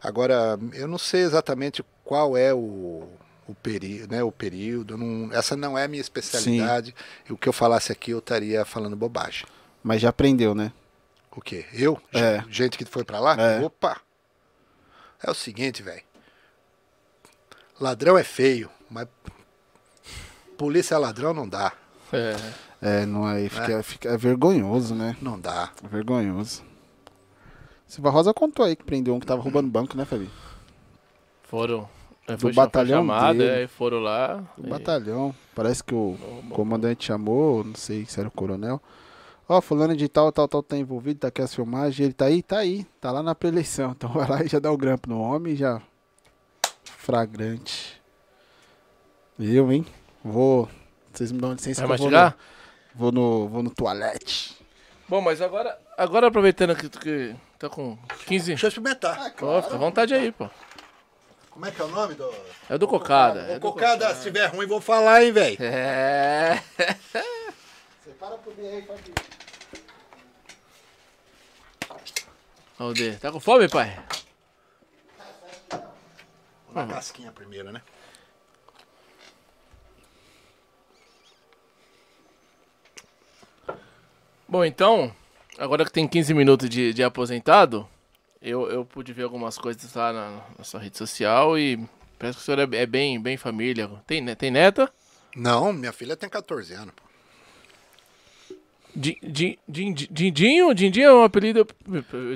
[0.03, 3.09] Agora, eu não sei exatamente qual é o,
[3.49, 6.95] o, peri, né, o período, não- essa não é a minha especialidade.
[7.29, 9.47] E o que eu falasse aqui eu estaria falando bobagem.
[9.83, 10.71] Mas já aprendeu, né?
[11.35, 11.65] O quê?
[11.73, 12.01] Eu?
[12.13, 12.45] É.
[12.51, 13.35] Gente que foi para lá?
[13.41, 13.61] É.
[13.61, 14.01] Opa!
[15.23, 16.03] É o seguinte, velho.
[17.81, 19.09] Ladrão é feio, mas
[20.57, 21.73] polícia ladrão não dá.
[22.13, 22.35] É.
[22.81, 25.17] É, não aí fica, fica é vergonhoso, né?
[25.21, 25.71] Não dá.
[25.83, 26.63] É vergonhoso.
[27.87, 30.29] Silva Rosa contou aí que prendeu um que tava roubando banco, né, Fabi?
[31.45, 31.89] Foram.
[32.29, 33.63] É, Do batalhão chamado, dele.
[33.65, 34.45] é, foram lá.
[34.57, 35.35] O e- batalhão.
[35.55, 36.17] Parece que o
[36.51, 38.81] comandante chamou, não sei se era o coronel.
[39.49, 41.99] Ó, fulano de tal, tal, tal tá envolvido, tá aqui as filmagens.
[42.01, 42.43] Ele tá aí?
[42.43, 42.85] Tá aí.
[43.01, 43.93] Tá lá na preeleição.
[43.97, 45.81] Então vai lá e já dá o grampo no homem e já.
[46.85, 48.01] Fragrante.
[49.39, 49.87] Eu, hein?
[50.23, 50.69] Vou.
[51.13, 52.37] Vocês me dão licença Vai que eu vou mastigar?
[52.95, 53.49] no, vou no.
[53.49, 54.57] Vou no toalete.
[55.09, 57.97] Bom, mas agora, agora aproveitando que tu que tá com
[58.27, 58.47] 15.
[58.49, 59.33] Deixa eu experimentar.
[59.41, 60.51] Ó, fica à vontade aí, pô.
[61.59, 62.33] Como é que é o nome do.
[62.71, 63.41] É do Cocada.
[63.41, 65.57] É Ô, do Cocada, se tiver ruim, vou falar, hein, velho.
[65.61, 66.63] É.
[68.05, 69.13] Separa pro B aí, Fabi.
[72.79, 74.01] Alder, tá com fome, pai?
[76.69, 77.83] Uma casquinha primeiro, né?
[84.47, 85.13] Bom, então,
[85.59, 87.89] agora que tem 15 minutos de, de aposentado,
[88.43, 91.79] eu, eu pude ver algumas coisas lá na, na sua rede social e
[92.19, 93.89] parece que o senhor é, é bem, bem família.
[94.07, 94.91] Tem, ne- tem neta?
[95.37, 96.93] Não, minha filha tem 14 anos.
[96.95, 97.03] pô.
[98.95, 100.75] Di- di- din- di- Dindinho?
[100.75, 101.67] Dindinho é um apelido.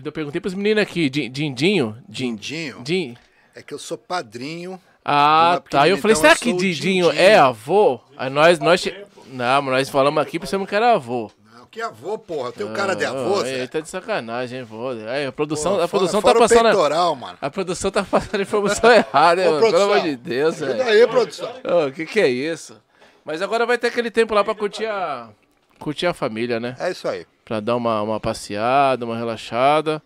[0.04, 1.08] Eu, perguntei pros meninos aqui.
[1.10, 1.96] Din- Dindinho?
[2.08, 3.16] Din- Dindinho Din-
[3.54, 4.80] é que eu sou padrinho.
[5.04, 5.88] Ah, tá.
[5.88, 8.00] Eu falei, então será que Dindinho é avô?
[8.16, 8.84] Aí nós, nós.
[9.26, 11.30] Não, mas nós falamos aqui pensamos que era avô.
[11.72, 12.52] Que avô, porra.
[12.52, 13.54] Tem o cara de avô, Zé.
[13.54, 14.90] Ele tá de sacanagem, hein, vô.
[14.90, 16.68] Aí, a produção, Pô, a produção fora- tá fora passando.
[16.76, 17.38] peitoral, mano.
[17.40, 19.70] A produção tá passando informação errada, hein, Ô, mano?
[19.70, 20.82] Pelo amor de Deus, velho.
[20.82, 21.50] aí, produção.
[21.88, 22.76] O que que é isso?
[23.24, 25.30] Mas agora vai ter aquele tempo lá pra curtir a.
[25.78, 26.76] Curtir a família, né?
[26.78, 27.26] É isso aí.
[27.44, 30.00] Pra dar uma, uma passeada, uma relaxada.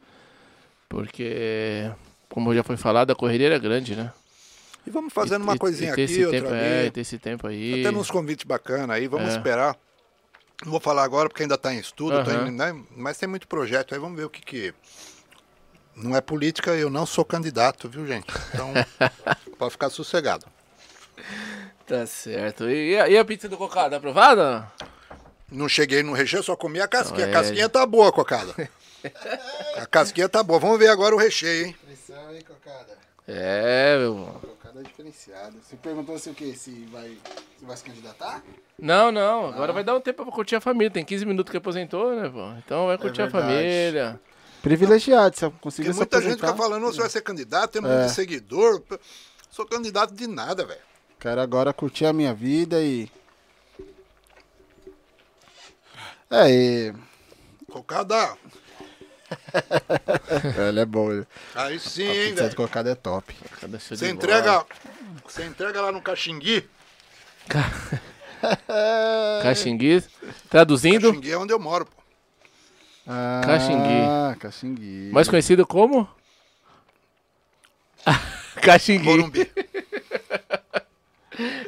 [0.88, 1.90] Porque,
[2.28, 4.12] como já foi falado, a correria era grande, né?
[4.86, 6.64] E vamos fazendo E- uma e- coisinha e aqui, outra tempo, ali.
[6.86, 7.82] É, ter esse tempo aí.
[7.82, 9.36] Tá tendo uns convites bacanas aí, vamos É.
[9.36, 9.76] esperar.
[10.64, 12.74] Não vou falar agora porque ainda está em estudo, em- né?
[12.96, 14.74] mas tem muito projeto aí, vamos ver o que que...
[15.94, 18.26] Não é política, eu não sou candidato, viu, gente?
[18.52, 18.72] Então,
[19.58, 20.46] pode ficar sossegado.
[21.86, 22.68] Tá certo.
[22.68, 24.70] E, a- e a pizza do Cocada, aprovada?
[25.50, 27.26] Não cheguei no recheio, só comi a casquinha.
[27.26, 27.30] É.
[27.30, 28.52] A casquinha tá boa, cocada.
[29.76, 30.58] A casquinha tá boa.
[30.58, 31.76] Vamos ver agora o recheio, hein?
[31.86, 32.98] Pressão, hein, cocada?
[33.28, 34.55] É, meu.
[34.76, 35.56] Cocada é diferenciado.
[35.62, 36.54] Você perguntou se o quê?
[36.54, 37.16] Se vai,
[37.58, 38.42] se vai se candidatar?
[38.78, 39.46] Não, não.
[39.48, 40.90] Agora vai dar um tempo pra curtir a família.
[40.90, 42.52] Tem 15 minutos que aposentou, né, pô?
[42.58, 43.46] Então vai curtir a verdade.
[43.46, 44.20] família.
[44.62, 47.82] Privilegiado, se eu conseguir Porque se muita gente fica falando, você vai ser candidato, tem
[47.82, 48.08] muito É.
[48.08, 48.82] seguidor.
[49.50, 50.80] Sou candidato de nada, velho.
[51.18, 53.10] Quero agora curtir a minha vida e.
[56.30, 56.94] É, e.
[57.70, 58.36] Cocada,
[60.68, 61.10] Ele é bom.
[61.12, 62.56] ele- aí sim, A hein, pizza de velho.
[62.56, 63.34] cocada é top.
[63.90, 64.64] Você entrega,
[65.24, 66.68] você entrega lá no Caxingui.
[67.52, 67.64] bola.
[69.42, 70.04] Caxingui.
[70.48, 71.92] Traduzindo, Caxingui é onde eu moro, pô.
[73.08, 74.38] Ah, Caxingui.
[74.38, 75.10] Caxingui.
[75.12, 76.08] mais conhecido como?
[78.62, 79.04] Caxingui.
[79.04, 79.50] Morumbi.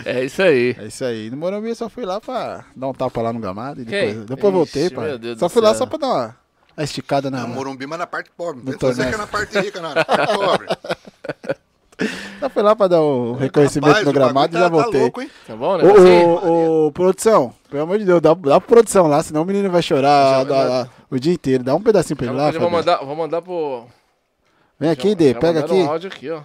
[0.05, 0.75] É isso aí.
[0.79, 1.31] É isso aí.
[1.31, 4.25] No Morumbi eu só fui lá pra dar um tapa lá no gramado e depois,
[4.27, 5.09] depois voltei, Ixi, pai.
[5.09, 6.37] meu Deus Só fui lá só pra dar uma,
[6.81, 7.41] uma esticada na.
[7.43, 8.63] Não, Morumbi, mas na parte pobre.
[8.65, 9.95] Não você que é na parte rica, não.
[9.95, 10.67] Na parte pobre.
[12.39, 14.77] Só fui lá pra dar o reconhecimento Rapaz, no o gramado e tá- já tá
[14.77, 15.01] voltei.
[15.01, 15.31] louco, hein?
[15.45, 15.85] Tá bom, né?
[15.85, 16.25] Ô, Assim?
[16.25, 19.69] ô, ô, produção, pelo amor de Deus, dá, dá pra produção lá, senão o menino
[19.69, 21.65] vai chorar Já- dá- já- o dia inteiro.
[21.65, 23.85] Dá um pedacinho pra Já ele lá, vou, mandar, vou mandar pro.
[24.79, 25.73] Vem aqui, já- Dê, já pega aqui.
[25.73, 26.43] um áudio aqui, ó.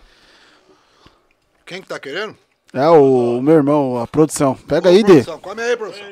[1.68, 2.36] Quem que tá querendo?
[2.74, 4.56] É o, meu irmão, a produção.
[4.56, 5.14] Pega aí, Ô, Dê.
[5.24, 6.04] produção, Come aí, produção.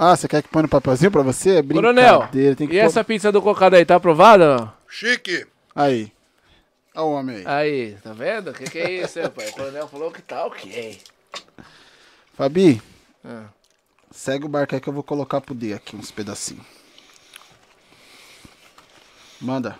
[0.00, 1.56] Ah, você quer que põe no papelzinho pra você?
[1.56, 2.54] É Coronel, brincadeira.
[2.56, 4.72] Tem que e pôr- essa pizza do cocada aí, tá aprovada?
[4.88, 5.44] Chique.
[5.74, 6.12] Aí.
[6.94, 7.44] Olha o homem aí.
[7.46, 8.50] Aí, tá vendo?
[8.50, 9.50] O que, que é isso, rapaz?
[9.50, 11.00] O coronel falou que tá ok.
[12.34, 12.80] Fabi,
[13.24, 13.46] Ah.
[14.10, 16.64] Segue o barco aí que eu vou colocar pro D aqui uns pedacinhos.
[19.40, 19.78] Manda.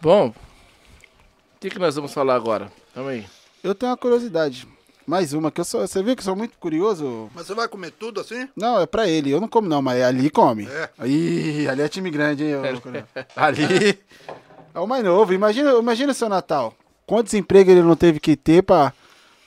[0.00, 0.34] Bom, o
[1.60, 2.70] que, que nós vamos falar agora?
[2.94, 3.26] Calma aí.
[3.62, 4.66] Eu tenho uma curiosidade.
[5.06, 5.80] Mais uma, que eu sou.
[5.86, 7.30] Você viu que eu sou muito curioso?
[7.34, 8.48] Mas você vai comer tudo assim?
[8.56, 9.30] Não, é pra ele.
[9.30, 10.66] Eu não como, não, mas ali come.
[10.66, 11.06] É.
[11.06, 12.54] Ih, ali é time grande, hein?
[12.56, 12.62] ô,
[13.36, 13.98] ali.
[14.74, 15.32] É o mais novo.
[15.34, 16.74] Imagina, imagina o seu Natal.
[17.06, 18.92] Quantos empregos ele não teve que ter pra,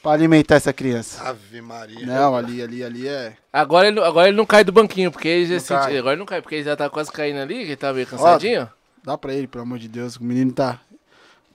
[0.04, 1.28] pra alimentar essa criança?
[1.28, 2.06] Ave Maria.
[2.06, 3.34] Não, ali, ali, ali é.
[3.52, 5.98] Agora ele, agora ele não cai do banquinho, porque ele já Não senti- cai.
[5.98, 8.06] agora ele não cai, porque ele já tá quase caindo ali, que ele tá meio
[8.06, 8.70] cansadinho.
[9.04, 10.18] Dá pra ele, pelo amor de Deus.
[10.18, 10.80] O menino tá.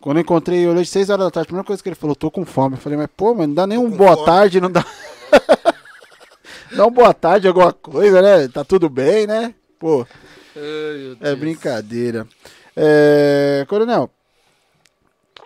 [0.02, 2.16] Quando eu encontrei ele hoje, 6 horas da tarde, a primeira coisa que ele falou,
[2.16, 2.74] tô com fome.
[2.74, 4.26] Eu falei, mas pô, mas não dá nem um boa fome.
[4.26, 4.84] tarde, não dá.
[6.76, 8.48] dá um boa tarde, alguma coisa, né?
[8.48, 9.54] Tá tudo bem, né?
[9.78, 10.04] Pô,
[10.56, 12.26] Ai, é brincadeira.
[12.76, 14.10] É, Coronel,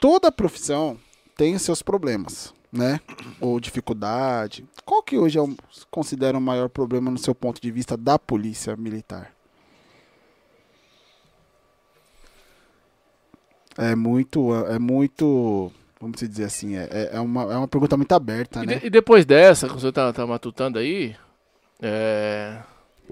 [0.01, 0.99] toda profissão
[1.37, 2.99] tem os seus problemas, né?
[3.39, 4.65] Ou dificuldade.
[4.87, 5.55] Qual que hoje é o,
[5.91, 9.36] considera o maior problema no seu ponto de vista da polícia militar?
[13.79, 15.71] É muito, é muito,
[16.01, 18.75] vamos dizer assim, é, é- é uma, é uma pergunta muito aberta, E, né?
[18.77, 21.15] de- e depois dessa, que o senhor tá, tá matutando aí,
[21.83, 22.59] é,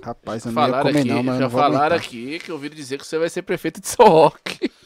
[0.03, 2.51] Rapaz, eu não ia comer aqui, não, mas eu já não vou falaram aqui que
[2.51, 4.71] eu ouvi dizer que você vai ser prefeito de São Roque.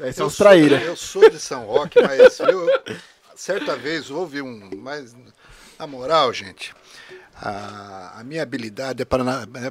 [0.00, 0.76] É Eu os sou, traíra.
[0.80, 2.96] eu sou de São Roque, mas viu, eu-
[3.34, 4.70] certa vez houve um.
[4.76, 5.16] Mas,
[5.76, 6.72] na moral, gente,
[7.34, 9.04] a, a minha habilidade é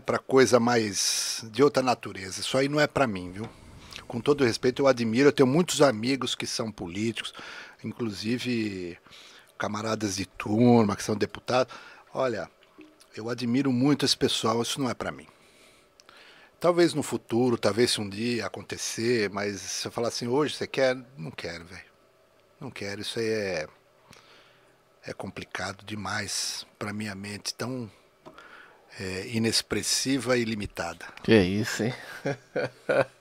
[0.02, 2.42] para coisa mais de outra natureza.
[2.42, 3.48] Isso aí não é para mim, viu?
[4.08, 7.34] Com todo respeito, eu admiro, eu tenho muitos amigos que são políticos,
[7.84, 8.98] inclusive
[9.58, 11.74] camaradas de turma, que são deputados.
[12.14, 12.50] Olha,
[13.16, 15.28] eu admiro muito esse pessoal, isso não é para mim.
[16.60, 20.66] Talvez no futuro, talvez se um dia acontecer, mas se eu falar assim, hoje você
[20.66, 20.98] quer?
[21.18, 21.86] Não quero, velho.
[22.60, 23.68] Não quero, isso aí é,
[25.06, 27.92] é complicado demais para minha mente, tão
[29.00, 31.06] é, inexpressiva e limitada.
[31.24, 31.94] Que isso, hein?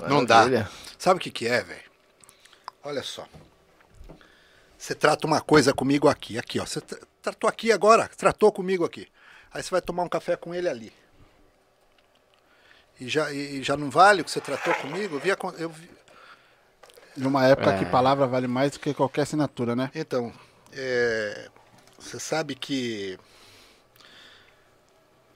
[0.00, 0.36] Não dá.
[0.36, 0.68] Maravilha.
[0.98, 1.90] Sabe o que, que é, velho?
[2.84, 3.26] Olha só.
[4.76, 6.66] Você trata uma coisa comigo aqui, aqui, ó.
[6.66, 9.06] Você tra- tratou aqui agora, tratou comigo aqui.
[9.52, 10.92] Aí você vai tomar um café com ele ali.
[13.00, 15.20] E já, e já não vale o que você tratou comigo?
[15.24, 15.90] Eu eu vi-
[17.16, 17.78] Numa época É.
[17.78, 19.90] que palavra vale mais do que qualquer assinatura, né?
[19.94, 20.32] Então,
[20.72, 21.50] é,
[21.98, 23.18] você sabe que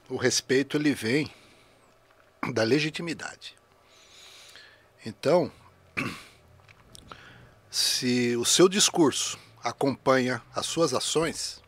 [0.08, 1.30] o respeito ele vem
[2.52, 3.56] da legitimidade.
[5.04, 5.52] Então,
[7.70, 11.62] se o seu discurso acompanha as suas ações,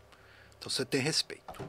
[0.58, 1.64] então você tem respeito.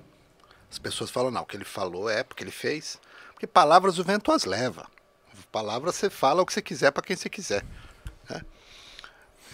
[0.72, 3.00] As pessoas falam, não, o que ele falou é porque ele fez.
[3.34, 4.88] Porque palavras o vento as leva.
[5.52, 7.66] Palavras você fala o que você quiser para quem você quiser.
[8.30, 8.46] né?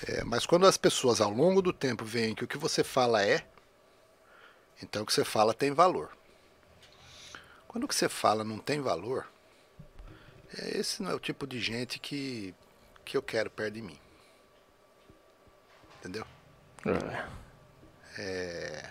[0.07, 3.23] É, mas quando as pessoas ao longo do tempo veem que o que você fala
[3.23, 3.47] é,
[4.83, 6.15] então o que você fala tem valor.
[7.67, 9.27] Quando o que você fala não tem valor,
[10.77, 12.53] esse não é o tipo de gente que,
[13.03, 13.97] que eu quero perto de mim.
[15.99, 16.25] Entendeu?
[18.17, 18.89] É.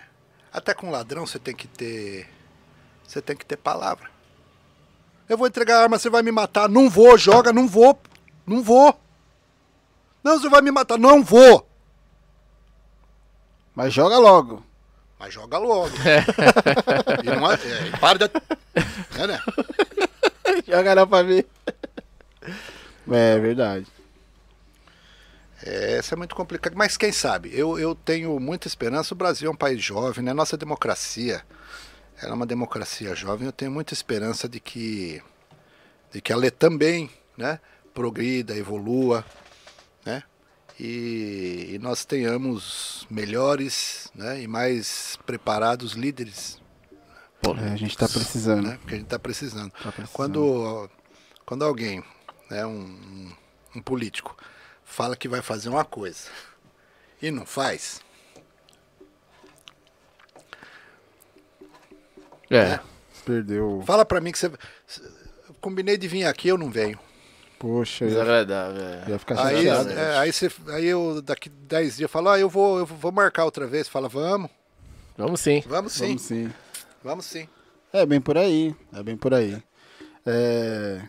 [0.51, 2.29] Até com ladrão você tem que ter.
[3.03, 4.09] Você tem que ter palavra.
[5.27, 6.69] Eu vou entregar a arma, você vai me matar.
[6.69, 7.99] Não vou, joga, não vou.
[8.45, 8.99] Não vou.
[10.23, 10.97] Não, você vai me matar.
[10.97, 11.67] Não vou.
[13.75, 14.63] Mas joga logo.
[15.19, 15.95] Mas joga logo.
[17.23, 18.31] e não, é, e para de.
[19.17, 19.39] É, né?
[20.67, 21.47] joga lá pra ver.
[23.11, 23.87] É verdade.
[25.63, 26.75] É, isso é muito complicado.
[26.75, 27.51] Mas quem sabe?
[27.53, 29.13] Eu, eu tenho muita esperança.
[29.13, 30.33] O Brasil é um país jovem, né?
[30.33, 31.43] Nossa democracia
[32.21, 33.45] ela é uma democracia jovem.
[33.45, 35.21] Eu tenho muita esperança de que,
[36.11, 37.59] de que ela também né,
[37.93, 39.25] progrida, evolua,
[40.05, 40.23] né?
[40.79, 46.59] E, e nós tenhamos melhores né, e mais preparados líderes,
[47.59, 48.67] É, a gente tá precisando.
[48.67, 48.77] né?
[48.81, 49.71] Porque a gente está precisando.
[49.71, 50.11] Tá precisando.
[50.13, 50.89] Quando,
[51.45, 52.03] quando alguém,
[52.49, 53.31] né, um,
[53.75, 54.35] um, político,
[54.83, 56.29] fala que vai fazer uma coisa
[57.21, 58.01] e não faz,
[62.49, 62.79] É.
[63.25, 63.81] Perdeu.
[63.85, 64.51] fala pra mim que você.
[65.59, 66.99] Combinei de vir aqui, eu não venho.
[67.57, 68.83] Poxa, ia, Desagradável.
[68.83, 69.09] é.
[69.09, 69.89] ia ficar Aí, chateado.
[69.89, 73.45] é, aí, você, aí eu, daqui 10 dias, falo, ah, eu vou, eu vou marcar
[73.45, 73.87] outra vez.
[73.87, 74.51] Fala, vamos,
[75.17, 75.63] Vamos sim.
[75.65, 76.53] vamos sim, Vamos sim.
[77.05, 77.47] Vamos sim.
[77.93, 78.75] É bem por aí.
[78.91, 79.61] É bem por aí.
[80.25, 81.01] É,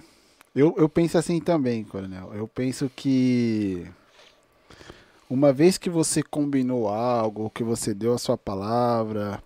[0.54, 2.32] eu, eu penso assim também, Coronel.
[2.34, 3.86] Eu penso que
[5.28, 9.42] uma vez que você combinou algo, que você deu a sua palavra,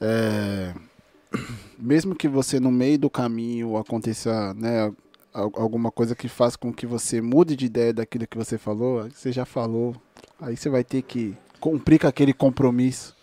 [0.00, 0.72] é,
[1.76, 4.84] mesmo que você no meio do caminho aconteça né,
[5.34, 9.10] al- alguma coisa que faça com que você mude de ideia daquilo que você falou,
[9.10, 9.94] você já falou,
[10.40, 13.14] aí você vai ter que cumprir com aquele compromisso.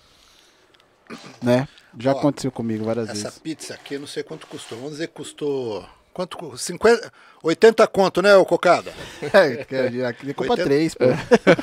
[1.41, 1.67] né?
[1.99, 3.39] Já Ó, aconteceu comigo várias Essa vezes.
[3.39, 4.77] pizza aqui, eu não sei quanto custou.
[4.77, 5.87] Vamos dizer que custou.
[6.13, 6.35] Quanto?
[6.37, 8.91] cu- 50, 80 conto, né, ô Cocada?
[9.33, 10.63] É, a- aqui compra 80.
[10.63, 11.05] três, pô.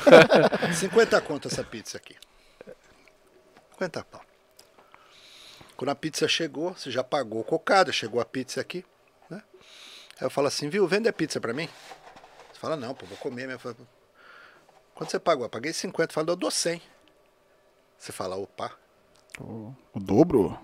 [0.73, 2.15] 50 conto essa pizza aqui.
[3.73, 4.21] 50 pau.
[5.75, 8.85] Quando a pizza chegou, você já pagou o cocada, chegou a pizza aqui,
[9.29, 9.43] né?
[10.19, 11.67] Aí eu falo assim, viu, vende a pizza pra mim?
[12.53, 13.45] Você fala, não, pô, vou comer.
[13.45, 13.59] Minha...
[13.59, 15.45] Quanto você pagou?
[15.45, 16.13] Eu paguei 50.
[16.13, 16.81] Fala, eu dou 100.
[17.97, 18.71] Você fala, opa,
[19.39, 20.57] O dobro?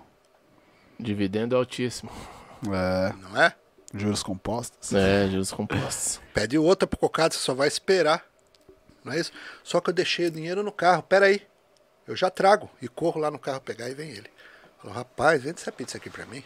[0.98, 2.10] Dividendo altíssimo.
[2.66, 3.54] É, não é?
[3.94, 4.92] juros compostos.
[4.92, 6.20] É, juros compostos.
[6.32, 8.24] Pede outra pro cocada, você só vai esperar.
[9.04, 9.32] Não é isso?
[9.62, 11.42] Só que eu deixei o dinheiro no carro, peraí.
[12.06, 12.70] Eu já trago.
[12.80, 14.30] E corro lá no carro pegar e vem ele.
[14.78, 16.42] Falou, rapaz, vende essa pizza aqui pra mim.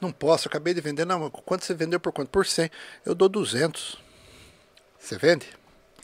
[0.00, 1.04] Não posso, eu acabei de vender.
[1.04, 2.28] Não, quanto você vendeu por quanto?
[2.28, 2.70] Por 100.
[3.04, 3.98] Eu dou 200.
[4.98, 5.46] Você vende?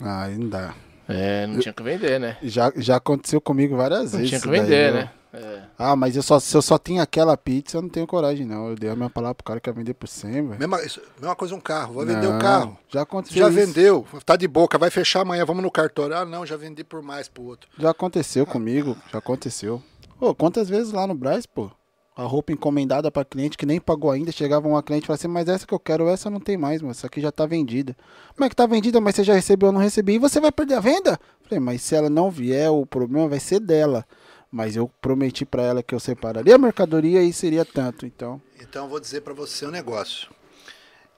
[0.01, 0.75] Ah, aí não dá.
[1.09, 2.39] É, não tinha que vender, né?
[2.43, 4.29] Já, já aconteceu comigo várias Não vezes.
[4.31, 5.11] tinha que isso daí, vender, viu?
[5.37, 5.63] É.
[5.77, 8.69] Ah, mas eu só, se eu só tenho aquela pizza, eu não tenho coragem, não.
[8.69, 10.59] Eu dei a minha palavra pro cara que ia vender por 100, velho.
[10.61, 11.95] Mesma, isso- mesma coisa um carro.
[11.95, 12.79] Vou vender o carro.
[12.89, 13.67] Já aconteceu Já isso.
[13.67, 14.07] vendeu.
[14.25, 16.17] Tá de boca, vai fechar amanhã, vamos no cartório.
[16.17, 17.69] Ah, não, já vendi por mais pro outro.
[17.79, 19.83] Já aconteceu comigo, já aconteceu.
[20.21, 21.69] Pô, quantas vezes lá no Braz, pô?
[22.17, 25.27] A roupa encomendada pra cliente que nem pagou ainda, chegava uma cliente e falava assim,
[25.27, 27.97] mas essa que eu quero, essa não tem mais, mas essa aqui já tá vendida.
[28.37, 30.15] Como é que tá vendida, mas você já recebeu ou não recebi?
[30.15, 31.19] E você vai perder a venda?
[31.43, 34.07] Falei, mas se ela não vier, o problema vai ser dela.
[34.55, 38.41] Mas eu prometi pra ela que eu separaria a mercadoria e seria tanto, então...
[38.61, 40.31] Então eu vou dizer pra você um negócio.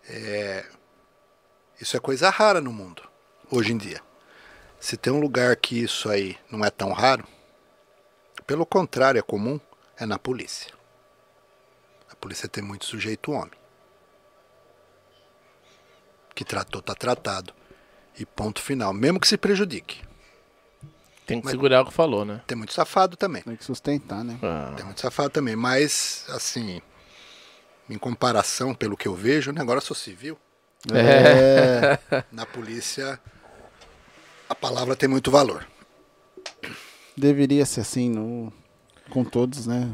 [0.09, 0.65] É,
[1.79, 3.03] Isso é coisa rara no mundo,
[3.51, 4.01] hoje em dia.
[4.81, 7.27] Se tem um lugar que isso aí não é tão raro,
[8.47, 9.61] pelo contrário, é comum,
[9.99, 10.73] é na polícia.
[12.11, 13.59] A polícia tem muito sujeito homem.
[16.35, 17.53] Que tratou, tá tratado.
[18.19, 18.95] E ponto final.
[18.95, 20.03] Mesmo que se prejudique.
[21.27, 22.41] Tem que Mas- segurar o que falou, né?
[22.47, 23.43] Tem muito safado também.
[23.43, 24.39] Tem que sustentar, né?
[24.43, 26.81] Ah, Tem muito safado também, mas assim,
[27.91, 30.39] em comparação pelo que eu vejo, né, agora eu sou civil,
[30.93, 31.99] É.
[32.31, 33.19] na polícia
[34.49, 35.67] a palavra tem muito valor.
[37.17, 38.53] Deveria ser assim, no...
[39.11, 39.93] com todos, né?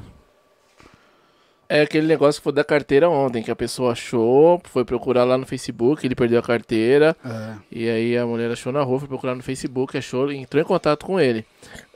[1.75, 5.39] É aquele negócio que foi da carteira ontem, que a pessoa achou, foi procurar lá
[5.39, 7.55] no Facebook, ele perdeu a carteira, É.
[7.71, 11.07] e aí a mulher achou na rua, foi procurar no Facebook, achou, entrou em contato
[11.07, 11.47] com ele.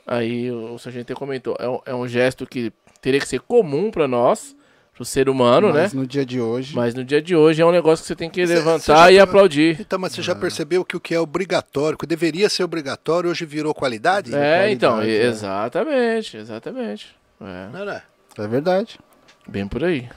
[0.05, 2.71] Aí o sargento comentou, é um, é um gesto que
[3.01, 4.55] teria que ser comum pra nós,
[4.95, 5.99] pro ser humano, Mas né?
[6.01, 6.75] no dia de hoje...
[6.75, 9.11] Mas no dia de hoje é um negócio que você tem que Cê- levantar cê
[9.11, 9.77] e já- aplaudir.
[9.79, 13.45] Então, mas você já percebeu que o que é obrigatório, que deveria ser obrigatório, hoje
[13.45, 14.33] virou qualidade?
[14.33, 15.27] É, então, qualidade, é.
[15.27, 17.15] exatamente, exatamente.
[17.39, 18.01] É, Não, não.
[18.39, 18.97] É verdade.
[19.47, 20.09] Bem por aí.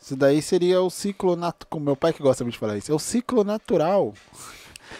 [0.00, 1.66] Isso daí seria o ciclo natural.
[1.70, 2.92] Como meu pai que gosta muito de falar isso.
[2.92, 4.12] É o ciclo natural.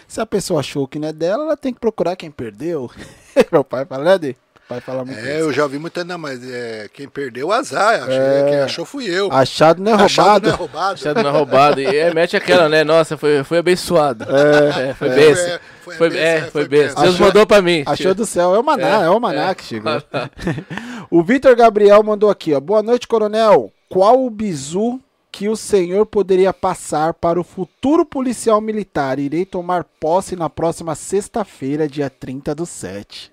[0.07, 2.89] Se a pessoa achou que não é dela, ela tem que procurar quem perdeu.
[3.51, 4.35] meu pai fala, né, Dê?
[4.65, 5.31] O pai fala muito É, isso.
[5.41, 8.49] eu já ouvi muita, não, mas é, quem perdeu o azar, É.
[8.49, 9.31] quem achou fui eu.
[9.31, 10.47] Achado não é Achado roubado.
[10.47, 10.93] não é roubado.
[10.95, 11.81] Achado na roubada.
[11.81, 12.83] E é, mete aquela, né?
[12.83, 14.25] Nossa, foi, foi abençoado.
[14.25, 15.59] É, foi É, benção.
[15.83, 17.01] foi- Foi, foi é, benção, foi foi benção.
[17.03, 17.83] Deus Achou- mandou pra mim.
[17.85, 18.55] Achou do céu.
[18.55, 19.55] É o maná, é, É, o maná é.
[19.55, 19.91] que chegou.
[21.11, 22.59] o Vitor Gabriel mandou aqui, ó.
[22.59, 23.71] Boa noite, coronel.
[23.87, 24.99] Qual o bizu
[25.31, 29.19] que o senhor poderia passar para o futuro policial militar?
[29.19, 33.31] Irei tomar posse na próxima sexta-feira, dia 30 do 7.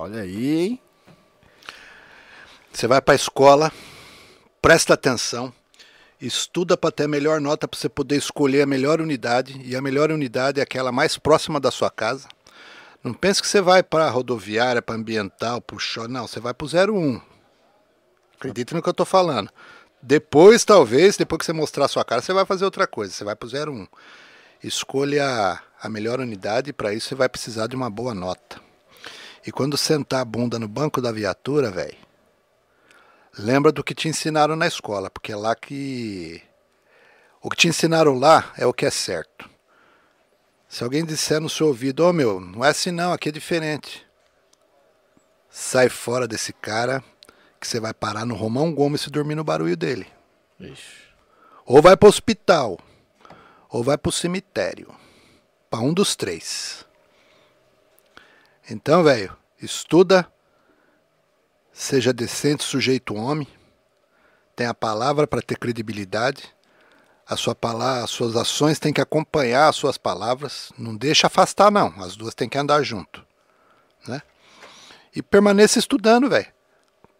[0.00, 0.80] Olha aí, hein?
[2.72, 3.70] Você vai para a escola,
[4.62, 5.52] presta atenção,
[6.18, 9.82] estuda para ter a melhor nota para você poder escolher a melhor unidade, e a
[9.82, 12.26] melhor unidade é aquela mais próxima da sua casa.
[13.04, 16.54] Não pense que você vai para rodoviária, para ambiental, para o show, não, você vai
[16.54, 17.20] para o 01.
[18.38, 19.50] Acredite no que eu estou falando.
[20.00, 23.22] Depois, talvez, depois que você mostrar a sua cara, você vai fazer outra coisa, você
[23.22, 23.86] vai para o 01.
[24.64, 28.69] Escolha a melhor unidade, e para isso você vai precisar de uma boa nota.
[29.46, 31.96] E quando sentar a bunda no banco da viatura, velho,
[33.38, 36.42] lembra do que te ensinaram na escola, porque é lá que.
[37.42, 39.48] O que te ensinaram lá é o que é certo.
[40.68, 44.06] Se alguém disser no seu ouvido, ô meu, não é assim não, aqui é diferente.
[45.48, 47.02] Sai fora desse cara
[47.58, 50.06] que você vai parar no Romão Gomes e dormir no barulho dele.
[50.60, 51.10] Ixi.
[51.66, 52.78] Ou vai para o hospital,
[53.68, 54.94] ou vai para o cemitério.
[55.68, 56.84] Para um dos três.
[58.70, 60.30] Então, velho, estuda,
[61.72, 63.48] seja decente, sujeito homem,
[64.54, 66.54] tenha a palavra para ter credibilidade.
[67.26, 70.72] A sua palavra, as suas ações têm que acompanhar as suas palavras.
[70.78, 71.94] Não deixa afastar, não.
[72.02, 73.24] As duas têm que andar junto.
[74.06, 74.22] Né?
[75.14, 76.52] E permaneça estudando, velho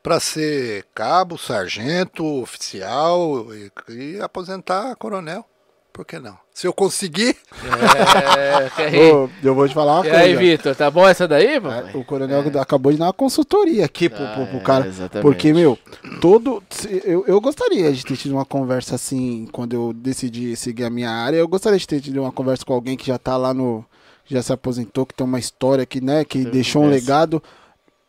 [0.02, 5.44] para ser cabo, sargento, oficial e, e aposentar coronel.
[5.93, 6.39] Por que não?
[6.61, 9.01] Se eu conseguir, É?
[9.15, 10.24] Ô, eu vou te falar uma E coisa.
[10.24, 11.91] aí, Vitor, tá bom essa daí, papai?
[11.95, 14.87] É, O coronel acabou de dar uma consultoria aqui pro, pro- pro Ah, é, cara.
[14.87, 15.23] exatamente.
[15.23, 15.78] Porque, meu,
[16.20, 16.62] todo.
[17.05, 21.11] Eu, eu gostaria de ter tido uma conversa assim, quando eu decidi seguir a minha
[21.11, 21.39] área.
[21.39, 23.82] Eu gostaria de ter tido uma conversa com alguém que já tá lá no.
[24.27, 27.05] Já se aposentou, que tem uma história que, né, que Teve deixou um conversa.
[27.07, 27.43] legado.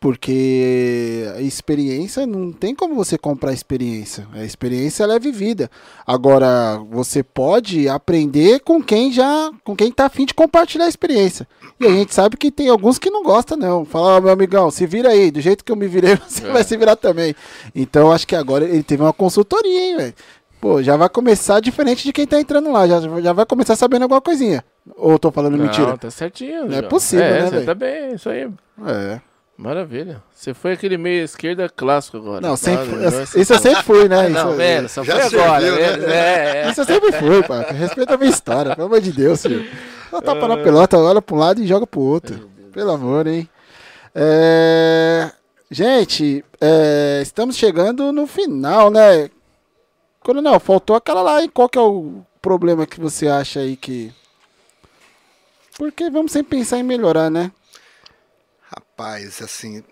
[0.02, 4.26] Porque a experiência não tem como você comprar experiência.
[4.32, 5.70] A experiência ela é vivida.
[6.04, 9.52] Agora, você pode aprender com quem já.
[9.62, 11.46] com quem tá afim de compartilhar a experiência.
[11.78, 13.84] E a gente sabe que tem alguns que não gostam, não.
[13.84, 16.50] Fala, ó, meu amigão, se vira aí, do jeito que eu me virei, você É.
[16.50, 17.32] vai se virar também.
[17.72, 20.14] Então, acho que agora ele teve uma consultoria, hein, velho.
[20.60, 22.88] Pô, já vai começar diferente de quem tá entrando lá.
[22.88, 24.64] Já, já vai começar sabendo alguma coisinha.
[24.96, 25.96] Ou tô falando Não, mentira?
[25.96, 26.66] tá certinho.
[26.68, 27.66] Não é possível, é, né, velho?
[27.66, 28.48] tá bem, isso aí.
[28.86, 29.20] É.
[29.62, 30.22] Maravilha.
[30.34, 32.40] Você foi aquele meio esquerda clássico agora.
[32.40, 32.88] Não, sempre,
[33.40, 34.28] isso eu sempre fui, né?
[34.28, 35.96] Não, isso, velho, só Já foi agora, serviu, né?
[35.96, 36.12] velho.
[36.12, 36.70] É, é.
[36.70, 37.60] Isso eu sempre fui, pá.
[37.70, 39.64] Respeita a minha história, pelo amor de Deus, filho.
[40.10, 42.50] Só tapa na pelota, olha pra um lado e joga pro outro.
[42.72, 43.48] Pelo amor, hein?
[44.14, 45.30] É,
[45.72, 49.30] Gente, é, estamos chegando no final, né?
[50.20, 51.50] Coronel, faltou aquela lá, hein?
[51.52, 54.12] Qual que é o problema que você acha aí que.
[55.78, 57.50] Porque vamos sempre pensar em melhorar, né?
[58.76, 59.82] Rapaz, assim.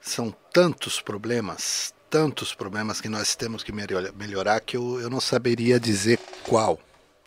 [0.00, 5.20] São tantos problemas, tantos problemas que nós temos que melhor- melhorar que eu, eu não
[5.20, 6.78] saberia dizer qual.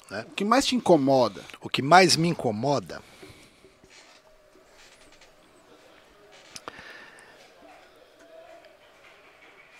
[0.09, 1.43] O que mais te incomoda?
[1.61, 3.01] O que mais me incomoda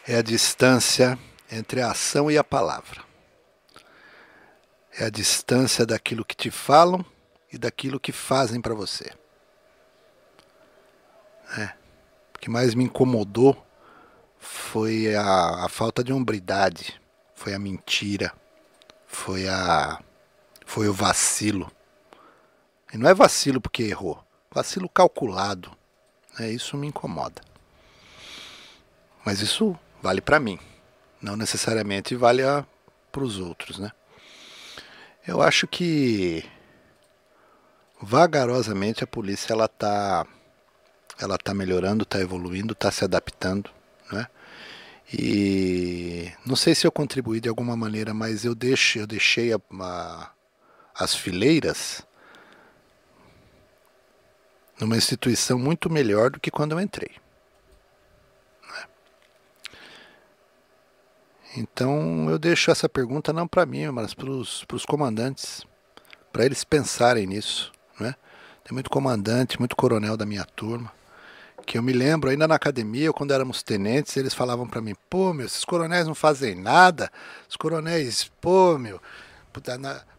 [0.08, 1.20] é a distância
[1.52, 3.03] entre a ação e a palavra.
[4.98, 7.03] É a distância daquilo que te falam
[7.52, 9.12] e daquilo que fazem para você.
[11.57, 11.73] É.
[12.36, 13.56] O que mais me incomodou
[14.40, 16.99] foi a, a falta de hombridade,
[17.36, 18.34] foi a mentira,
[19.06, 19.99] foi a
[20.65, 21.72] foi o vacilo.
[22.94, 25.72] E não é vacilo porque errou, vacilo calculado.
[26.40, 27.41] É, isso me incomoda.
[29.26, 30.57] Mas isso vale para mim,
[31.22, 32.41] não necessariamente vale
[33.11, 33.91] para os outros, né?
[35.28, 36.44] Eu acho que
[38.02, 40.26] vagarosamente a polícia ela tá
[41.22, 43.69] ela tá melhorando, tá evoluindo, tá se adaptando,
[44.11, 44.27] né?
[45.14, 49.60] E não sei se eu contribuí de alguma maneira, mas eu deixei, eu deixei a,
[49.81, 50.31] a-
[50.95, 52.06] as fileiras
[54.80, 57.11] numa instituição muito melhor do que quando eu entrei.
[58.72, 58.85] né?
[61.57, 65.65] Então eu deixo essa pergunta não para mim, mas para os comandantes,
[66.31, 67.72] para eles pensarem nisso.
[67.99, 68.15] Né?
[68.64, 70.91] Tem muito comandante, muito coronel da minha turma,
[71.72, 75.34] que eu me lembro ainda na academia, quando éramos tenentes, eles falavam para mim: pô,
[75.34, 77.10] meu, esses coronéis não fazem nada,
[77.48, 79.02] os coronéis, pô, meu,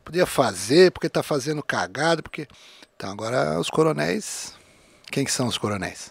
[0.03, 2.49] podia, fazer, porque tá fazendo cagada, porque.
[2.97, 4.55] Então agora os coronéis.
[5.11, 6.11] Quem que são os coronéis?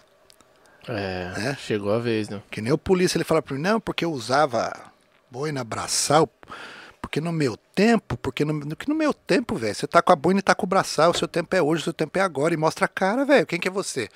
[0.88, 1.56] É, É?
[1.56, 2.40] chegou a vez, né?
[2.52, 4.72] Que nem o polícia ele fala para mim, não, porque eu usava
[5.32, 6.30] boina braçal,
[7.02, 10.14] porque no meu tempo, porque no, no, que no meu tempo, velho, você tá com
[10.14, 12.20] a boina e tá com o braçal, o seu tempo é hoje, o seu tempo
[12.20, 14.08] é agora, e mostra a cara, velho, quem que é você?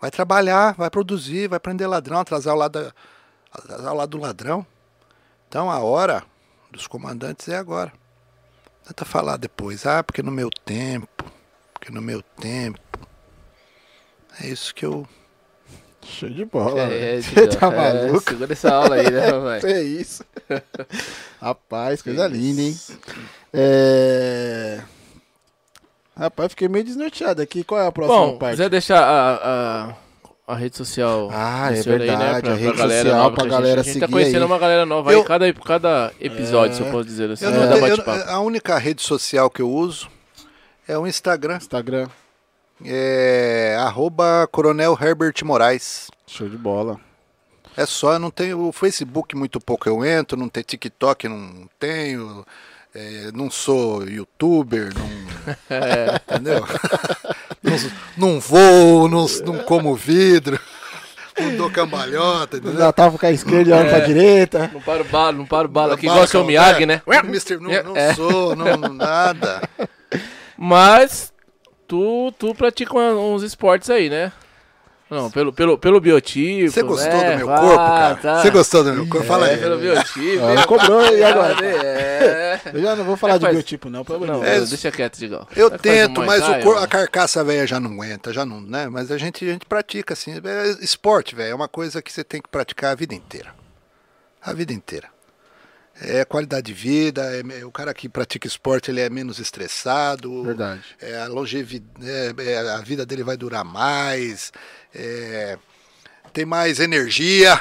[0.00, 2.94] Vai trabalhar, vai produzir, vai prender ladrão, atrasar o lado,
[3.52, 4.66] atrasar o lado do ladrão.
[5.48, 6.22] Então a hora
[6.70, 7.92] dos comandantes é agora.
[8.84, 11.24] Não Tenta falar depois, ah, porque no meu tempo,
[11.74, 12.80] porque no meu tempo.
[14.40, 15.06] É isso que eu
[16.08, 16.82] Show de bola.
[16.82, 17.22] É, velho.
[17.22, 18.30] Você tá é, maluco?
[18.30, 19.60] segura essa aula aí, né, papai?
[19.64, 20.24] É isso.
[21.40, 22.78] Rapaz, coisa linda, hein?
[23.52, 24.80] É...
[26.18, 27.62] Rapaz, fiquei meio desnorteado aqui.
[27.62, 28.52] Qual é a próxima Bom, parte?
[28.56, 29.88] quiser deixar a,
[30.48, 32.16] a, a rede social Ah, é senhor aí, né?
[32.16, 34.00] verdade, Pra, a pra rede galera social nova pra a gente- galera A gente tá
[34.06, 34.44] seguir conhecendo aí.
[34.46, 37.44] uma galera nova Eu- aí, cada, cada episódio, se eu posso dizer assim.
[37.44, 38.30] Eu não tenho- eu- bate-papo.
[38.30, 40.08] a única rede social que eu uso
[40.88, 41.56] é o Instagram.
[41.58, 42.08] Instagram.
[42.84, 46.08] É arroba Coronel Herbert Moraes.
[46.26, 46.98] Show de bola.
[47.76, 51.68] É só, eu não tenho o Facebook muito pouco eu entro, não tenho TikTok, não
[51.78, 52.44] tenho,
[52.92, 55.08] é, não sou youtuber, não,
[56.30, 56.64] entendeu?
[57.62, 57.76] não,
[58.16, 60.58] não vou, não, não como vidro,
[61.38, 62.78] não dou cambalhota, entendeu?
[62.78, 64.70] Já tava com a esquerda e olhando pra direita.
[64.72, 67.02] Não para o balo, não para o balo aqui, Bala igual o Miyagi, é, né?
[67.24, 68.14] Mister, não, não É.
[68.14, 69.62] sou, não, nada.
[70.56, 71.32] Mas
[71.86, 74.32] tu, tu pratica uns esportes aí, né?
[75.10, 76.70] Não, pelo, pelo, pelo biotipo.
[76.70, 77.30] Você gostou né?
[77.32, 78.14] do meu Ah, corpo, cara?
[78.16, 78.42] tá.
[78.42, 79.26] Você gostou do meu corpo?
[79.26, 79.58] Fala É, aí.
[79.58, 80.44] pelo biotipo.
[80.44, 81.54] Ela cobrou, e agora?
[81.64, 82.60] É.
[82.74, 84.04] Eu já não vou falar de Rapaz, biotipo, não.
[84.04, 84.68] Pelo Não, de Deus.
[84.70, 85.46] deixa quieto, Digão.
[85.56, 88.60] Eu Vai um tento, mas o cor- a carcaça velha já não aguenta, já não,
[88.60, 88.88] né?
[88.88, 90.32] Mas a gente, a gente pratica assim.
[90.44, 93.54] É esporte, velho, é uma coisa que você tem que praticar a vida inteira.
[94.42, 95.06] A vida inteira.
[96.00, 100.44] É qualidade de vida, é, o cara que pratica esporte ele é menos estressado.
[100.44, 100.82] Verdade.
[101.00, 104.52] É, a longevidade, é, é, a vida dele vai durar mais,
[104.94, 105.58] é,
[106.32, 107.60] tem mais energia.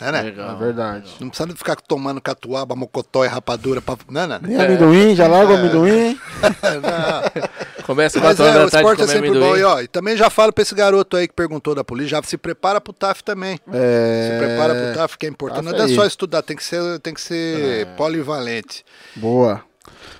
[0.00, 0.28] É, né?
[0.28, 1.14] É verdade.
[1.20, 3.80] Não precisa ficar tomando catuaba, mocotó e rapadura.
[3.80, 3.96] Pra...
[4.08, 4.48] Não, não, não.
[4.48, 6.18] Nem amendoim, já larga o amendoim.
[7.84, 9.50] Começa Mas 4 horas é, o da tarde esporte é sempre amendoim.
[9.50, 9.56] bom.
[9.56, 12.22] E, ó, e também já falo pra esse garoto aí que perguntou da polícia, já
[12.22, 13.58] se prepara pro TAF também.
[13.72, 14.30] É...
[14.32, 15.64] Se prepara pro TAF, que é importante.
[15.64, 18.84] TAF Não é só estudar, tem que ser, tem que ser polivalente.
[19.14, 19.62] Boa.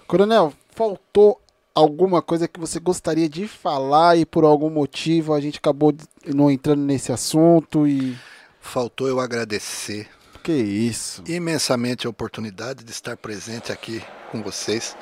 [0.07, 1.41] Coronel, faltou
[1.75, 5.95] alguma coisa que você gostaria de falar e por algum motivo a gente acabou
[6.27, 8.15] não entrando nesse assunto e.
[8.61, 10.07] Faltou eu agradecer
[10.43, 11.23] Que isso?
[11.27, 14.97] imensamente a oportunidade de estar presente aqui com vocês,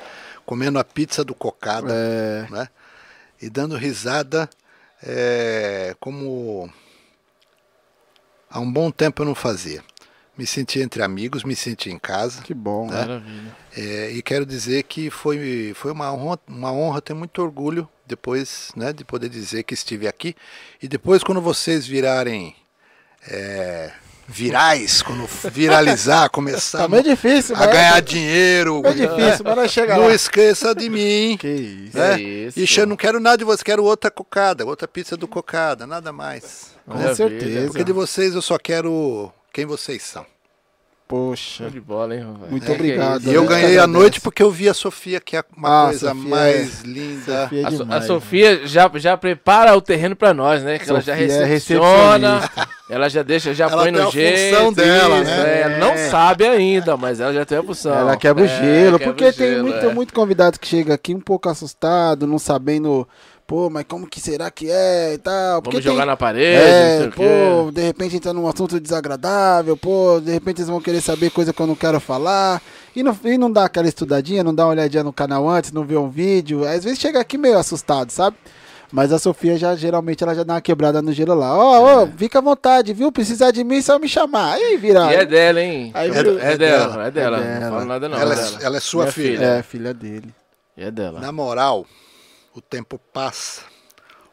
[0.45, 2.47] comendo a pizza do Cocada, É.
[2.49, 2.67] né?
[3.41, 4.49] E dando risada
[5.01, 6.71] é, como
[8.49, 9.83] há um bom tempo eu não fazia.
[10.37, 12.41] Me senti entre amigos, me senti em casa.
[12.41, 12.87] Que bom.
[12.87, 12.99] Né?
[13.01, 13.57] Maravilha.
[13.75, 18.71] É, e quero dizer que foi, foi uma, honra, uma honra, tenho muito orgulho depois
[18.75, 20.35] né, de poder dizer que estive aqui.
[20.81, 22.55] E depois, quando vocês virarem
[23.29, 23.91] é,
[24.27, 29.95] virais, quando viralizar, começar Tá meio difícil, a ganhar dinheiro, É difícil, mas nós chega
[29.97, 30.13] não lá.
[30.13, 31.37] esqueça de mim.
[31.39, 31.97] Que isso.
[31.97, 32.13] né?
[32.13, 32.59] É isso.
[32.59, 36.11] E eu não quero nada de você, quero outra cocada, outra pizza do cocada, nada
[36.13, 36.71] mais.
[36.85, 37.15] Com Maravilha.
[37.15, 37.67] certeza.
[37.67, 40.25] Porque de vocês eu só quero quem vocês são.
[41.07, 41.69] Poxa.
[41.69, 42.49] De bola, hein, rapaz?
[42.49, 43.21] Muito É obrigado.
[43.21, 43.29] isso.
[43.29, 45.85] E eu gente ganhei a noite porque eu vi a Sofia, que é uma Ah,
[45.87, 47.43] coisa Sofia mais é- linda.
[47.43, 50.79] Sofia é A, So- a demais, Sofia já, já prepara o terreno pra nós, né?
[50.79, 52.49] Que ela já Sofia é recepciona,
[52.89, 54.55] ela já deixa, já Ela põe tem no a jeito.
[54.55, 55.57] função dela, isso, né?
[55.57, 57.93] é, ela não sabe ainda, mas ela já tem a função.
[57.93, 59.93] Ela quebra o É, gelo, quebra porque o tem gelo, muito, é.
[59.93, 63.07] muito convidado que chega aqui um pouco assustado, não sabendo,
[63.47, 65.61] pô, mas como que será que é e tal.
[65.61, 67.71] Porque Vamos jogar tem, na parede, não É, pô, quê.
[67.73, 71.61] de repente entra num assunto desagradável, pô, de repente eles vão querer saber coisa que
[71.61, 72.61] eu não quero falar.
[72.95, 75.83] E não, e não dá aquela estudadinha, não dá uma olhadinha no canal antes, não
[75.85, 76.67] vê um vídeo.
[76.67, 78.35] Às vezes chega aqui meio assustado, sabe?
[78.95, 81.57] Mas a Sofia já geralmente ela já dá uma quebrada no gelo lá.
[81.57, 83.11] Ó, ó, fica à vontade, viu?
[83.11, 84.53] Precisar de mim, só me chamar.
[84.53, 85.11] Aí vira.
[85.11, 85.89] E é dela, hein?
[85.95, 87.07] Aí é, vira- é é dela, dela.
[87.07, 87.37] é dela.
[87.37, 87.71] É Não dela.
[87.71, 88.17] falo nada não.
[88.19, 88.59] ela, é é, dela.
[88.61, 89.37] ela é sua filha.
[89.37, 89.45] filha.
[89.45, 90.31] É, filha dele.
[90.77, 91.19] E é dela.
[91.19, 91.87] Na moral,
[92.55, 93.61] o tempo passa,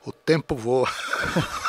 [0.07, 0.89] o tempo voa.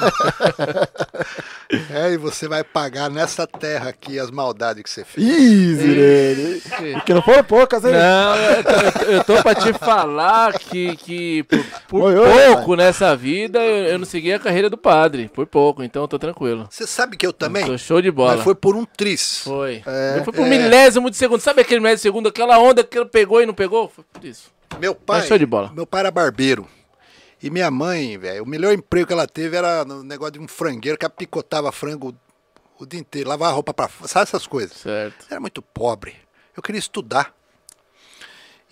[1.93, 5.27] é, e você vai pagar nessa terra aqui as maldades que você fez.
[5.27, 6.61] Ih, Zirene.
[7.05, 7.91] Que não foram poucas, hein?
[7.93, 12.75] Não, eu tô, eu tô- pra te falar que, que por, por Oi, oi, pouco
[12.75, 15.29] nessa vida eu, eu não segui a carreira do padre.
[15.33, 16.67] Por pouco, então eu tô tranquilo.
[16.69, 17.65] Você sabe que eu também?
[17.65, 18.35] Tô show de bola.
[18.35, 19.39] Mas foi por um tris.
[19.43, 19.81] Foi.
[19.85, 20.21] É.
[20.23, 20.49] Fui por É.
[20.49, 21.41] milésimo de segundo.
[21.41, 22.29] Sabe aquele milésimo de segundo?
[22.29, 23.89] Aquela onda que ele pegou e não pegou?
[23.89, 24.51] Foi por isso.
[24.79, 25.71] Meu pai, Mas show de bola.
[25.75, 26.65] meu pai era barbeiro.
[27.41, 30.47] E minha mãe, velho, o melhor emprego que ela teve era no negócio de um
[30.47, 32.15] frangueiro que picotava frango
[32.77, 34.77] o dia inteiro, lavava roupa pra fora, sabe essas coisas?
[34.77, 35.25] Certo.
[35.29, 36.15] Era muito pobre.
[36.55, 37.33] Eu queria estudar.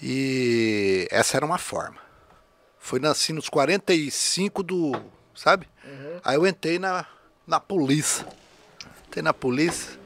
[0.02, 1.98] E essa era uma forma.
[2.80, 5.00] Foi assim nos 45 do.
[5.36, 5.68] Sabe?
[6.24, 7.06] Aí eu entrei na,
[7.46, 8.26] na polícia.
[9.08, 10.00] Entrei na polícia.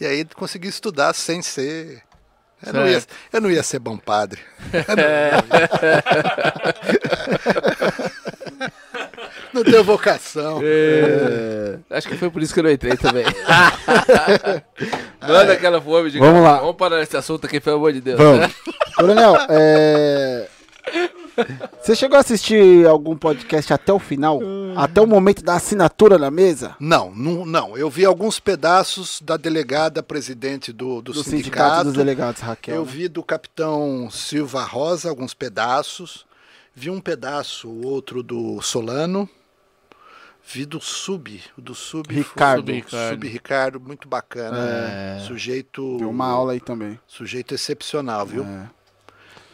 [0.00, 2.02] E aí consegui estudar sem ser.
[2.64, 4.40] Eu não, ia, eu não ia ser bom padre.
[4.88, 4.96] Não
[9.64, 10.60] tenho vocação.
[10.62, 11.78] É.
[11.90, 13.24] Acho que foi por isso que eu não entrei também.
[15.20, 16.60] Manda aquela fome de Vamos lá.
[16.60, 18.18] Vamos parar esse assunto aqui, pelo amor de Deus.
[18.18, 18.54] Vamos.
[18.96, 20.48] Coronel, é...
[21.80, 24.40] Você chegou a assistir algum podcast até o final?
[24.76, 26.74] Até o momento da assinatura na mesa?
[26.80, 27.76] Não, não, não.
[27.76, 31.36] Eu vi alguns pedaços da delegada presidente do, do, Do sindicato.
[31.36, 32.76] Sindicato dos Delegados, Raquel.
[32.76, 32.90] Eu né?
[32.90, 36.24] vi do capitão Silva Rosa alguns pedaços.
[36.74, 39.28] Vi um pedaço, o outro do Solano.
[40.48, 42.60] Vi do Sub, o do Sub Ricardo.
[42.60, 45.18] Sub Ricardo, Sub Ricardo muito bacana.
[45.26, 46.98] Sujeito, Viu uma aula aí também.
[47.06, 48.44] sujeito excepcional, viu?
[48.44, 48.76] É.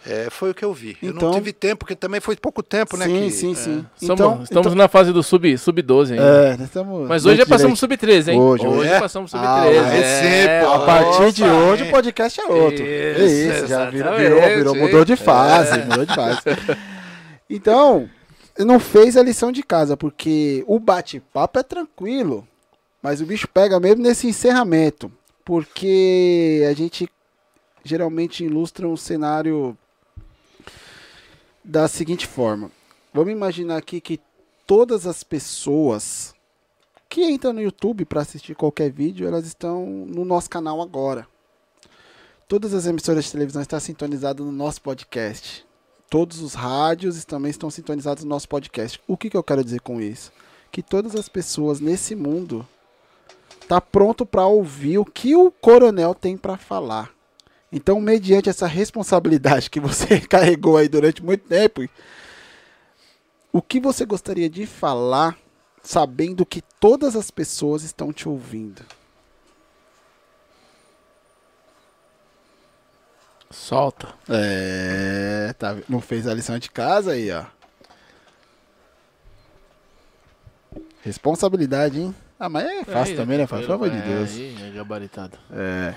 [0.05, 0.97] É, foi o que eu vi.
[1.01, 3.05] eu Então- não tive tempo, porque também foi pouco tempo, né?
[3.07, 3.87] sim, que- sim, sim.
[3.95, 6.25] Estamos, Então, estamos então- na fase do sub, sub 12 ainda.
[6.27, 7.09] É, nós estamos.
[7.09, 7.79] Mas hoje já passamos direito.
[7.79, 8.41] sub 13, hein?
[8.41, 8.99] Hoje, hoje é?
[9.01, 9.79] passamos sub Ah, 13.
[9.79, 10.73] aí sim, pô.
[10.73, 11.87] A partir de Nossa, hoje é.
[11.87, 12.85] o podcast é outro.
[12.85, 16.41] é Isso, isso, já virou, virou, virou, mudou de fase, mudou de fase.
[17.49, 18.09] Então,
[18.59, 22.47] não fez a lição de casa, porque o bate-papo é tranquilo,
[23.03, 25.11] mas o bicho pega mesmo nesse encerramento,
[25.45, 27.09] porque a gente
[27.85, 29.77] geralmente ilustra um cenário
[31.65, 32.71] da seguinte forma.
[33.13, 34.21] Vamos imaginar aqui que
[34.67, 36.35] todas as pessoas
[37.09, 41.27] que entram no YouTube para assistir qualquer vídeo, elas estão no nosso canal agora.
[42.49, 45.67] Todas as emissoras de televisão estão sintonizadas no nosso podcast.
[46.13, 49.01] Todos os rádios também estão sintonizados no nosso podcast.
[49.09, 50.31] O que, que eu quero dizer com isso?
[50.71, 52.69] Que todas as pessoas nesse mundo
[53.67, 57.11] tá pronto para ouvir o que o coronel tem para falar.
[57.73, 61.89] Então, mediante essa responsabilidade que você carregou aí durante muito tempo,
[63.51, 65.39] o que você gostaria de falar
[65.83, 68.83] sabendo que todas as pessoas estão te ouvindo?
[73.53, 74.09] Solta.
[74.29, 77.45] É, tá, não fez a lição de casa aí, ó.
[81.03, 82.15] Responsabilidade, hein?
[82.39, 83.47] Ah, mas é fácil Aí, também, né?
[83.47, 84.31] Pelo amor de É, Deus.
[84.31, 85.39] Aí, é gabaritado.
[85.53, 85.95] É.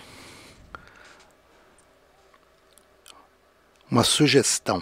[3.90, 4.82] Uma sugestão.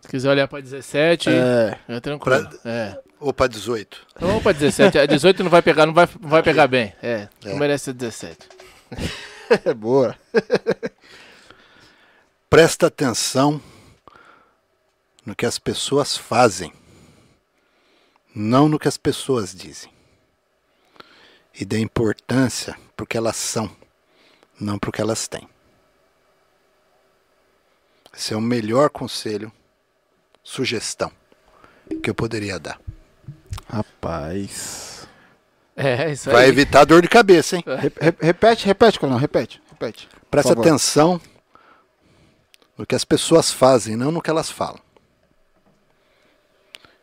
[0.00, 1.78] Se quiser olhar pra 17, É.
[1.88, 2.48] é tranquilo.
[2.48, 2.98] Pra- É.
[3.20, 4.06] Ou para 18.
[4.16, 4.98] Então vamos pra 17.
[4.98, 6.94] A 18 não vai pegar, não vai, não vai pegar bem.
[7.02, 8.48] É, não merece ser 17.
[9.64, 10.14] É boa.
[12.50, 13.62] Presta atenção
[15.24, 16.72] no que as pessoas fazem,
[18.34, 19.90] não no que as pessoas dizem.
[21.58, 23.74] E dê importância para o que elas são,
[24.60, 25.48] não para o que elas têm.
[28.14, 29.52] Esse é o melhor conselho,
[30.42, 31.10] sugestão
[32.02, 32.80] que eu poderia dar.
[33.68, 35.06] Rapaz.
[35.76, 36.48] É, isso Vai aí.
[36.48, 37.64] evitar dor de cabeça, hein?
[37.66, 40.08] Re- re- repete, repete, Coronel, repete, repete.
[40.42, 40.66] favor.
[40.66, 41.20] atenção
[42.76, 44.80] no que as pessoas fazem, não no que elas falam.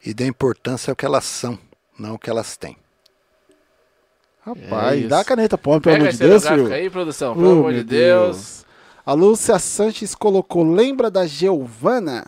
[0.06, 1.58] E dê importância ao que elas são,
[1.98, 2.78] não ao que elas têm.
[4.46, 6.74] Rapaz, É dá a caneta homem, pelo amor de Deus, filho.
[6.74, 7.32] aí, produção.
[7.32, 8.66] Oh, Pelo amor de meu Deus.
[9.06, 12.26] A Lúcia Sanches colocou, lembra da Giovana?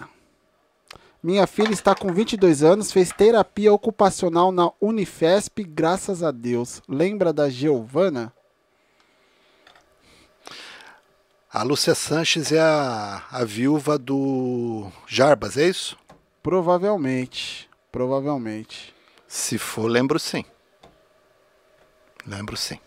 [1.21, 6.81] Minha filha está com 22 anos, fez terapia ocupacional na Unifesp, graças a Deus.
[6.87, 8.31] Lembra da Giovana?
[11.51, 15.97] A Lúcia Sanches é a, a viúva do Jarbas, é isso?
[16.43, 18.93] Provavelmente, provavelmente.
[19.27, 20.45] Se for, lembro sim.
[22.25, 22.79] Lembro sim.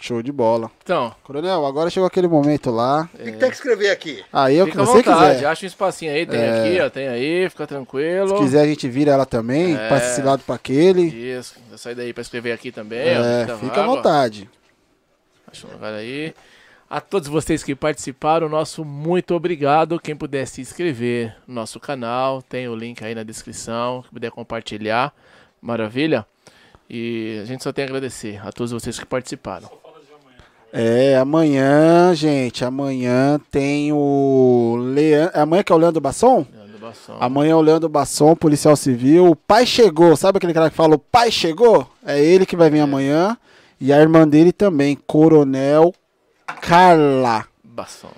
[0.00, 0.70] Show de bola.
[0.82, 3.08] Então, Coronel, agora chegou aquele momento lá.
[3.14, 4.24] O que, tem que escrever aqui?
[4.32, 5.34] Aí é o que fica à você vontade.
[5.34, 5.46] quiser.
[5.46, 6.60] Acha um espacinho aí, tem É.
[6.60, 8.28] aqui, ó, tem aí, fica tranquilo.
[8.38, 9.88] Se quiser, a gente vira ela também, É.
[9.88, 11.02] passa esse lado para aquele.
[11.02, 13.18] Isso, eu sair daí pra escrever aqui também.
[13.18, 14.48] ó, É, muita fica à vontade.
[15.52, 16.34] Deixa eu lugar aí.
[16.88, 20.00] A todos vocês que participaram, nosso muito obrigado.
[20.00, 24.02] Quem puder se inscrever no nosso canal, tem o link aí na descrição.
[24.02, 25.12] Quem puder compartilhar,
[25.62, 26.26] maravilha.
[26.92, 29.70] E a gente só tem a agradecer a todos vocês que participaram.
[30.72, 35.40] É, amanhã, gente, amanhã tem o Leandro.
[35.40, 36.46] Amanhã que é o Leandro Basson?
[36.52, 37.16] Leandro Basson.
[37.18, 39.30] Amanhã é o Leandro Basson, policial civil.
[39.30, 41.88] O pai chegou, sabe aquele cara que fala o pai chegou?
[42.06, 43.36] É ele que vai vir amanhã.
[43.80, 45.92] E a irmã dele também, Coronel
[46.60, 47.46] Carla.
[47.64, 48.10] Basson.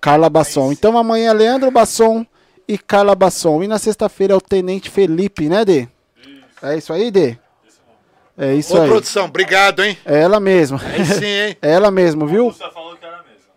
[0.00, 0.72] Carla Basson.
[0.72, 2.26] Então amanhã é Leandro Basson
[2.66, 3.62] e Carla Basson.
[3.62, 5.86] E na sexta-feira é o Tenente Felipe, né, Dê?
[6.62, 7.36] É isso aí, Dê?
[8.42, 8.88] É isso Ô, aí.
[8.88, 9.98] produção, obrigado, hein?
[10.02, 10.80] É ela mesma.
[10.82, 11.56] Aí sim, hein?
[11.60, 12.54] É ela mesmo, viu?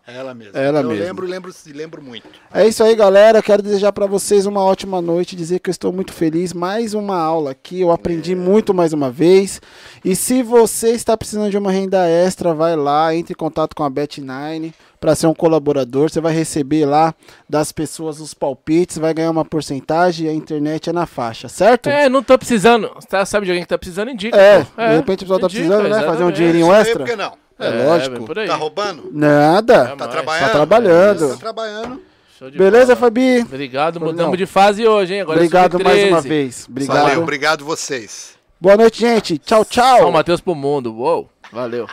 [0.06, 0.58] Você que era mesmo.
[0.58, 0.80] É ela.
[0.80, 1.06] Ela eu mesmo.
[1.06, 2.28] lembro, lembro, lembro muito.
[2.54, 3.42] É isso aí, galera.
[3.42, 6.52] Quero desejar para vocês uma ótima noite, dizer que eu estou muito feliz.
[6.52, 9.62] Mais uma aula aqui, eu aprendi muito mais uma vez.
[10.04, 13.84] E se você está precisando de uma renda extra, vai lá, entre em contato com
[13.84, 16.10] a Bet9 para ser um colaborador.
[16.10, 17.14] Você vai receber lá
[17.50, 21.90] das pessoas os palpites, vai ganhar uma porcentagem e a internet é na faixa, certo?
[21.90, 22.90] É, não tô precisando.
[23.10, 24.12] Tá, sabe de alguém que tá precisando?
[24.12, 24.38] Indica.
[24.38, 24.82] É, pô.
[24.82, 26.04] de repente o pessoal tá indica, precisando, né?
[26.06, 27.00] Fazer um dinheirinho extra.
[27.00, 27.43] por que não?
[27.68, 28.26] É, lógico.
[28.26, 28.48] por aí.
[28.48, 29.10] Tá roubando?
[29.12, 29.74] Nada.
[29.74, 30.12] É, Tá mais.
[30.12, 30.46] trabalhando?
[30.46, 31.30] Tá trabalhando.
[31.30, 32.02] Tá trabalhando.
[32.38, 32.96] Show de Beleza, bola.
[32.98, 33.40] Fabi?
[33.42, 34.08] Obrigado, Não.
[34.08, 35.22] mudamos de fase hoje, hein?
[35.22, 36.30] Agora Obrigado é mais uma sub-13.
[36.30, 36.66] vez.
[36.70, 37.02] Obrigado.
[37.04, 38.34] Valeu, obrigado vocês.
[38.60, 39.38] Boa noite, gente.
[39.38, 40.00] Tchau, tchau.
[40.00, 40.94] São Mateus pro mundo.
[40.96, 41.88] Uou, valeu.